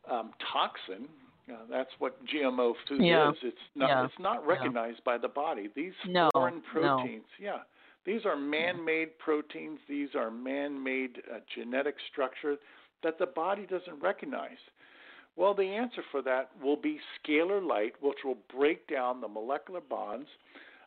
um, 0.10 0.32
toxin. 0.52 1.08
Uh, 1.52 1.56
that's 1.70 1.90
what 1.98 2.18
GMO 2.28 2.74
food 2.88 3.02
yeah. 3.02 3.30
is. 3.30 3.36
It's 3.44 3.58
not. 3.76 3.90
Yeah. 3.90 4.06
It's 4.06 4.20
not 4.20 4.46
recognized 4.46 5.00
yeah. 5.00 5.14
by 5.14 5.18
the 5.18 5.28
body. 5.28 5.70
These 5.76 5.94
no. 6.08 6.30
foreign 6.32 6.62
proteins. 6.72 7.24
No. 7.40 7.46
Yeah. 7.46 7.58
These 8.10 8.26
are 8.26 8.36
man-made 8.36 9.20
proteins. 9.20 9.78
These 9.88 10.16
are 10.16 10.32
man-made 10.32 11.22
uh, 11.32 11.42
genetic 11.54 11.94
structure 12.12 12.56
that 13.04 13.20
the 13.20 13.28
body 13.28 13.68
doesn't 13.68 14.02
recognize. 14.02 14.58
Well, 15.36 15.54
the 15.54 15.68
answer 15.68 16.02
for 16.12 16.24
that 16.24 16.50
will 16.60 16.76
be 16.76 17.00
scalar 17.20 17.64
light, 17.64 17.94
which 18.02 18.18
will 18.26 18.40
break 18.52 18.88
down 18.88 19.22
the 19.22 19.28
molecular 19.28 19.82
bonds 19.88 20.28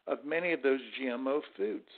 of 0.08 0.24
many 0.24 0.52
of 0.52 0.64
those 0.64 0.80
GMO 1.00 1.42
foods. 1.56 1.88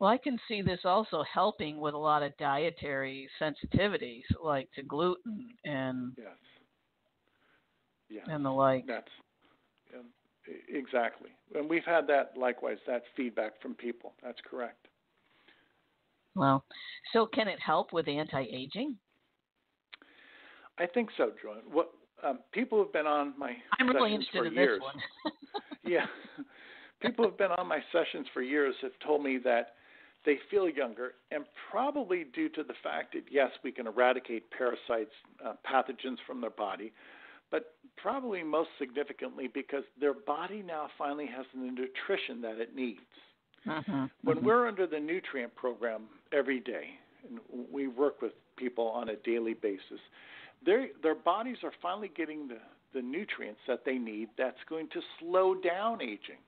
Well, 0.00 0.08
I 0.08 0.16
can 0.16 0.38
see 0.48 0.62
this 0.62 0.80
also 0.86 1.22
helping 1.30 1.78
with 1.78 1.92
a 1.92 1.98
lot 1.98 2.22
of 2.22 2.34
dietary 2.38 3.28
sensitivities, 3.38 4.22
like 4.42 4.72
to 4.76 4.82
gluten 4.82 5.50
and 5.62 6.12
yes, 6.16 6.26
yes. 8.08 8.24
and 8.30 8.42
the 8.42 8.50
like. 8.50 8.86
That's 8.86 9.10
exactly, 10.68 11.30
and 11.54 11.68
we've 11.68 11.84
had 11.84 12.06
that 12.08 12.32
likewise. 12.36 12.78
That 12.86 13.02
feedback 13.16 13.60
from 13.60 13.74
people. 13.74 14.12
That's 14.22 14.38
correct. 14.48 14.88
Well, 16.34 16.64
so 17.12 17.26
can 17.26 17.48
it 17.48 17.58
help 17.64 17.92
with 17.92 18.08
anti-aging? 18.08 18.96
I 20.78 20.86
think 20.86 21.08
so, 21.16 21.32
Joan. 21.42 21.62
What 21.72 21.90
um, 22.22 22.40
people 22.52 22.78
have 22.78 22.92
been 22.92 23.06
on 23.06 23.32
my 23.38 23.52
I'm 23.78 23.88
really 23.88 24.12
interested 24.14 24.38
for 24.38 24.46
in 24.46 24.54
years. 24.54 24.80
this 24.80 25.32
one. 25.32 25.32
yeah, 25.84 26.06
people 27.00 27.24
have 27.24 27.38
been 27.38 27.52
on 27.52 27.66
my 27.66 27.80
sessions 27.92 28.26
for 28.34 28.42
years 28.42 28.74
have 28.82 28.92
told 29.04 29.22
me 29.22 29.38
that 29.44 29.74
they 30.26 30.38
feel 30.50 30.68
younger, 30.68 31.12
and 31.30 31.44
probably 31.70 32.24
due 32.34 32.48
to 32.50 32.64
the 32.64 32.74
fact 32.82 33.14
that, 33.14 33.22
yes, 33.30 33.50
we 33.62 33.70
can 33.70 33.86
eradicate 33.86 34.50
parasites, 34.50 35.12
uh, 35.44 35.52
pathogens 35.64 36.16
from 36.26 36.40
their 36.40 36.50
body, 36.50 36.92
but 37.50 37.74
probably 37.96 38.42
most 38.42 38.70
significantly 38.78 39.48
because 39.52 39.84
their 40.00 40.14
body 40.14 40.62
now 40.62 40.88
finally 40.98 41.26
has 41.26 41.46
the 41.54 41.60
nutrition 41.60 42.40
that 42.42 42.58
it 42.58 42.74
needs. 42.74 43.00
Mm-hmm, 43.66 44.04
when 44.22 44.36
mm-hmm. 44.36 44.46
we're 44.46 44.68
under 44.68 44.86
the 44.86 45.00
nutrient 45.00 45.54
program 45.56 46.02
every 46.32 46.60
day, 46.60 46.90
and 47.28 47.40
we 47.72 47.88
work 47.88 48.22
with 48.22 48.32
people 48.56 48.86
on 48.86 49.08
a 49.08 49.16
daily 49.16 49.54
basis, 49.54 50.00
their 50.64 50.88
their 51.02 51.14
bodies 51.14 51.58
are 51.64 51.72
finally 51.82 52.10
getting 52.16 52.46
the, 52.48 52.58
the 52.94 53.02
nutrients 53.02 53.60
that 53.66 53.84
they 53.84 53.98
need 53.98 54.28
that's 54.38 54.56
going 54.68 54.88
to 54.92 55.00
slow 55.18 55.54
down 55.54 56.00
aging. 56.00 56.38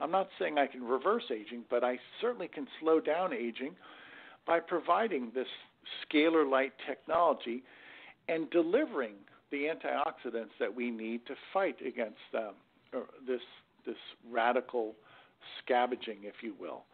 I'm 0.00 0.10
not 0.10 0.28
saying 0.38 0.58
I 0.58 0.66
can 0.66 0.82
reverse 0.82 1.24
aging, 1.30 1.64
but 1.68 1.84
I 1.84 1.98
certainly 2.20 2.48
can 2.48 2.66
slow 2.80 3.00
down 3.00 3.32
aging 3.32 3.74
by 4.46 4.60
providing 4.60 5.30
this 5.34 5.46
scalar 6.04 6.48
light 6.48 6.72
technology 6.86 7.62
and 8.28 8.48
delivering 8.50 9.14
the 9.50 9.66
antioxidants 9.68 10.50
that 10.58 10.74
we 10.74 10.90
need 10.90 11.26
to 11.26 11.34
fight 11.52 11.76
against 11.86 12.18
um, 12.34 12.54
this 13.26 13.40
this 13.86 13.96
radical 14.30 14.94
scavenging, 15.62 16.18
if 16.22 16.34
you 16.42 16.54
will, 16.60 16.84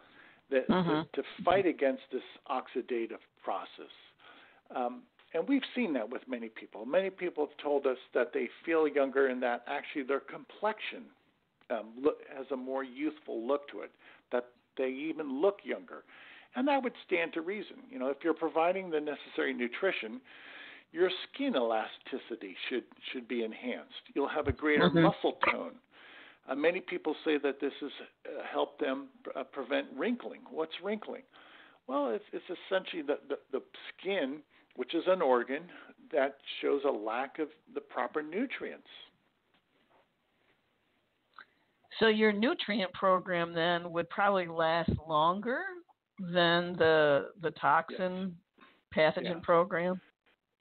that, 0.50 0.68
mm-hmm. 0.68 0.88
to, 0.88 1.22
to, 1.22 1.22
fight 1.44 1.66
against 1.66 2.02
this 2.12 2.22
oxidative 2.48 3.18
process. 3.42 3.92
Um, 4.74 5.02
and 5.34 5.46
we've 5.48 5.62
seen 5.74 5.92
that 5.94 6.09
with 6.09 6.22
many 6.28 6.48
people. 6.48 6.86
Many 6.86 7.11
people 7.11 7.46
have 7.46 7.57
told 7.62 7.86
us 7.86 7.98
that 8.14 8.32
they 8.32 8.48
feel 8.64 8.86
younger 8.86 9.26
and 9.26 9.42
that 9.42 9.64
actually 9.66 10.04
their 10.04 10.20
complexion 10.20 11.02
um, 11.70 11.88
look, 12.00 12.18
has 12.34 12.46
a 12.52 12.57
more 12.57 12.84
youthful 12.84 13.46
look 13.46 13.68
to 13.70 13.80
it, 13.80 13.90
that 14.32 14.46
they 14.78 14.88
even 14.88 15.40
look 15.40 15.59
younger. 15.64 16.04
And 16.54 16.66
that 16.68 16.82
would 16.82 16.94
stand 17.07 17.32
to 17.34 17.40
reason. 17.42 17.76
You 17.90 17.98
know, 17.98 18.09
if 18.09 18.18
you're 18.22 18.34
providing 18.34 18.88
the 18.90 19.00
necessary 19.00 19.52
nutrition, 19.52 20.20
your 20.93 21.11
skin 21.28 21.55
elasticity 21.57 22.57
should 22.68 22.84
should 23.12 23.28
be 23.28 23.45
enhanced. 23.45 23.93
You'll 24.14 24.28
have 24.28 24.49
a 24.49 24.53
greater 24.53 24.89
mm-hmm. 24.89 25.03
muscle 25.03 25.39
tone. 25.51 25.72
Uh, 26.49 26.55
many 26.55 26.80
people 26.80 27.14
say 27.24 27.39
that 27.39 27.61
this 27.61 27.72
has 27.80 27.91
uh, 28.26 28.43
helped 28.51 28.80
them 28.80 29.09
uh, 29.34 29.43
prevent 29.45 29.87
wrinkling. 29.97 30.41
What's 30.51 30.74
wrinkling? 30.82 31.22
Well, 31.89 32.11
it's, 32.11 32.24
it's 32.32 32.45
essentially 32.45 33.03
the, 33.03 33.18
the, 33.28 33.39
the 33.53 33.62
skin, 33.99 34.39
which 34.76 34.95
is 34.95 35.05
an 35.07 35.22
organ 35.22 35.62
that 36.12 36.39
shows 36.61 36.82
a 36.87 36.91
lack 36.91 37.39
of 37.39 37.49
the 37.74 37.80
proper 37.80 38.22
nutrients. 38.22 38.87
So 41.99 42.09
your 42.09 42.32
nutrient 42.32 42.93
program 42.93 43.53
then 43.55 43.91
would 43.93 44.09
probably 44.11 44.47
last 44.47 44.91
longer 45.09 45.61
than 46.18 46.74
the 46.78 47.30
the 47.43 47.51
toxin 47.53 48.34
yes. 48.97 49.14
pathogen 49.16 49.24
yeah. 49.24 49.41
program. 49.43 50.01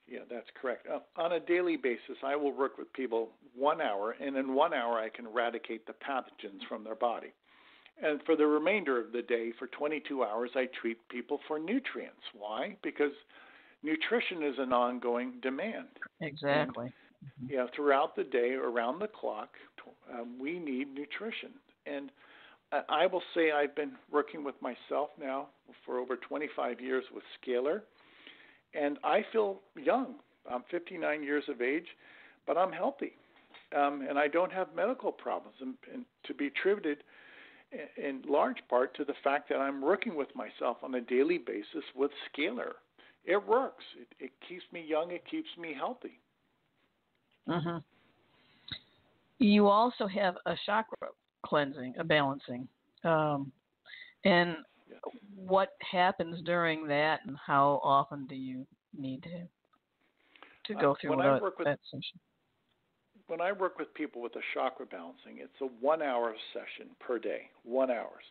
Yeah, 0.08 0.20
that's 0.30 0.50
correct. 0.60 0.88
Uh, 0.88 1.00
on 1.20 1.34
a 1.34 1.40
daily 1.40 1.78
basis, 1.78 2.18
I 2.24 2.36
will 2.36 2.52
work 2.52 2.78
with 2.78 2.92
people 2.94 3.30
one 3.56 3.82
hour, 3.82 4.16
and 4.22 4.38
in 4.38 4.54
one 4.54 4.74
hour, 4.74 5.00
I 5.00 5.10
can 5.10 5.26
eradicate 5.26 5.88
the 5.88 5.94
pathogens 5.94 6.66
from 6.70 6.84
their 6.84 6.96
body. 6.96 7.34
And 8.02 8.22
for 8.26 8.36
the 8.36 8.46
remainder 8.46 9.00
of 9.00 9.12
the 9.12 9.22
day, 9.22 9.52
for 9.58 9.68
22 9.68 10.24
hours, 10.24 10.52
I 10.56 10.68
treat 10.80 10.98
people 11.10 11.40
for 11.48 11.58
nutrients. 11.58 12.22
Why? 12.38 12.76
Because 12.84 13.14
nutrition 13.84 14.44
is 14.44 14.56
an 14.60 14.74
ongoing 14.74 15.36
demand. 15.42 15.88
Exactly. 16.22 16.92
And, 17.40 17.50
yeah, 17.50 17.66
throughout 17.76 18.16
the 18.16 18.26
day, 18.26 18.52
around 18.52 19.00
the 19.00 19.08
clock, 19.08 19.50
um, 20.14 20.38
we 20.40 20.60
need 20.60 20.94
nutrition. 20.94 21.52
And 21.86 22.12
I 22.90 23.06
will 23.08 23.24
say 23.34 23.52
I've 23.52 23.76
been 23.76 23.94
working 24.12 24.44
with 24.44 24.56
myself 24.62 25.10
now 25.20 25.48
for 25.86 26.00
over 26.00 26.18
25 26.18 26.82
years 26.82 27.06
with 27.14 27.24
Scalar, 27.40 27.82
and 28.76 28.98
I 29.04 29.26
feel 29.32 29.62
young. 29.76 30.16
I'm 30.52 30.64
59 30.70 31.24
years 31.24 31.44
of 31.50 31.62
age, 31.62 31.88
but 32.46 32.58
I'm 32.58 32.72
healthy, 32.72 33.14
um, 33.76 34.06
and 34.08 34.20
I 34.20 34.28
don't 34.28 34.52
have 34.52 34.68
medical 34.76 35.12
problems, 35.12 35.58
and, 35.62 35.74
and 35.92 36.06
to 36.26 36.34
be 36.34 36.48
attributed 36.48 37.00
in 37.98 38.22
large 38.28 38.58
part 38.70 38.96
to 38.98 39.04
the 39.04 39.16
fact 39.24 39.50
that 39.50 39.58
I'm 39.58 39.82
working 39.82 40.16
with 40.16 40.30
myself 40.36 40.78
on 40.84 40.96
a 40.96 41.02
daily 41.02 41.38
basis 41.38 41.84
with 41.96 42.12
Scalar. 42.30 42.74
It 43.26 43.46
works. 43.48 43.84
It, 44.00 44.26
it 44.26 44.32
keeps 44.48 44.64
me 44.72 44.86
young. 44.88 45.12
It 45.12 45.24
keeps 45.30 45.50
me 45.60 45.74
healthy. 45.74 46.20
Mm-hmm. 47.50 47.78
You 49.40 49.68
also 49.68 50.08
have 50.08 50.36
a 50.46 50.56
chakra 50.66 51.10
cleansing, 51.44 51.96
a 51.98 52.04
balancing. 52.04 52.68
Um, 53.04 53.52
and. 54.24 54.58
What 55.36 55.70
happens 55.92 56.42
during 56.44 56.88
that, 56.88 57.20
and 57.26 57.38
how 57.38 57.80
often 57.84 58.26
do 58.28 58.36
you 58.36 58.66
need 58.98 59.24
to 59.24 59.48
to 60.68 60.82
go 60.82 60.92
uh, 60.92 60.96
through 61.00 61.18
that, 61.18 61.42
with, 61.42 61.54
that 61.64 61.80
session? 61.92 62.20
When 63.28 63.42
I 63.42 63.52
work 63.52 63.78
with 63.78 63.94
people 63.94 64.22
with 64.22 64.36
a 64.36 64.42
chakra 64.54 64.86
balancing, 64.86 65.38
it's 65.38 65.62
a 65.62 65.66
one-hour 65.84 66.36
session 66.54 66.92
per 67.00 67.20
day, 67.20 67.50
one 67.64 67.92
hours, 67.92 68.24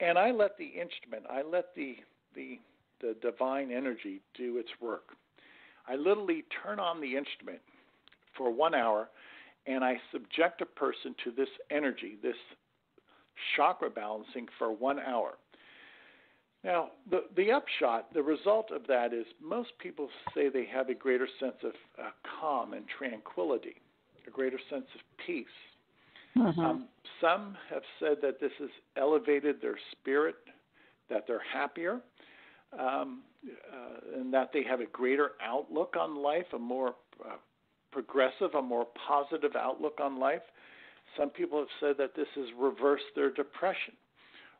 and 0.00 0.18
I 0.18 0.30
let 0.30 0.56
the 0.58 0.66
instrument, 0.66 1.24
I 1.30 1.42
let 1.42 1.74
the 1.74 1.96
the 2.34 2.58
the 3.00 3.16
divine 3.20 3.70
energy 3.72 4.20
do 4.36 4.58
its 4.58 4.70
work. 4.80 5.10
I 5.88 5.96
literally 5.96 6.44
turn 6.62 6.78
on 6.78 7.00
the 7.00 7.16
instrument 7.16 7.58
for 8.36 8.50
one 8.50 8.74
hour 8.74 9.08
and 9.66 9.84
I 9.84 10.00
subject 10.10 10.60
a 10.60 10.66
person 10.66 11.14
to 11.24 11.30
this 11.30 11.48
energy, 11.70 12.16
this 12.22 12.36
chakra 13.56 13.90
balancing 13.90 14.46
for 14.58 14.72
one 14.72 14.98
hour. 14.98 15.34
Now, 16.64 16.90
the, 17.10 17.24
the 17.36 17.50
upshot, 17.50 18.12
the 18.14 18.22
result 18.22 18.70
of 18.70 18.86
that 18.86 19.12
is 19.12 19.26
most 19.42 19.70
people 19.78 20.08
say 20.34 20.48
they 20.48 20.66
have 20.72 20.88
a 20.88 20.94
greater 20.94 21.28
sense 21.40 21.56
of 21.64 21.72
uh, 21.98 22.10
calm 22.40 22.72
and 22.72 22.84
tranquility, 22.98 23.76
a 24.26 24.30
greater 24.30 24.58
sense 24.70 24.86
of 24.94 25.00
peace. 25.26 25.46
Mm-hmm. 26.36 26.60
Um, 26.60 26.88
some 27.20 27.56
have 27.68 27.82
said 27.98 28.18
that 28.22 28.40
this 28.40 28.52
has 28.60 28.70
elevated 28.96 29.60
their 29.60 29.78
spirit, 29.90 30.36
that 31.10 31.24
they're 31.26 31.42
happier, 31.52 32.00
um, 32.78 33.22
uh, 33.44 34.18
and 34.20 34.32
that 34.32 34.50
they 34.52 34.62
have 34.62 34.80
a 34.80 34.86
greater 34.86 35.32
outlook 35.44 35.94
on 35.98 36.22
life, 36.22 36.46
a 36.54 36.58
more 36.58 36.94
uh, 37.24 37.36
progressive, 37.90 38.54
a 38.54 38.62
more 38.62 38.86
positive 39.06 39.56
outlook 39.56 39.98
on 40.00 40.18
life. 40.18 40.42
Some 41.18 41.28
people 41.28 41.58
have 41.58 41.68
said 41.80 41.96
that 41.98 42.14
this 42.16 42.28
has 42.36 42.46
reversed 42.58 43.04
their 43.14 43.30
depression, 43.30 43.94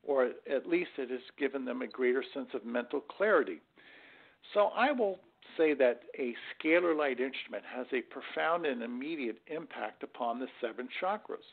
or 0.02 0.30
at 0.50 0.66
least 0.66 0.90
it 0.98 1.10
has 1.10 1.20
given 1.38 1.64
them 1.64 1.82
a 1.82 1.86
greater 1.86 2.24
sense 2.34 2.48
of 2.54 2.64
mental 2.64 3.00
clarity. 3.00 3.60
So 4.54 4.70
I 4.76 4.92
will 4.92 5.20
say 5.56 5.74
that 5.74 6.02
a 6.18 6.34
scalar 6.54 6.96
light 6.96 7.20
instrument 7.20 7.64
has 7.74 7.86
a 7.92 8.02
profound 8.02 8.66
and 8.66 8.82
immediate 8.82 9.38
impact 9.46 10.02
upon 10.02 10.38
the 10.38 10.48
seven 10.60 10.88
chakras. 11.00 11.46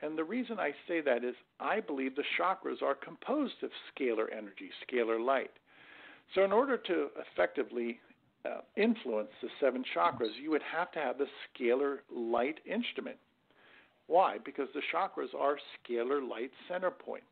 And 0.00 0.16
the 0.16 0.24
reason 0.24 0.58
I 0.58 0.72
say 0.86 1.00
that 1.00 1.24
is 1.24 1.34
I 1.60 1.80
believe 1.80 2.14
the 2.14 2.24
chakras 2.38 2.82
are 2.82 2.94
composed 2.94 3.62
of 3.62 3.70
scalar 3.92 4.26
energy, 4.32 4.70
scalar 4.86 5.24
light. 5.24 5.50
So, 6.34 6.44
in 6.44 6.52
order 6.52 6.76
to 6.76 7.08
effectively 7.32 8.00
uh, 8.44 8.60
influence 8.76 9.30
the 9.42 9.48
seven 9.60 9.82
chakras, 9.96 10.30
you 10.40 10.50
would 10.50 10.62
have 10.62 10.92
to 10.92 10.98
have 11.00 11.18
the 11.18 11.26
scalar 11.48 11.98
light 12.14 12.60
instrument. 12.64 13.16
Why? 14.06 14.36
Because 14.44 14.68
the 14.74 14.82
chakras 14.92 15.34
are 15.38 15.58
scalar 15.82 16.26
light 16.26 16.50
center 16.68 16.90
points. 16.90 17.26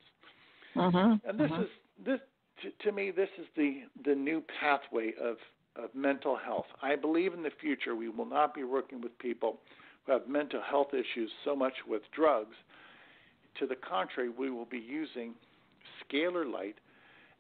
Mm-hmm. 0.76 1.28
And 1.28 1.40
this 1.40 1.50
mm-hmm. 1.50 1.62
is 1.62 1.68
this 2.04 2.20
to, 2.62 2.70
to 2.84 2.92
me 2.92 3.10
this 3.10 3.28
is 3.38 3.46
the 3.56 3.82
the 4.04 4.14
new 4.14 4.42
pathway 4.60 5.12
of 5.20 5.36
of 5.76 5.94
mental 5.94 6.36
health. 6.36 6.66
I 6.82 6.96
believe 6.96 7.34
in 7.34 7.42
the 7.42 7.50
future 7.60 7.94
we 7.94 8.08
will 8.08 8.26
not 8.26 8.54
be 8.54 8.64
working 8.64 9.00
with 9.00 9.16
people 9.18 9.58
who 10.04 10.12
have 10.12 10.28
mental 10.28 10.60
health 10.62 10.88
issues 10.94 11.30
so 11.44 11.54
much 11.54 11.74
with 11.86 12.02
drugs. 12.14 12.56
To 13.58 13.66
the 13.66 13.76
contrary, 13.76 14.28
we 14.28 14.50
will 14.50 14.66
be 14.66 14.78
using 14.78 15.34
scalar 16.04 16.50
light 16.50 16.76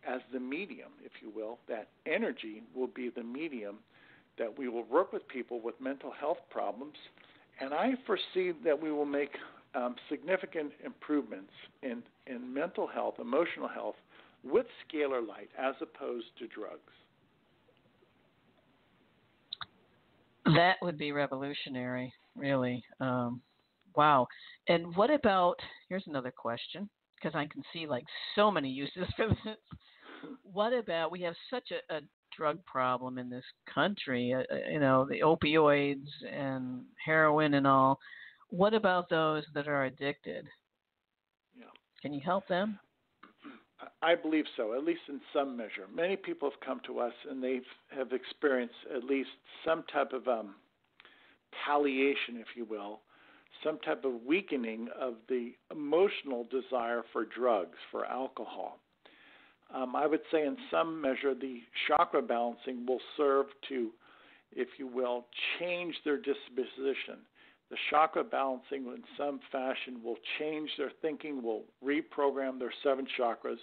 as 0.06 0.20
the 0.32 0.40
medium, 0.40 0.90
if 1.04 1.12
you 1.20 1.30
will. 1.34 1.58
That 1.68 1.88
energy 2.06 2.62
will 2.74 2.86
be 2.86 3.10
the 3.10 3.22
medium 3.22 3.76
that 4.38 4.58
we 4.58 4.68
will 4.68 4.84
work 4.84 5.12
with 5.12 5.26
people 5.28 5.60
with 5.60 5.74
mental 5.80 6.10
health 6.10 6.38
problems. 6.50 6.96
And 7.60 7.72
I 7.72 7.94
foresee 8.06 8.52
that 8.64 8.80
we 8.80 8.92
will 8.92 9.06
make 9.06 9.32
um, 9.76 9.94
significant 10.08 10.72
improvements 10.84 11.52
in, 11.82 12.02
in 12.26 12.52
mental 12.52 12.86
health, 12.86 13.14
emotional 13.20 13.68
health, 13.68 13.96
with 14.42 14.66
scalar 14.86 15.26
light 15.26 15.50
as 15.58 15.74
opposed 15.80 16.26
to 16.38 16.46
drugs. 16.48 16.80
That 20.46 20.76
would 20.80 20.96
be 20.96 21.10
revolutionary, 21.10 22.12
really. 22.36 22.82
Um, 23.00 23.40
wow. 23.96 24.28
And 24.68 24.94
what 24.94 25.10
about? 25.10 25.56
Here's 25.88 26.06
another 26.06 26.30
question, 26.30 26.88
because 27.16 27.34
I 27.34 27.46
can 27.46 27.62
see 27.72 27.86
like 27.86 28.04
so 28.36 28.50
many 28.50 28.70
uses 28.70 29.06
for 29.16 29.28
this. 29.28 29.56
What 30.52 30.72
about? 30.72 31.10
We 31.10 31.22
have 31.22 31.34
such 31.50 31.70
a, 31.72 31.96
a 31.96 32.00
drug 32.36 32.64
problem 32.64 33.18
in 33.18 33.28
this 33.28 33.44
country. 33.72 34.32
Uh, 34.32 34.54
uh, 34.54 34.70
you 34.70 34.78
know, 34.78 35.06
the 35.08 35.20
opioids 35.20 36.06
and 36.32 36.82
heroin 37.04 37.54
and 37.54 37.66
all. 37.66 37.98
What 38.50 38.74
about 38.74 39.08
those 39.08 39.44
that 39.54 39.68
are 39.68 39.84
addicted? 39.84 40.46
Yeah. 41.58 41.66
Can 42.00 42.12
you 42.12 42.20
help 42.20 42.46
them? 42.48 42.78
I 44.02 44.14
believe 44.14 44.44
so, 44.56 44.74
at 44.74 44.84
least 44.84 45.02
in 45.08 45.20
some 45.32 45.56
measure. 45.56 45.86
Many 45.94 46.16
people 46.16 46.50
have 46.50 46.60
come 46.60 46.80
to 46.86 46.98
us 47.00 47.12
and 47.28 47.42
they 47.42 47.60
have 47.94 48.12
experienced 48.12 48.74
at 48.94 49.04
least 49.04 49.28
some 49.64 49.84
type 49.92 50.12
of 50.12 50.26
um, 50.28 50.54
palliation, 51.64 52.36
if 52.36 52.46
you 52.54 52.64
will, 52.64 53.00
some 53.64 53.78
type 53.80 54.04
of 54.04 54.22
weakening 54.26 54.88
of 54.98 55.14
the 55.28 55.52
emotional 55.70 56.46
desire 56.50 57.02
for 57.12 57.24
drugs, 57.24 57.76
for 57.90 58.04
alcohol. 58.06 58.78
Um, 59.74 59.96
I 59.96 60.06
would 60.06 60.20
say, 60.30 60.46
in 60.46 60.56
some 60.70 61.00
measure, 61.00 61.34
the 61.34 61.60
chakra 61.88 62.22
balancing 62.22 62.86
will 62.86 63.00
serve 63.16 63.46
to, 63.68 63.90
if 64.52 64.68
you 64.78 64.86
will, 64.86 65.26
change 65.58 65.94
their 66.04 66.18
disposition. 66.18 67.18
The 67.70 67.76
chakra 67.90 68.22
balancing, 68.22 68.86
in 68.86 69.02
some 69.18 69.40
fashion, 69.50 70.00
will 70.04 70.18
change 70.38 70.70
their 70.78 70.92
thinking, 71.02 71.42
will 71.42 71.64
reprogram 71.84 72.58
their 72.58 72.72
seven 72.82 73.06
chakras 73.18 73.58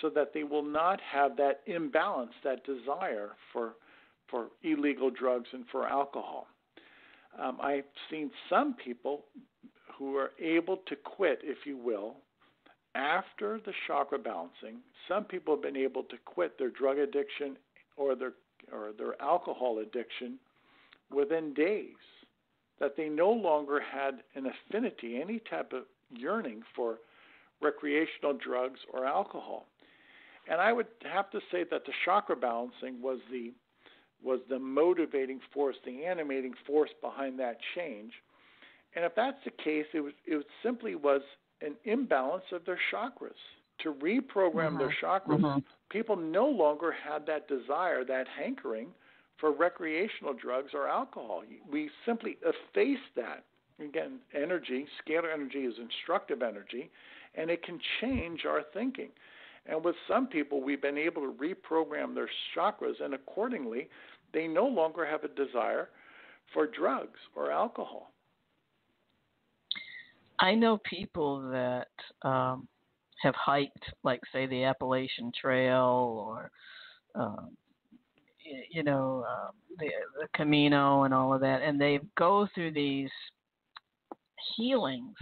so 0.00 0.08
that 0.10 0.32
they 0.32 0.44
will 0.44 0.62
not 0.62 1.00
have 1.00 1.36
that 1.36 1.60
imbalance, 1.66 2.32
that 2.44 2.64
desire 2.64 3.30
for, 3.52 3.74
for 4.30 4.48
illegal 4.62 5.10
drugs 5.10 5.48
and 5.52 5.64
for 5.70 5.86
alcohol. 5.86 6.46
Um, 7.38 7.58
I've 7.60 7.84
seen 8.10 8.30
some 8.48 8.74
people 8.74 9.24
who 9.98 10.16
are 10.16 10.30
able 10.40 10.78
to 10.86 10.96
quit, 10.96 11.40
if 11.42 11.66
you 11.66 11.76
will, 11.76 12.16
after 12.94 13.60
the 13.64 13.72
chakra 13.86 14.18
balancing, 14.18 14.78
some 15.06 15.24
people 15.24 15.54
have 15.54 15.62
been 15.62 15.76
able 15.76 16.02
to 16.04 16.16
quit 16.24 16.58
their 16.58 16.70
drug 16.70 16.98
addiction 16.98 17.56
or 17.96 18.14
their 18.14 18.32
or 18.72 18.92
their 18.96 19.20
alcohol 19.22 19.78
addiction 19.78 20.38
within 21.14 21.54
days. 21.54 21.94
That 22.80 22.96
they 22.96 23.08
no 23.08 23.30
longer 23.30 23.80
had 23.80 24.22
an 24.34 24.46
affinity, 24.46 25.20
any 25.20 25.40
type 25.50 25.72
of 25.72 25.84
yearning 26.10 26.62
for 26.76 26.98
recreational 27.60 28.34
drugs 28.34 28.78
or 28.92 29.04
alcohol. 29.04 29.66
And 30.50 30.60
I 30.60 30.72
would 30.72 30.86
have 31.12 31.30
to 31.30 31.40
say 31.50 31.64
that 31.70 31.84
the 31.84 31.92
chakra 32.04 32.36
balancing 32.36 33.02
was 33.02 33.18
the 33.30 33.52
was 34.22 34.40
the 34.48 34.58
motivating 34.58 35.38
force, 35.54 35.76
the 35.84 36.04
animating 36.04 36.52
force 36.66 36.90
behind 37.00 37.38
that 37.38 37.56
change. 37.76 38.12
And 38.96 39.04
if 39.04 39.14
that's 39.14 39.36
the 39.44 39.52
case, 39.62 39.86
it 39.92 40.00
was 40.00 40.12
it 40.26 40.44
simply 40.62 40.94
was 40.94 41.20
an 41.60 41.74
imbalance 41.84 42.44
of 42.52 42.64
their 42.64 42.78
chakras. 42.92 43.38
To 43.82 43.92
reprogram 43.92 44.72
mm-hmm. 44.72 44.78
their 44.78 44.96
chakras, 45.02 45.40
mm-hmm. 45.40 45.58
people 45.90 46.16
no 46.16 46.48
longer 46.48 46.92
had 46.92 47.26
that 47.26 47.46
desire, 47.46 48.04
that 48.04 48.26
hankering 48.36 48.88
for 49.40 49.52
recreational 49.52 50.34
drugs 50.34 50.70
or 50.74 50.88
alcohol. 50.88 51.42
We 51.70 51.90
simply 52.04 52.38
efface 52.42 53.00
that. 53.16 53.44
Again, 53.80 54.18
energy, 54.34 54.86
scalar 55.00 55.32
energy 55.32 55.60
is 55.60 55.74
instructive 55.78 56.42
energy, 56.42 56.90
and 57.36 57.48
it 57.50 57.62
can 57.62 57.78
change 58.00 58.44
our 58.44 58.62
thinking. 58.74 59.10
And 59.66 59.84
with 59.84 59.94
some 60.08 60.26
people, 60.26 60.62
we've 60.62 60.82
been 60.82 60.98
able 60.98 61.22
to 61.22 61.32
reprogram 61.32 62.14
their 62.14 62.28
chakras, 62.56 63.00
and 63.00 63.14
accordingly, 63.14 63.88
they 64.32 64.48
no 64.48 64.66
longer 64.66 65.06
have 65.06 65.22
a 65.24 65.28
desire 65.28 65.90
for 66.52 66.66
drugs 66.66 67.18
or 67.36 67.52
alcohol. 67.52 68.12
I 70.40 70.54
know 70.54 70.78
people 70.88 71.48
that 71.50 71.88
um, 72.22 72.68
have 73.22 73.34
hiked, 73.34 73.92
like 74.04 74.20
say 74.32 74.46
the 74.46 74.64
Appalachian 74.64 75.32
Trail 75.40 76.24
or, 76.26 76.50
um, 77.14 77.56
you 78.70 78.82
know, 78.82 79.24
uh, 79.28 79.50
the, 79.78 79.88
the 80.20 80.28
Camino 80.34 81.04
and 81.04 81.14
all 81.14 81.34
of 81.34 81.40
that, 81.40 81.62
and 81.62 81.80
they 81.80 82.00
go 82.16 82.48
through 82.54 82.72
these 82.72 83.10
healings. 84.56 85.16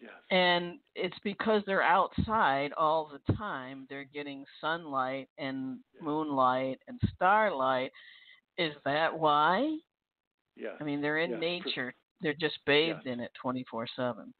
Yes. 0.00 0.12
And 0.30 0.78
it's 0.94 1.16
because 1.24 1.62
they're 1.66 1.82
outside 1.82 2.72
all 2.76 3.10
the 3.10 3.34
time. 3.34 3.86
They're 3.88 4.04
getting 4.04 4.44
sunlight 4.60 5.28
and 5.38 5.78
moonlight 6.00 6.80
and 6.86 7.00
starlight. 7.14 7.90
Is 8.58 8.74
that 8.84 9.18
why? 9.18 9.76
Yes. 10.54 10.74
I 10.80 10.84
mean, 10.84 11.00
they're 11.00 11.18
in 11.18 11.32
yes. 11.32 11.40
nature 11.40 11.94
they're 12.20 12.34
just 12.34 12.58
bathed 12.66 13.02
yes. 13.04 13.14
in 13.14 13.20
it 13.20 13.30
24 13.40 13.86
7. 13.94 14.32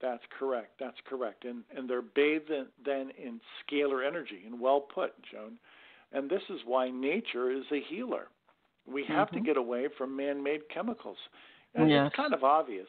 That's 0.00 0.22
correct. 0.38 0.72
That's 0.80 0.96
correct. 1.06 1.44
And 1.44 1.62
and 1.76 1.88
they're 1.88 2.02
bathed 2.02 2.50
in, 2.50 2.66
then 2.84 3.10
in 3.18 3.40
scalar 3.62 4.06
energy. 4.06 4.42
And 4.46 4.58
well 4.58 4.80
put, 4.80 5.12
Joan. 5.30 5.58
And 6.12 6.28
this 6.28 6.42
is 6.50 6.60
why 6.64 6.90
nature 6.90 7.50
is 7.50 7.64
a 7.72 7.80
healer. 7.88 8.28
We 8.86 9.04
have 9.06 9.28
mm-hmm. 9.28 9.36
to 9.38 9.42
get 9.42 9.56
away 9.56 9.88
from 9.96 10.16
man-made 10.16 10.62
chemicals. 10.72 11.18
And 11.74 11.90
yes. 11.90 12.06
It's 12.08 12.16
kind 12.16 12.34
of 12.34 12.42
obvious. 12.42 12.88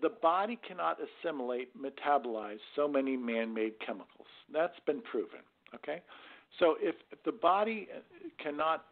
The 0.00 0.10
body 0.10 0.58
cannot 0.66 0.98
assimilate, 1.00 1.70
metabolize 1.76 2.58
so 2.74 2.88
many 2.88 3.16
man-made 3.16 3.74
chemicals. 3.84 4.26
That's 4.52 4.78
been 4.86 5.00
proven. 5.00 5.40
Okay, 5.74 6.02
so 6.58 6.76
if, 6.80 6.96
if 7.10 7.22
the 7.24 7.32
body 7.32 7.88
cannot 8.42 8.84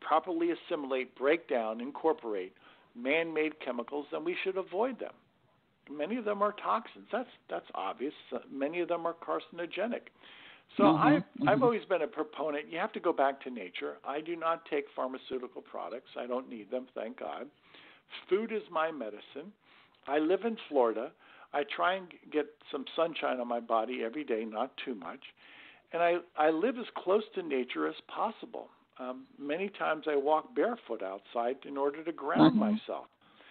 properly 0.00 0.50
assimilate, 0.50 1.14
break 1.16 1.48
down, 1.48 1.80
incorporate 1.80 2.54
man 2.96 3.32
made 3.32 3.58
chemicals, 3.60 4.06
then 4.12 4.24
we 4.24 4.36
should 4.42 4.56
avoid 4.56 4.98
them. 4.98 5.12
Many 5.90 6.16
of 6.16 6.24
them 6.24 6.42
are 6.42 6.52
toxins. 6.52 7.06
That's 7.12 7.28
that's 7.50 7.66
obvious. 7.74 8.14
Uh, 8.34 8.38
many 8.50 8.80
of 8.80 8.88
them 8.88 9.06
are 9.06 9.14
carcinogenic. 9.14 10.08
So 10.76 10.84
mm-hmm, 10.84 11.06
I've 11.06 11.22
mm-hmm. 11.22 11.48
I've 11.48 11.62
always 11.62 11.84
been 11.84 12.02
a 12.02 12.06
proponent. 12.06 12.66
You 12.70 12.78
have 12.78 12.92
to 12.92 13.00
go 13.00 13.12
back 13.12 13.40
to 13.42 13.50
nature. 13.50 13.96
I 14.04 14.20
do 14.20 14.36
not 14.36 14.64
take 14.70 14.86
pharmaceutical 14.94 15.62
products. 15.62 16.10
I 16.18 16.26
don't 16.26 16.48
need 16.48 16.70
them, 16.70 16.86
thank 16.94 17.20
God. 17.20 17.46
Food 18.28 18.52
is 18.52 18.62
my 18.70 18.90
medicine. 18.90 19.52
I 20.06 20.18
live 20.18 20.44
in 20.44 20.56
Florida. 20.68 21.12
I 21.52 21.62
try 21.74 21.94
and 21.94 22.08
get 22.32 22.46
some 22.72 22.84
sunshine 22.96 23.40
on 23.40 23.48
my 23.48 23.60
body 23.60 24.02
every 24.04 24.24
day, 24.24 24.44
not 24.44 24.72
too 24.84 24.94
much. 24.94 25.20
And 25.92 26.02
I, 26.02 26.16
I 26.36 26.50
live 26.50 26.76
as 26.78 26.86
close 26.96 27.22
to 27.36 27.42
nature 27.42 27.86
as 27.86 27.94
possible. 28.08 28.68
Um, 28.98 29.24
many 29.38 29.68
times 29.68 30.06
I 30.08 30.16
walk 30.16 30.54
barefoot 30.54 31.02
outside 31.02 31.56
in 31.66 31.76
order 31.76 32.02
to 32.02 32.12
ground 32.12 32.52
mm-hmm. 32.52 32.72
myself. 32.72 33.06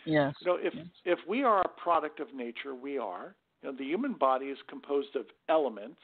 Yes. 0.06 0.34
You 0.42 0.48
know, 0.48 0.58
if 0.62 0.74
yes. 0.76 0.86
if 1.06 1.20
we 1.28 1.44
are 1.44 1.62
a 1.62 1.70
product 1.82 2.20
of 2.20 2.34
nature, 2.34 2.76
we 2.76 2.98
are. 2.98 3.36
You 3.62 3.72
know, 3.72 3.78
the 3.78 3.86
human 3.86 4.14
body 4.14 4.48
is 4.48 4.58
composed 4.68 5.16
of 5.16 5.26
elements, 5.48 6.00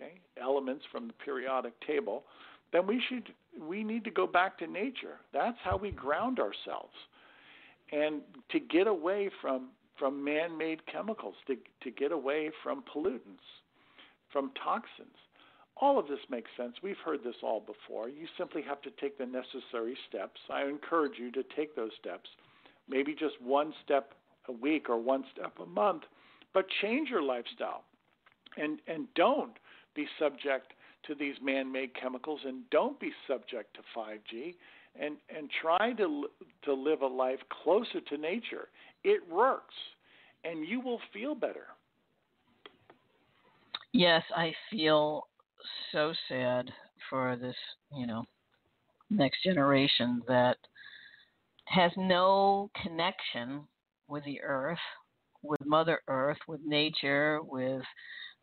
okay, 0.00 0.20
elements 0.40 0.84
from 0.90 1.06
the 1.06 1.12
periodic 1.24 1.74
table. 1.86 2.24
Then 2.72 2.86
we 2.86 3.02
should 3.08 3.32
we 3.60 3.82
need 3.82 4.04
to 4.04 4.10
go 4.10 4.26
back 4.26 4.58
to 4.58 4.66
nature. 4.66 5.18
That's 5.32 5.58
how 5.62 5.76
we 5.76 5.90
ground 5.90 6.38
ourselves, 6.38 6.94
and 7.92 8.22
to 8.50 8.60
get 8.60 8.86
away 8.86 9.30
from 9.40 9.68
from 9.98 10.22
man-made 10.24 10.86
chemicals, 10.86 11.34
to 11.46 11.56
to 11.82 11.90
get 11.90 12.12
away 12.12 12.50
from 12.62 12.82
pollutants, 12.82 13.46
from 14.32 14.52
toxins. 14.62 15.16
All 15.76 15.98
of 15.98 16.06
this 16.08 16.18
makes 16.28 16.50
sense. 16.58 16.74
We've 16.82 16.98
heard 17.04 17.24
this 17.24 17.36
all 17.42 17.60
before. 17.60 18.08
You 18.08 18.26
simply 18.36 18.60
have 18.62 18.82
to 18.82 18.90
take 19.00 19.16
the 19.16 19.24
necessary 19.24 19.96
steps. 20.08 20.38
I 20.50 20.64
encourage 20.64 21.18
you 21.18 21.30
to 21.32 21.42
take 21.56 21.74
those 21.74 21.92
steps, 21.98 22.28
maybe 22.86 23.14
just 23.14 23.40
one 23.40 23.72
step 23.82 24.12
a 24.48 24.52
week 24.52 24.90
or 24.90 24.98
one 24.98 25.24
step 25.32 25.54
a 25.58 25.64
month, 25.64 26.02
but 26.52 26.66
change 26.82 27.08
your 27.08 27.22
lifestyle 27.22 27.84
and, 28.56 28.78
and 28.86 29.06
don't 29.14 29.52
be 29.94 30.06
subject 30.18 30.72
to 31.06 31.14
these 31.14 31.34
man 31.42 31.70
made 31.70 31.94
chemicals 31.94 32.40
and 32.44 32.68
don't 32.70 32.98
be 33.00 33.10
subject 33.26 33.74
to 33.74 33.80
5G 33.96 34.54
and, 35.00 35.16
and 35.34 35.48
try 35.62 35.92
to, 35.94 36.26
to 36.64 36.74
live 36.74 37.02
a 37.02 37.06
life 37.06 37.38
closer 37.62 38.00
to 38.00 38.16
nature. 38.18 38.68
It 39.04 39.22
works. 39.30 39.74
and 40.44 40.66
you 40.66 40.80
will 40.80 41.00
feel 41.12 41.34
better. 41.34 41.66
Yes, 43.92 44.22
I 44.36 44.52
feel 44.70 45.26
so 45.92 46.12
sad 46.28 46.70
for 47.08 47.36
this, 47.36 47.56
you 47.92 48.06
know, 48.06 48.24
next 49.10 49.42
generation 49.42 50.22
that 50.28 50.56
has 51.66 51.90
no 51.96 52.70
connection 52.82 53.62
with 54.08 54.24
the 54.24 54.40
earth, 54.42 54.78
with 55.42 55.60
Mother 55.64 56.00
Earth, 56.08 56.38
with 56.46 56.60
nature, 56.64 57.40
with 57.42 57.82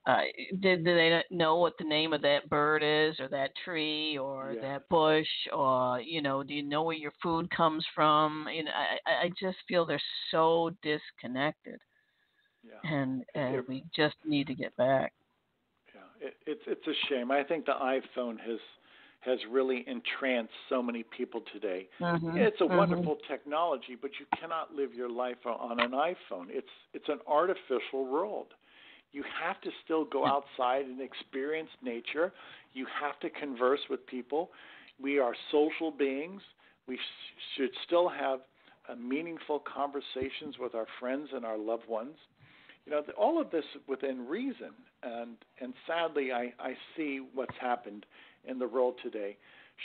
uh, 0.08 0.22
did, 0.62 0.86
did 0.86 0.86
they 0.86 1.22
know 1.36 1.58
what 1.58 1.74
the 1.78 1.84
name 1.84 2.14
of 2.14 2.22
that 2.22 2.50
bird 2.50 2.82
is, 2.82 3.20
or 3.20 3.28
that 3.28 3.52
tree, 3.66 4.18
or 4.18 4.54
yeah. 4.56 4.62
that 4.62 4.90
bush, 4.90 5.28
or 5.54 6.00
you 6.00 6.22
know, 6.22 6.44
do 6.44 6.54
you 6.54 6.64
know 6.64 6.84
where 6.84 6.96
your 6.96 7.12
food 7.22 7.50
comes 7.52 7.86
from? 7.94 8.48
You 8.54 8.64
know, 8.64 8.72
I, 8.72 9.26
I 9.26 9.30
just 9.40 9.58
feel 9.68 9.86
they're 9.86 10.02
so 10.32 10.72
disconnected, 10.82 11.80
yeah. 12.64 12.90
and 12.90 13.26
and 13.36 13.64
we 13.68 13.84
just 13.94 14.16
need 14.26 14.48
to 14.48 14.56
get 14.56 14.76
back. 14.78 15.12
Yeah, 15.94 16.28
it, 16.30 16.36
it's 16.46 16.64
it's 16.68 16.88
a 16.88 17.08
shame. 17.10 17.30
I 17.30 17.44
think 17.44 17.66
the 17.66 17.74
iPhone 17.74 18.40
has 18.40 18.60
has 19.22 19.40
really 19.52 19.84
entranced 19.88 20.54
so 20.70 20.82
many 20.82 21.04
people 21.04 21.42
today. 21.52 21.90
Mm-hmm. 22.00 22.38
It's 22.38 22.62
a 22.62 22.64
mm-hmm. 22.64 22.78
wonderful 22.78 23.18
technology, 23.28 23.98
but 24.02 24.12
you 24.22 24.26
cannot 24.40 24.74
live 24.74 24.94
your 24.94 25.10
life 25.10 25.46
on 25.46 25.82
an 25.82 25.92
iPhone. 25.92 26.46
It's 26.48 26.68
it's 26.94 27.10
an 27.10 27.20
artificial 27.28 28.06
world. 28.10 28.54
You 29.12 29.24
have 29.44 29.60
to 29.62 29.70
still 29.84 30.06
go 30.06 30.26
outside 30.26 30.86
and 30.86 31.02
experience 31.02 31.70
nature. 31.82 32.34
You 32.74 32.86
have 33.02 33.20
to 33.22 33.30
converse 33.30 33.80
with 33.90 34.06
people. 34.08 34.52
We 35.02 35.20
are 35.20 35.34
social 35.52 35.92
beings. 35.92 36.42
We 36.88 36.96
sh- 36.98 37.58
should 37.58 37.70
still 37.86 38.10
have 38.10 38.40
uh, 38.90 38.96
meaningful 38.96 39.60
conversations 39.74 40.56
with 40.60 40.76
our 40.76 40.88
friends 41.00 41.30
and 41.34 41.46
our 41.46 41.58
loved 41.58 41.88
ones. 41.88 42.16
You 42.86 42.94
know, 42.94 43.02
all 43.18 43.40
of 43.42 43.52
this 43.52 43.66
within 43.88 44.28
reason. 44.28 44.72
And 45.04 45.38
and 45.62 45.74
sadly, 45.86 46.32
I 46.32 46.54
I 46.60 46.74
see 46.96 47.22
what's 47.34 47.56
happened 47.60 48.06
in 48.48 48.60
the 48.60 48.68
world 48.68 48.96
today. 49.04 49.38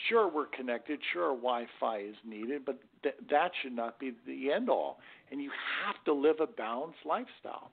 Sure, 0.09 0.31
we're 0.33 0.47
connected. 0.47 1.01
Sure, 1.13 1.35
Wi-Fi 1.35 1.99
is 1.99 2.15
needed, 2.25 2.65
but 2.65 2.79
th- 3.03 3.15
that 3.31 3.51
should 3.61 3.75
not 3.75 3.99
be 3.99 4.13
the 4.27 4.51
end 4.51 4.71
all. 4.71 4.99
And 5.31 5.43
you 5.43 5.51
have 5.85 6.03
to 6.07 6.15
live 6.15 6.37
a 6.41 6.47
balanced 6.47 7.05
lifestyle. 7.05 7.71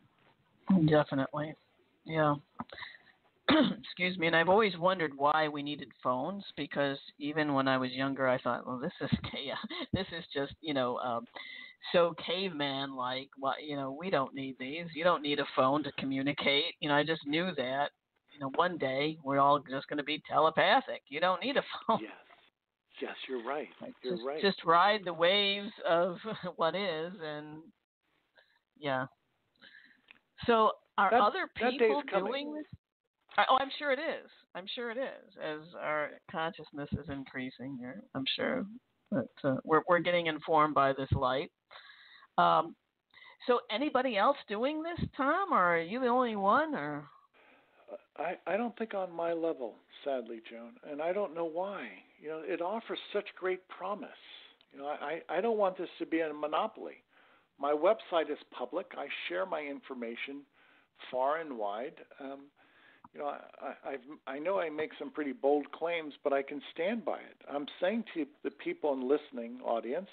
Definitely. 0.88 1.54
Yeah. 2.06 2.36
Excuse 3.82 4.18
me. 4.18 4.28
And 4.28 4.36
I've 4.36 4.50
always 4.50 4.78
wondered 4.78 5.12
why 5.16 5.48
we 5.48 5.64
needed 5.64 5.90
phones 6.04 6.44
because 6.56 6.98
even 7.20 7.54
when 7.54 7.68
I 7.68 7.78
was 7.78 7.92
younger, 7.92 8.28
I 8.28 8.40
thought, 8.40 8.66
well, 8.68 8.80
this 8.80 8.92
is 9.02 9.10
yeah, 9.44 9.56
this 9.94 10.08
is 10.18 10.24
just 10.34 10.54
you 10.62 10.74
know 10.74 10.98
um, 10.98 11.26
so 11.94 12.16
caveman 12.26 12.96
like. 12.96 13.30
What 13.38 13.64
you 13.66 13.76
know, 13.76 13.96
we 14.00 14.10
don't 14.10 14.36
need 14.36 14.56
these. 14.60 14.86
You 14.94 15.04
don't 15.04 15.24
need 15.24 15.40
a 15.40 15.46
phone 15.56 15.84
to 15.84 15.92
communicate. 15.94 16.76
You 16.80 16.90
know, 16.90 16.96
I 16.96 17.04
just 17.04 17.26
knew 17.26 17.52
that. 17.58 17.90
You 18.34 18.40
know, 18.40 18.52
one 18.56 18.78
day 18.78 19.18
we're 19.24 19.40
all 19.40 19.60
just 19.60 19.88
going 19.88 19.98
to 19.98 20.04
be 20.04 20.22
telepathic. 20.30 21.02
You 21.10 21.20
don't 21.20 21.44
need 21.44 21.58
a 21.58 21.64
phone. 21.88 22.00
Yes. 22.02 22.12
Yes, 23.02 23.16
you're 23.30 23.44
right. 23.44 23.70
You're 24.04 24.16
just, 24.16 24.26
right. 24.26 24.42
Just 24.42 24.66
ride 24.66 25.02
the 25.06 25.14
waves 25.14 25.72
of 25.88 26.18
what 26.58 26.76
is, 26.76 27.14
and 27.24 27.60
yeah, 28.78 29.06
so 30.46 30.72
are 30.98 31.10
that, 31.12 31.22
other 31.22 31.50
people 31.56 32.02
doing 32.14 32.54
this? 32.54 32.66
Oh, 33.50 33.58
I'm 33.60 33.70
sure 33.78 33.92
it 33.92 34.00
is. 34.00 34.30
I'm 34.56 34.66
sure 34.76 34.92
it 34.92 34.98
is. 34.98 35.36
As 35.42 35.62
our 35.80 36.12
consciousness 36.30 36.90
is 36.94 37.10
increasing 37.10 37.78
here, 37.80 38.04
I'm 38.16 38.26
sure 38.36 38.66
that 39.12 39.28
uh, 39.44 39.56
we're 39.64 39.82
we're 39.88 40.00
getting 40.00 40.28
informed 40.28 40.76
by 40.76 40.94
this 40.94 41.12
light. 41.14 41.52
Um, 42.38 42.76
so, 43.48 43.60
anybody 43.72 44.18
else 44.18 44.38
doing 44.48 44.84
this, 44.84 45.08
Tom, 45.16 45.54
or 45.54 45.76
are 45.76 45.82
you 45.82 46.00
the 46.00 46.08
only 46.08 46.36
one? 46.36 46.76
Or 46.76 47.06
I 48.18 48.36
I 48.46 48.58
don't 48.58 48.78
think 48.78 48.94
on 48.94 49.12
my 49.14 49.34
level, 49.34 49.76
sadly, 50.04 50.42
Joan, 50.50 50.74
and 50.90 51.02
I 51.02 51.14
don't 51.14 51.34
know 51.34 51.46
why. 51.46 51.88
You 52.22 52.30
know, 52.30 52.42
it 52.46 52.62
offers 52.62 53.00
such 53.14 53.26
great 53.40 53.68
promise. 53.70 54.10
You 54.74 54.80
know, 54.80 54.88
I 54.88 55.22
I 55.30 55.42
don't 55.42 55.58
want 55.58 55.78
this 55.78 55.90
to 56.00 56.06
be 56.06 56.20
a 56.20 56.34
monopoly. 56.34 57.04
My 57.60 57.74
website 57.74 58.32
is 58.32 58.38
public. 58.52 58.88
I 58.98 59.08
share 59.28 59.46
my 59.46 59.62
information 59.62 60.42
far 61.12 61.40
and 61.40 61.58
wide. 61.58 61.96
Um, 62.20 62.40
you 63.14 63.20
know, 63.20 63.28
I, 63.28 63.90
I've, 63.90 64.00
I 64.28 64.40
know 64.40 64.60
I 64.60 64.70
make 64.70 64.92
some 65.00 65.12
pretty 65.12 65.34
bold 65.34 65.72
claims, 65.72 66.14
but 66.24 66.32
I 66.32 66.42
can 66.42 66.62
stand 66.74 67.04
by 67.04 67.18
it. 67.18 67.38
I'm 67.52 67.66
saying 67.82 68.06
to 68.14 68.26
the 68.44 68.52
people 68.52 68.94
and 68.94 69.04
listening 69.04 69.60
audience 69.66 70.10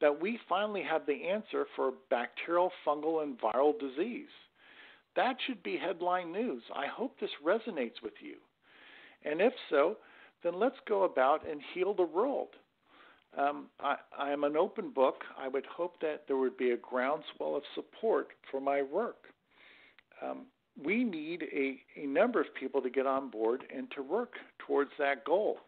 that 0.00 0.20
we 0.20 0.38
finally 0.48 0.82
have 0.82 1.06
the 1.06 1.26
answer 1.26 1.66
for 1.74 1.92
bacterial, 2.10 2.70
fungal, 2.86 3.22
and 3.22 3.40
viral 3.40 3.72
disease. 3.78 4.28
That 5.16 5.36
should 5.46 5.62
be 5.62 5.78
headline 5.78 6.30
news. 6.30 6.62
I 6.74 6.86
hope 6.86 7.18
this 7.18 7.30
resonates 7.44 8.02
with 8.02 8.12
you. 8.20 8.36
And 9.24 9.40
if 9.40 9.54
so, 9.70 9.96
then 10.44 10.60
let's 10.60 10.76
go 10.86 11.04
about 11.04 11.48
and 11.48 11.60
heal 11.74 11.94
the 11.94 12.02
world. 12.02 12.48
Um, 13.36 13.66
I, 13.80 13.96
I 14.18 14.30
am 14.30 14.44
an 14.44 14.56
open 14.56 14.90
book. 14.90 15.16
I 15.38 15.48
would 15.48 15.66
hope 15.66 16.00
that 16.00 16.24
there 16.26 16.36
would 16.36 16.56
be 16.56 16.70
a 16.70 16.76
groundswell 16.76 17.56
of 17.56 17.62
support 17.74 18.28
for 18.50 18.60
my 18.60 18.82
work. 18.82 19.24
Um, 20.22 20.46
we 20.82 21.04
need 21.04 21.44
a, 21.52 21.78
a 22.00 22.06
number 22.06 22.40
of 22.40 22.46
people 22.58 22.80
to 22.82 22.90
get 22.90 23.06
on 23.06 23.30
board 23.30 23.64
and 23.74 23.90
to 23.92 24.02
work 24.02 24.34
towards 24.58 24.90
that 24.98 25.24
goal. 25.24 25.58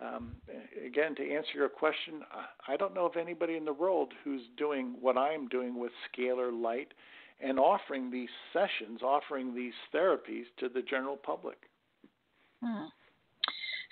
Um, 0.00 0.36
again, 0.84 1.14
to 1.14 1.22
answer 1.22 1.52
your 1.54 1.68
question, 1.68 2.20
I 2.68 2.76
don't 2.76 2.94
know 2.94 3.06
of 3.06 3.16
anybody 3.16 3.56
in 3.56 3.64
the 3.64 3.72
world 3.72 4.12
who's 4.24 4.42
doing 4.56 4.94
what 5.00 5.16
I'm 5.16 5.48
doing 5.48 5.78
with 5.78 5.92
scalar 6.12 6.52
light 6.52 6.92
and 7.40 7.58
offering 7.58 8.10
these 8.10 8.28
sessions, 8.52 9.00
offering 9.02 9.54
these 9.54 9.72
therapies 9.94 10.44
to 10.58 10.68
the 10.68 10.82
general 10.82 11.16
public. 11.16 11.56
Hmm. 12.62 12.86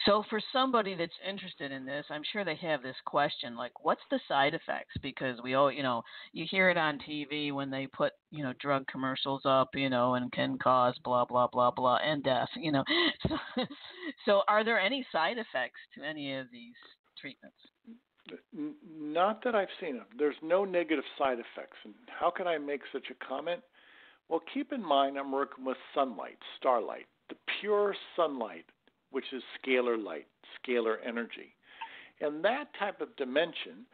So 0.07 0.23
for 0.29 0.41
somebody 0.53 0.95
that's 0.95 1.13
interested 1.27 1.73
in 1.73 1.87
this, 1.87 2.05
I'm 2.11 2.23
sure 2.31 2.45
they 2.45 2.57
have 2.57 2.83
this 2.83 2.97
question 3.07 3.57
like 3.57 3.73
what's 3.83 4.03
the 4.11 4.21
side 4.29 4.55
effects 4.55 4.95
because 5.03 5.41
we 5.43 5.55
all, 5.55 5.73
you 5.73 5.83
know, 5.83 6.03
you 6.33 6.45
hear 6.51 6.69
it 6.69 6.77
on 6.77 6.99
TV 6.99 7.53
when 7.53 7.71
they 7.71 7.87
put, 7.87 8.13
you 8.31 8.43
know, 8.43 8.53
drug 8.61 8.87
commercials 8.87 9.43
up, 9.45 9.71
you 9.75 9.89
know, 9.89 10.15
and 10.15 10.31
can 10.33 10.59
cause 10.59 10.95
blah 11.05 11.25
blah 11.25 11.47
blah 11.47 11.71
blah 11.71 11.97
and 12.05 12.23
death, 12.23 12.49
you 12.57 12.73
know. 12.73 12.85
So, 13.29 13.37
so 14.27 14.43
are 14.49 14.65
there 14.65 14.79
any 14.79 15.07
side 15.11 15.39
effects 15.39 15.81
to 15.95 16.05
any 16.05 16.35
of 16.37 16.47
these 16.53 16.75
treatments? 17.19 17.57
Not 18.53 19.43
that 19.45 19.55
I've 19.55 19.69
seen 19.81 19.97
them. 19.97 20.07
There's 20.19 20.37
no 20.43 20.65
negative 20.65 21.05
side 21.19 21.39
effects. 21.39 21.77
And 21.85 21.95
how 22.09 22.31
can 22.31 22.47
I 22.47 22.59
make 22.59 22.81
such 22.93 23.07
a 23.11 23.25
comment? 23.27 23.61
Well, 24.29 24.41
keep 24.53 24.73
in 24.73 24.83
mind 24.83 25.17
I'm 25.17 25.33
working 25.33 25.65
with 25.65 25.77
sunlight, 25.95 26.39
starlight, 26.59 27.07
the 27.29 27.37
pure 27.61 27.95
sunlight 28.17 28.65
which 29.15 29.33
is 29.33 29.45
scalar 29.57 29.97
light, 30.03 30.27
scalar 30.59 30.97
energy. 31.07 31.55
And 32.21 32.45
that 32.45 32.67
type 32.77 33.01
of 33.01 33.15
dimension 33.17 33.87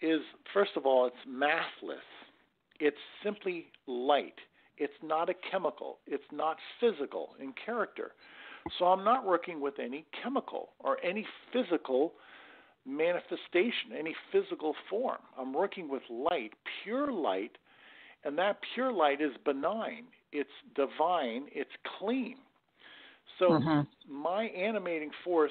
is, 0.00 0.20
first 0.54 0.72
of 0.76 0.86
all, 0.86 1.06
it's 1.06 1.16
massless. 1.28 1.96
It's 2.78 2.96
simply 3.24 3.66
light. 3.88 4.38
It's 4.78 4.92
not 5.02 5.28
a 5.28 5.34
chemical. 5.50 5.98
It's 6.06 6.22
not 6.32 6.56
physical 6.78 7.30
in 7.40 7.52
character. 7.66 8.12
So 8.78 8.84
I'm 8.84 9.04
not 9.04 9.26
working 9.26 9.60
with 9.60 9.80
any 9.80 10.06
chemical 10.22 10.70
or 10.78 10.98
any 11.04 11.26
physical 11.52 12.12
manifestation, 12.86 13.90
any 13.98 14.14
physical 14.30 14.76
form. 14.88 15.18
I'm 15.36 15.52
working 15.52 15.88
with 15.88 16.02
light, 16.08 16.52
pure 16.84 17.12
light, 17.12 17.58
and 18.24 18.38
that 18.38 18.58
pure 18.74 18.92
light 18.92 19.20
is 19.20 19.32
benign. 19.44 20.04
It's 20.30 20.48
divine. 20.76 21.46
It's 21.52 21.70
clean. 21.98 22.36
So 23.40 23.50
mm-hmm. 23.50 24.12
my 24.22 24.44
animating 24.44 25.10
force, 25.24 25.50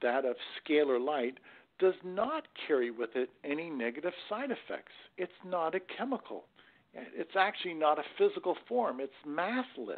that 0.00 0.24
of 0.24 0.36
scalar 0.62 1.04
light, 1.04 1.38
does 1.80 1.94
not 2.04 2.44
carry 2.68 2.92
with 2.92 3.10
it 3.16 3.30
any 3.42 3.68
negative 3.68 4.12
side 4.28 4.50
effects. 4.50 4.92
It's 5.16 5.32
not 5.44 5.74
a 5.74 5.80
chemical. 5.80 6.44
It's 6.92 7.36
actually 7.36 7.74
not 7.74 7.98
a 7.98 8.02
physical 8.18 8.56
form. 8.68 9.00
It's 9.00 9.12
massless. 9.26 9.96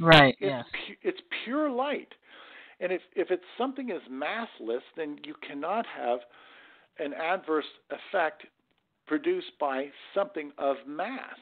Right. 0.00 0.36
It's 0.40 0.50
yes. 0.50 0.64
Pu- 0.72 1.08
it's 1.08 1.20
pure 1.44 1.70
light. 1.70 2.08
And 2.80 2.90
if 2.90 3.02
if 3.14 3.30
it's 3.30 3.44
something 3.58 3.90
is 3.90 4.00
massless, 4.10 4.80
then 4.96 5.18
you 5.24 5.34
cannot 5.46 5.84
have 5.86 6.20
an 6.98 7.12
adverse 7.12 7.66
effect 7.90 8.46
produced 9.06 9.52
by 9.58 9.88
something 10.14 10.52
of 10.56 10.76
mass. 10.86 11.36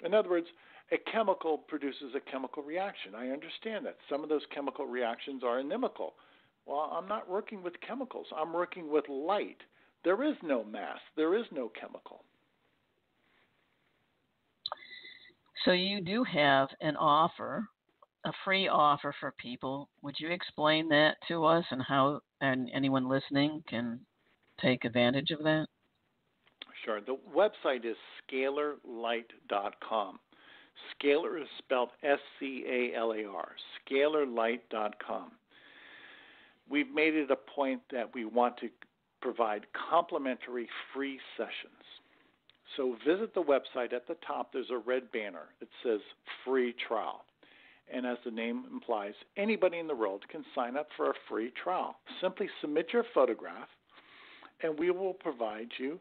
In 0.00 0.14
other 0.14 0.30
words, 0.30 0.46
a 0.92 0.98
chemical 1.10 1.58
produces 1.58 2.14
a 2.14 2.30
chemical 2.30 2.62
reaction. 2.62 3.14
I 3.14 3.28
understand 3.28 3.86
that. 3.86 3.96
Some 4.08 4.22
of 4.22 4.28
those 4.28 4.42
chemical 4.54 4.86
reactions 4.86 5.42
are 5.42 5.58
inimical. 5.58 6.14
Well, 6.64 6.92
I'm 6.96 7.08
not 7.08 7.28
working 7.28 7.62
with 7.62 7.74
chemicals. 7.86 8.26
I'm 8.36 8.52
working 8.52 8.90
with 8.90 9.08
light. 9.08 9.58
There 10.04 10.22
is 10.22 10.36
no 10.42 10.64
mass. 10.64 10.98
There 11.16 11.36
is 11.36 11.46
no 11.52 11.70
chemical. 11.80 12.24
So 15.64 15.72
you 15.72 16.00
do 16.00 16.22
have 16.22 16.68
an 16.80 16.94
offer, 16.96 17.66
a 18.24 18.32
free 18.44 18.68
offer 18.68 19.12
for 19.18 19.32
people. 19.38 19.88
Would 20.02 20.14
you 20.18 20.30
explain 20.30 20.88
that 20.90 21.16
to 21.28 21.44
us 21.44 21.64
and 21.70 21.82
how 21.82 22.20
and 22.40 22.70
anyone 22.72 23.08
listening 23.08 23.64
can 23.68 24.00
take 24.60 24.84
advantage 24.84 25.32
of 25.32 25.42
that? 25.42 25.66
Sure. 26.84 27.00
The 27.00 27.18
website 27.34 27.84
is 27.84 27.96
scalarlight.com. 28.30 30.20
Scalar 30.94 31.40
is 31.40 31.48
spelled 31.58 31.90
S 32.02 32.18
C 32.38 32.64
A 32.68 32.96
L 32.96 33.12
A 33.12 33.24
R, 33.24 33.48
scalarlight.com. 33.90 35.32
We've 36.68 36.92
made 36.92 37.14
it 37.14 37.30
a 37.30 37.36
point 37.36 37.82
that 37.92 38.12
we 38.14 38.24
want 38.24 38.56
to 38.58 38.68
provide 39.20 39.66
complimentary 39.90 40.68
free 40.92 41.18
sessions. 41.36 41.82
So 42.76 42.96
visit 43.06 43.34
the 43.34 43.42
website. 43.42 43.92
At 43.92 44.06
the 44.06 44.16
top, 44.26 44.52
there's 44.52 44.70
a 44.70 44.78
red 44.78 45.10
banner. 45.12 45.48
It 45.60 45.68
says 45.82 46.00
free 46.44 46.74
trial. 46.86 47.24
And 47.92 48.04
as 48.04 48.18
the 48.24 48.32
name 48.32 48.64
implies, 48.72 49.14
anybody 49.36 49.78
in 49.78 49.86
the 49.86 49.94
world 49.94 50.24
can 50.28 50.44
sign 50.54 50.76
up 50.76 50.88
for 50.96 51.10
a 51.10 51.14
free 51.28 51.52
trial. 51.62 51.96
Simply 52.20 52.48
submit 52.60 52.88
your 52.92 53.04
photograph, 53.14 53.68
and 54.62 54.76
we 54.78 54.90
will 54.90 55.14
provide 55.14 55.68
you 55.78 56.00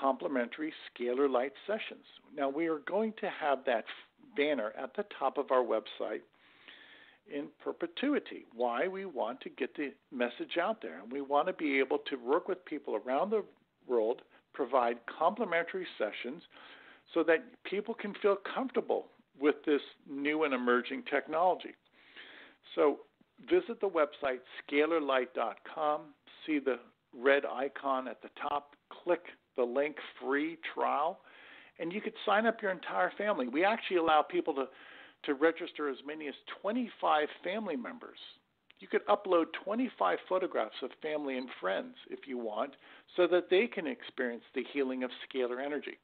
complimentary 0.00 0.72
scalar 0.90 1.30
light 1.30 1.52
sessions. 1.66 2.04
Now, 2.36 2.48
we 2.48 2.66
are 2.68 2.80
going 2.80 3.12
to 3.20 3.28
have 3.28 3.64
that 3.66 3.84
banner 4.36 4.72
at 4.80 4.94
the 4.96 5.04
top 5.18 5.38
of 5.38 5.50
our 5.50 5.62
website 5.62 6.20
in 7.32 7.46
perpetuity. 7.62 8.46
Why? 8.54 8.88
We 8.88 9.04
want 9.04 9.40
to 9.42 9.50
get 9.50 9.76
the 9.76 9.92
message 10.10 10.58
out 10.60 10.82
there, 10.82 11.00
and 11.00 11.12
we 11.12 11.20
want 11.20 11.46
to 11.46 11.52
be 11.52 11.78
able 11.78 11.98
to 12.10 12.16
work 12.16 12.48
with 12.48 12.64
people 12.64 12.96
around 12.96 13.30
the 13.30 13.44
world, 13.86 14.22
provide 14.52 14.98
complimentary 15.06 15.86
sessions 15.98 16.42
so 17.14 17.22
that 17.24 17.44
people 17.64 17.94
can 17.94 18.14
feel 18.22 18.36
comfortable 18.54 19.06
with 19.40 19.56
this 19.66 19.80
new 20.10 20.44
and 20.44 20.54
emerging 20.54 21.02
technology. 21.10 21.74
So, 22.74 23.00
visit 23.48 23.80
the 23.80 23.88
website 23.88 24.40
scalarlight.com, 24.70 26.00
see 26.46 26.58
the 26.58 26.78
red 27.14 27.44
icon 27.44 28.08
at 28.08 28.22
the 28.22 28.28
top, 28.48 28.74
click 29.04 29.22
the 29.56 29.62
link 29.62 29.96
free 30.20 30.58
trial, 30.74 31.20
and 31.78 31.92
you 31.92 32.00
could 32.00 32.14
sign 32.24 32.46
up 32.46 32.62
your 32.62 32.70
entire 32.70 33.12
family. 33.16 33.48
We 33.48 33.64
actually 33.64 33.96
allow 33.96 34.22
people 34.22 34.54
to, 34.54 34.66
to 35.24 35.34
register 35.34 35.88
as 35.88 35.96
many 36.06 36.28
as 36.28 36.34
25 36.60 37.28
family 37.42 37.76
members. 37.76 38.18
You 38.78 38.88
could 38.88 39.06
upload 39.06 39.46
25 39.64 40.18
photographs 40.28 40.74
of 40.82 40.90
family 41.00 41.38
and 41.38 41.48
friends 41.60 41.94
if 42.10 42.26
you 42.26 42.38
want, 42.38 42.72
so 43.16 43.26
that 43.28 43.48
they 43.48 43.66
can 43.66 43.86
experience 43.86 44.44
the 44.54 44.64
healing 44.72 45.04
of 45.04 45.10
scalar 45.28 45.64
energy. 45.64 45.98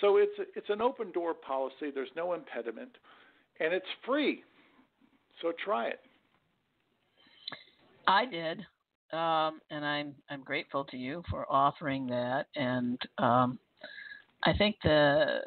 So 0.00 0.16
it's 0.16 0.32
it's 0.56 0.70
an 0.70 0.80
open 0.80 1.12
door 1.12 1.34
policy. 1.34 1.90
There's 1.94 2.08
no 2.16 2.32
impediment, 2.32 2.96
and 3.60 3.74
it's 3.74 3.84
free. 4.06 4.42
So 5.42 5.52
try 5.64 5.88
it. 5.88 6.00
I 8.06 8.24
did 8.24 8.64
um, 9.12 9.60
and 9.70 9.84
I'm 9.84 10.14
I'm 10.30 10.42
grateful 10.42 10.84
to 10.86 10.96
you 10.96 11.22
for 11.30 11.50
offering 11.50 12.06
that. 12.08 12.46
And 12.56 13.00
um, 13.18 13.58
I 14.44 14.52
think 14.56 14.76
the 14.82 15.40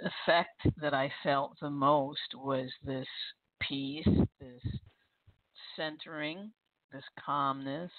effect 0.00 0.60
that 0.80 0.94
I 0.94 1.12
felt 1.22 1.56
the 1.60 1.70
most 1.70 2.34
was 2.34 2.68
this 2.84 3.06
peace, 3.60 4.08
this 4.40 4.72
centering, 5.76 6.50
this 6.92 7.04
calmness, 7.24 7.90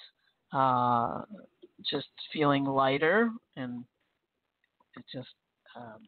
uh, 0.53 1.21
just 1.89 2.09
feeling 2.33 2.65
lighter, 2.65 3.29
and 3.55 3.85
it 4.97 5.05
just 5.13 5.29
um, 5.75 6.01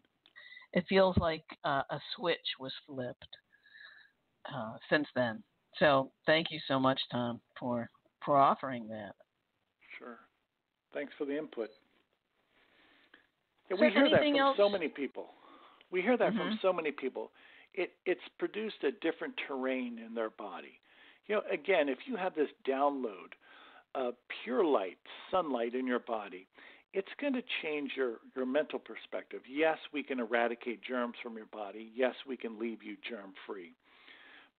it 0.74 0.86
feels 0.90 1.16
like 1.18 1.46
uh, 1.64 1.84
a 1.90 2.00
switch 2.16 2.38
was 2.60 2.74
flipped 2.88 3.38
uh, 4.54 4.74
since 4.90 5.08
then. 5.16 5.44
So 5.80 6.12
thank 6.26 6.48
you 6.52 6.60
so 6.68 6.80
much, 6.80 7.00
Tom, 7.12 7.40
for 7.60 7.90
for 8.26 8.38
offering 8.38 8.88
that. 8.90 9.16
Sure. 9.98 10.18
Thanks 10.94 11.14
for 11.18 11.26
the 11.26 11.38
input. 11.38 11.70
Yeah, 13.70 13.78
we 13.80 13.90
hear 13.92 14.10
that 14.10 14.20
from 14.20 14.36
else? 14.36 14.58
so 14.58 14.70
many 14.70 14.88
people. 14.88 15.28
We 15.92 16.02
hear 16.02 16.18
that 16.18 16.30
mm-hmm. 16.30 16.38
from 16.38 16.60
so 16.62 16.74
many 16.74 16.92
people. 16.92 17.32
It 17.74 17.92
it's 18.06 18.22
produced 18.38 18.84
a 18.84 18.92
different 18.92 19.34
terrain 19.48 20.00
in 20.06 20.14
their 20.14 20.30
body. 20.30 20.80
You 21.28 21.36
know, 21.36 21.42
again, 21.52 21.90
if 21.90 22.00
you 22.06 22.16
have 22.16 22.36
this 22.36 22.50
download 22.68 23.34
of 23.96 24.16
pure 24.44 24.66
light, 24.66 24.98
sunlight 25.32 25.74
in 25.74 25.88
your 25.88 26.00
body, 26.00 26.48
it's 26.94 27.08
going 27.20 27.34
to 27.34 27.42
change 27.62 27.92
your, 27.96 28.16
your 28.36 28.46
mental 28.46 28.78
perspective. 28.78 29.42
Yes, 29.50 29.78
we 29.94 30.04
can 30.04 30.20
eradicate 30.20 30.82
germs 30.84 31.16
from 31.24 31.38
your 31.38 31.46
body. 31.48 31.92
Yes, 31.96 32.14
we 32.28 32.36
can 32.36 32.60
leave 32.60 32.84
you 32.84 32.98
germ 33.08 33.34
free 33.48 33.74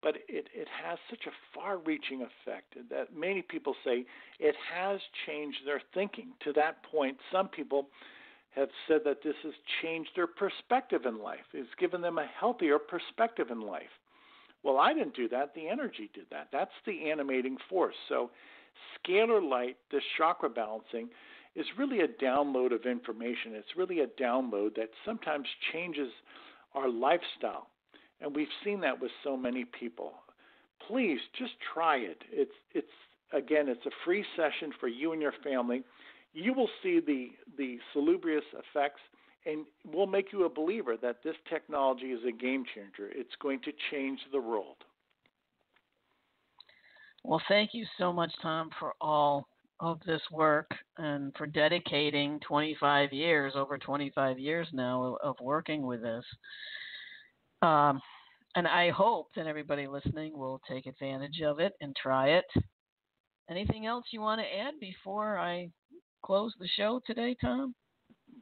but 0.03 0.17
it, 0.29 0.49
it 0.55 0.69
has 0.85 0.99
such 1.09 1.27
a 1.27 1.33
far 1.55 1.79
reaching 1.79 2.23
effect 2.23 2.77
that 2.91 3.17
many 3.17 3.43
people 3.43 3.75
say 3.85 4.05
it 4.39 4.55
has 4.73 5.01
changed 5.27 5.59
their 5.65 5.81
thinking. 5.95 6.33
To 6.45 6.53
that 6.55 6.83
point, 6.83 7.17
some 7.33 7.49
people 7.49 7.89
have 8.55 8.69
said 8.87 9.01
that 9.05 9.23
this 9.25 9.35
has 9.43 9.55
changed 9.83 10.11
their 10.15 10.27
perspective 10.27 11.07
in 11.07 11.21
life, 11.21 11.47
it's 11.53 11.69
given 11.79 12.01
them 12.01 12.19
a 12.19 12.27
healthier 12.39 12.79
perspective 12.79 13.49
in 13.51 13.61
life. 13.61 13.83
Well, 14.63 14.79
I 14.79 14.95
didn't 14.95 15.15
do 15.15 15.29
that. 15.29 15.55
The 15.55 15.69
energy 15.69 16.11
did 16.15 16.25
that. 16.31 16.49
That's 16.51 16.71
the 16.87 17.11
animating 17.11 17.59
force. 17.69 17.95
So, 18.09 18.31
scalar 18.99 19.47
light, 19.47 19.77
this 19.93 20.03
chakra 20.17 20.49
balancing, 20.49 21.11
is 21.55 21.67
really 21.79 22.01
a 22.01 22.09
download 22.09 22.75
of 22.75 22.87
information. 22.87 23.53
It's 23.55 23.77
really 23.77 24.01
a 24.01 24.07
download 24.07 24.75
that 24.77 24.89
sometimes 25.05 25.47
changes 25.73 26.11
our 26.75 26.89
lifestyle. 26.89 27.69
And 28.21 28.35
we've 28.35 28.49
seen 28.65 28.81
that 28.81 29.01
with 29.01 29.11
so 29.23 29.37
many 29.37 29.65
people. 29.65 30.13
Please 30.89 31.19
just 31.39 31.53
try 31.73 31.97
it. 31.97 32.23
It's 32.31 32.53
it's 32.73 32.87
again, 33.33 33.69
it's 33.69 33.85
a 33.87 33.91
free 34.05 34.25
session 34.37 34.73
for 34.79 34.89
you 34.89 35.13
and 35.13 35.21
your 35.21 35.35
family. 35.43 35.83
You 36.33 36.53
will 36.53 36.71
see 36.83 37.01
the 37.01 37.31
the 37.57 37.79
salubrious 37.93 38.45
effects 38.53 39.01
and 39.47 39.67
will 39.93 40.07
make 40.07 40.33
you 40.33 40.45
a 40.45 40.49
believer 40.49 40.97
that 41.03 41.23
this 41.23 41.37
technology 41.49 42.07
is 42.07 42.21
a 42.27 42.33
game 42.33 42.65
changer. 42.75 43.11
It's 43.15 43.35
going 43.41 43.61
to 43.61 43.73
change 43.91 44.21
the 44.33 44.41
world. 44.41 44.77
Well, 47.23 47.43
thank 47.49 47.71
you 47.73 47.87
so 47.99 48.13
much, 48.13 48.33
Tom, 48.43 48.71
for 48.79 48.95
all 49.01 49.49
of 49.81 49.99
this 50.07 50.21
work 50.31 50.71
and 50.99 51.33
for 51.37 51.47
dedicating 51.47 52.39
25 52.47 53.13
years, 53.13 53.55
over 53.57 53.79
25 53.79 54.39
years 54.39 54.69
now, 54.73 55.17
of 55.23 55.37
working 55.41 55.87
with 55.87 56.03
this. 56.03 56.25
Um, 57.63 58.01
and 58.57 58.69
I 58.69 58.91
hope 58.91 59.29
that 59.37 59.47
everybody 59.47 59.87
listening 59.87 60.37
will 60.37 60.61
take 60.69 60.87
advantage 60.87 61.41
of 61.45 61.59
it 61.59 61.73
and 61.81 61.95
try 61.97 62.29
it. 62.29 62.45
Anything 63.51 63.87
else 63.87 64.05
you 64.11 64.21
want 64.21 64.41
to 64.41 64.47
add 64.47 64.75
before 64.81 65.39
I 65.39 65.71
close 66.25 66.53
the 66.59 66.69
show 66.77 67.01
today, 67.07 67.37
Tom? 67.41 67.75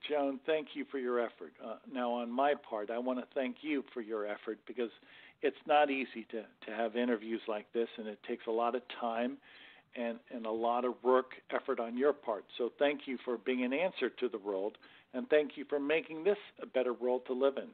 Joan, 0.08 0.40
thank 0.46 0.68
you 0.74 0.84
for 0.90 0.98
your 0.98 1.20
effort. 1.20 1.52
Uh, 1.64 1.76
now, 1.90 2.12
on 2.12 2.30
my 2.30 2.54
part, 2.68 2.90
I 2.90 2.98
want 2.98 3.18
to 3.18 3.26
thank 3.34 3.56
you 3.62 3.84
for 3.92 4.00
your 4.00 4.26
effort 4.26 4.58
because 4.66 4.90
it's 5.42 5.56
not 5.66 5.90
easy 5.90 6.26
to, 6.30 6.42
to 6.66 6.76
have 6.76 6.96
interviews 6.96 7.40
like 7.48 7.72
this, 7.72 7.88
and 7.98 8.06
it 8.06 8.18
takes 8.26 8.46
a 8.46 8.50
lot 8.50 8.74
of 8.74 8.82
time 9.00 9.38
and, 9.94 10.18
and 10.34 10.46
a 10.46 10.50
lot 10.50 10.84
of 10.84 10.94
work, 11.02 11.32
effort 11.50 11.78
on 11.78 11.96
your 11.96 12.12
part. 12.12 12.44
So, 12.58 12.70
thank 12.78 13.02
you 13.06 13.18
for 13.24 13.38
being 13.38 13.64
an 13.64 13.72
answer 13.72 14.08
to 14.08 14.28
the 14.28 14.38
world, 14.38 14.78
and 15.14 15.28
thank 15.28 15.56
you 15.56 15.64
for 15.68 15.78
making 15.78 16.24
this 16.24 16.38
a 16.62 16.66
better 16.66 16.94
world 16.94 17.22
to 17.26 17.32
live 17.32 17.56
in. 17.56 17.68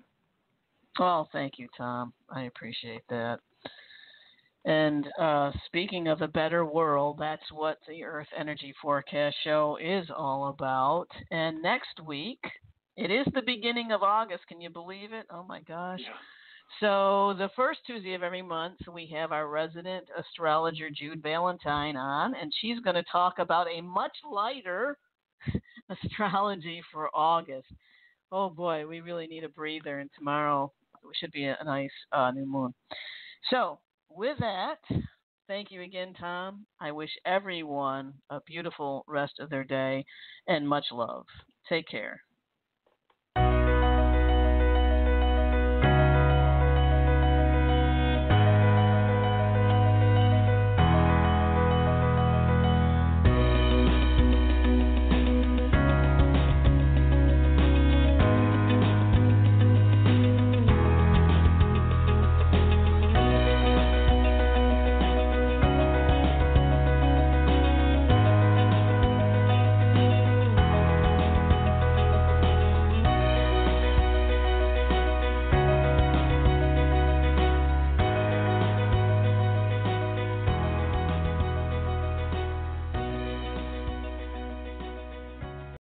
Well, 0.99 1.29
thank 1.33 1.59
you, 1.59 1.69
Tom. 1.77 2.13
I 2.29 2.45
appreciate 2.45 3.03
that. 3.09 3.39
And 4.65 5.07
uh, 5.19 5.53
speaking 5.67 6.09
of 6.09 6.21
a 6.21 6.29
better 6.29 6.65
world, 6.65 7.17
that's 7.19 7.53
what 7.53 7.79
the 7.89 8.03
Earth 8.03 8.27
Energy 8.39 8.75
Forecast 8.83 9.37
Show 9.45 9.79
is 9.81 10.09
all 10.15 10.49
about. 10.49 11.07
And 11.31 11.63
next 11.63 12.01
week, 12.05 12.41
it 12.97 13.11
is 13.11 13.27
the 13.33 13.43
beginning 13.43 13.93
of 13.93 14.03
August. 14.03 14.47
Can 14.49 14.61
you 14.61 14.71
believe 14.71 15.13
it? 15.13 15.27
Oh 15.33 15.45
my 15.49 15.61
gosh. 15.61 16.01
Yeah. 16.03 16.13
So, 16.81 17.35
the 17.39 17.49
first 17.57 17.81
Tuesday 17.87 18.13
of 18.13 18.23
every 18.23 18.43
month, 18.43 18.77
we 18.93 19.07
have 19.15 19.33
our 19.33 19.49
resident 19.49 20.05
astrologer, 20.19 20.91
Jude 20.91 21.23
Valentine, 21.23 21.97
on, 21.97 22.35
and 22.35 22.53
she's 22.61 22.79
going 22.81 22.97
to 22.97 23.05
talk 23.11 23.39
about 23.39 23.69
a 23.75 23.81
much 23.81 24.13
lighter 24.31 24.99
astrology 26.05 26.83
for 26.93 27.09
August. 27.15 27.69
Oh 28.31 28.51
boy, 28.51 28.87
we 28.87 29.01
really 29.01 29.27
need 29.27 29.45
a 29.45 29.49
breather, 29.49 30.01
and 30.01 30.11
tomorrow 30.19 30.71
it 31.05 31.17
should 31.17 31.33
be 31.33 31.45
a, 31.45 31.57
nice 31.65 31.91
uh, 32.13 32.31
new 32.31 32.47
moon. 32.47 32.75
So, 33.51 33.81
with 34.11 34.39
that, 34.41 34.79
thank 35.47 35.71
you 35.71 35.83
again, 35.83 36.15
Tom. 36.19 36.67
I 36.81 36.93
wish 36.93 37.11
everyone 37.27 38.15
a 38.31 38.41
beautiful 38.47 39.05
rest 39.07 39.35
of 39.41 39.51
their 39.51 39.65
day 39.65 40.05
and 40.47 40.69
much 40.69 40.87
love. 40.93 41.27
Take 41.69 41.89
care. 41.89 42.21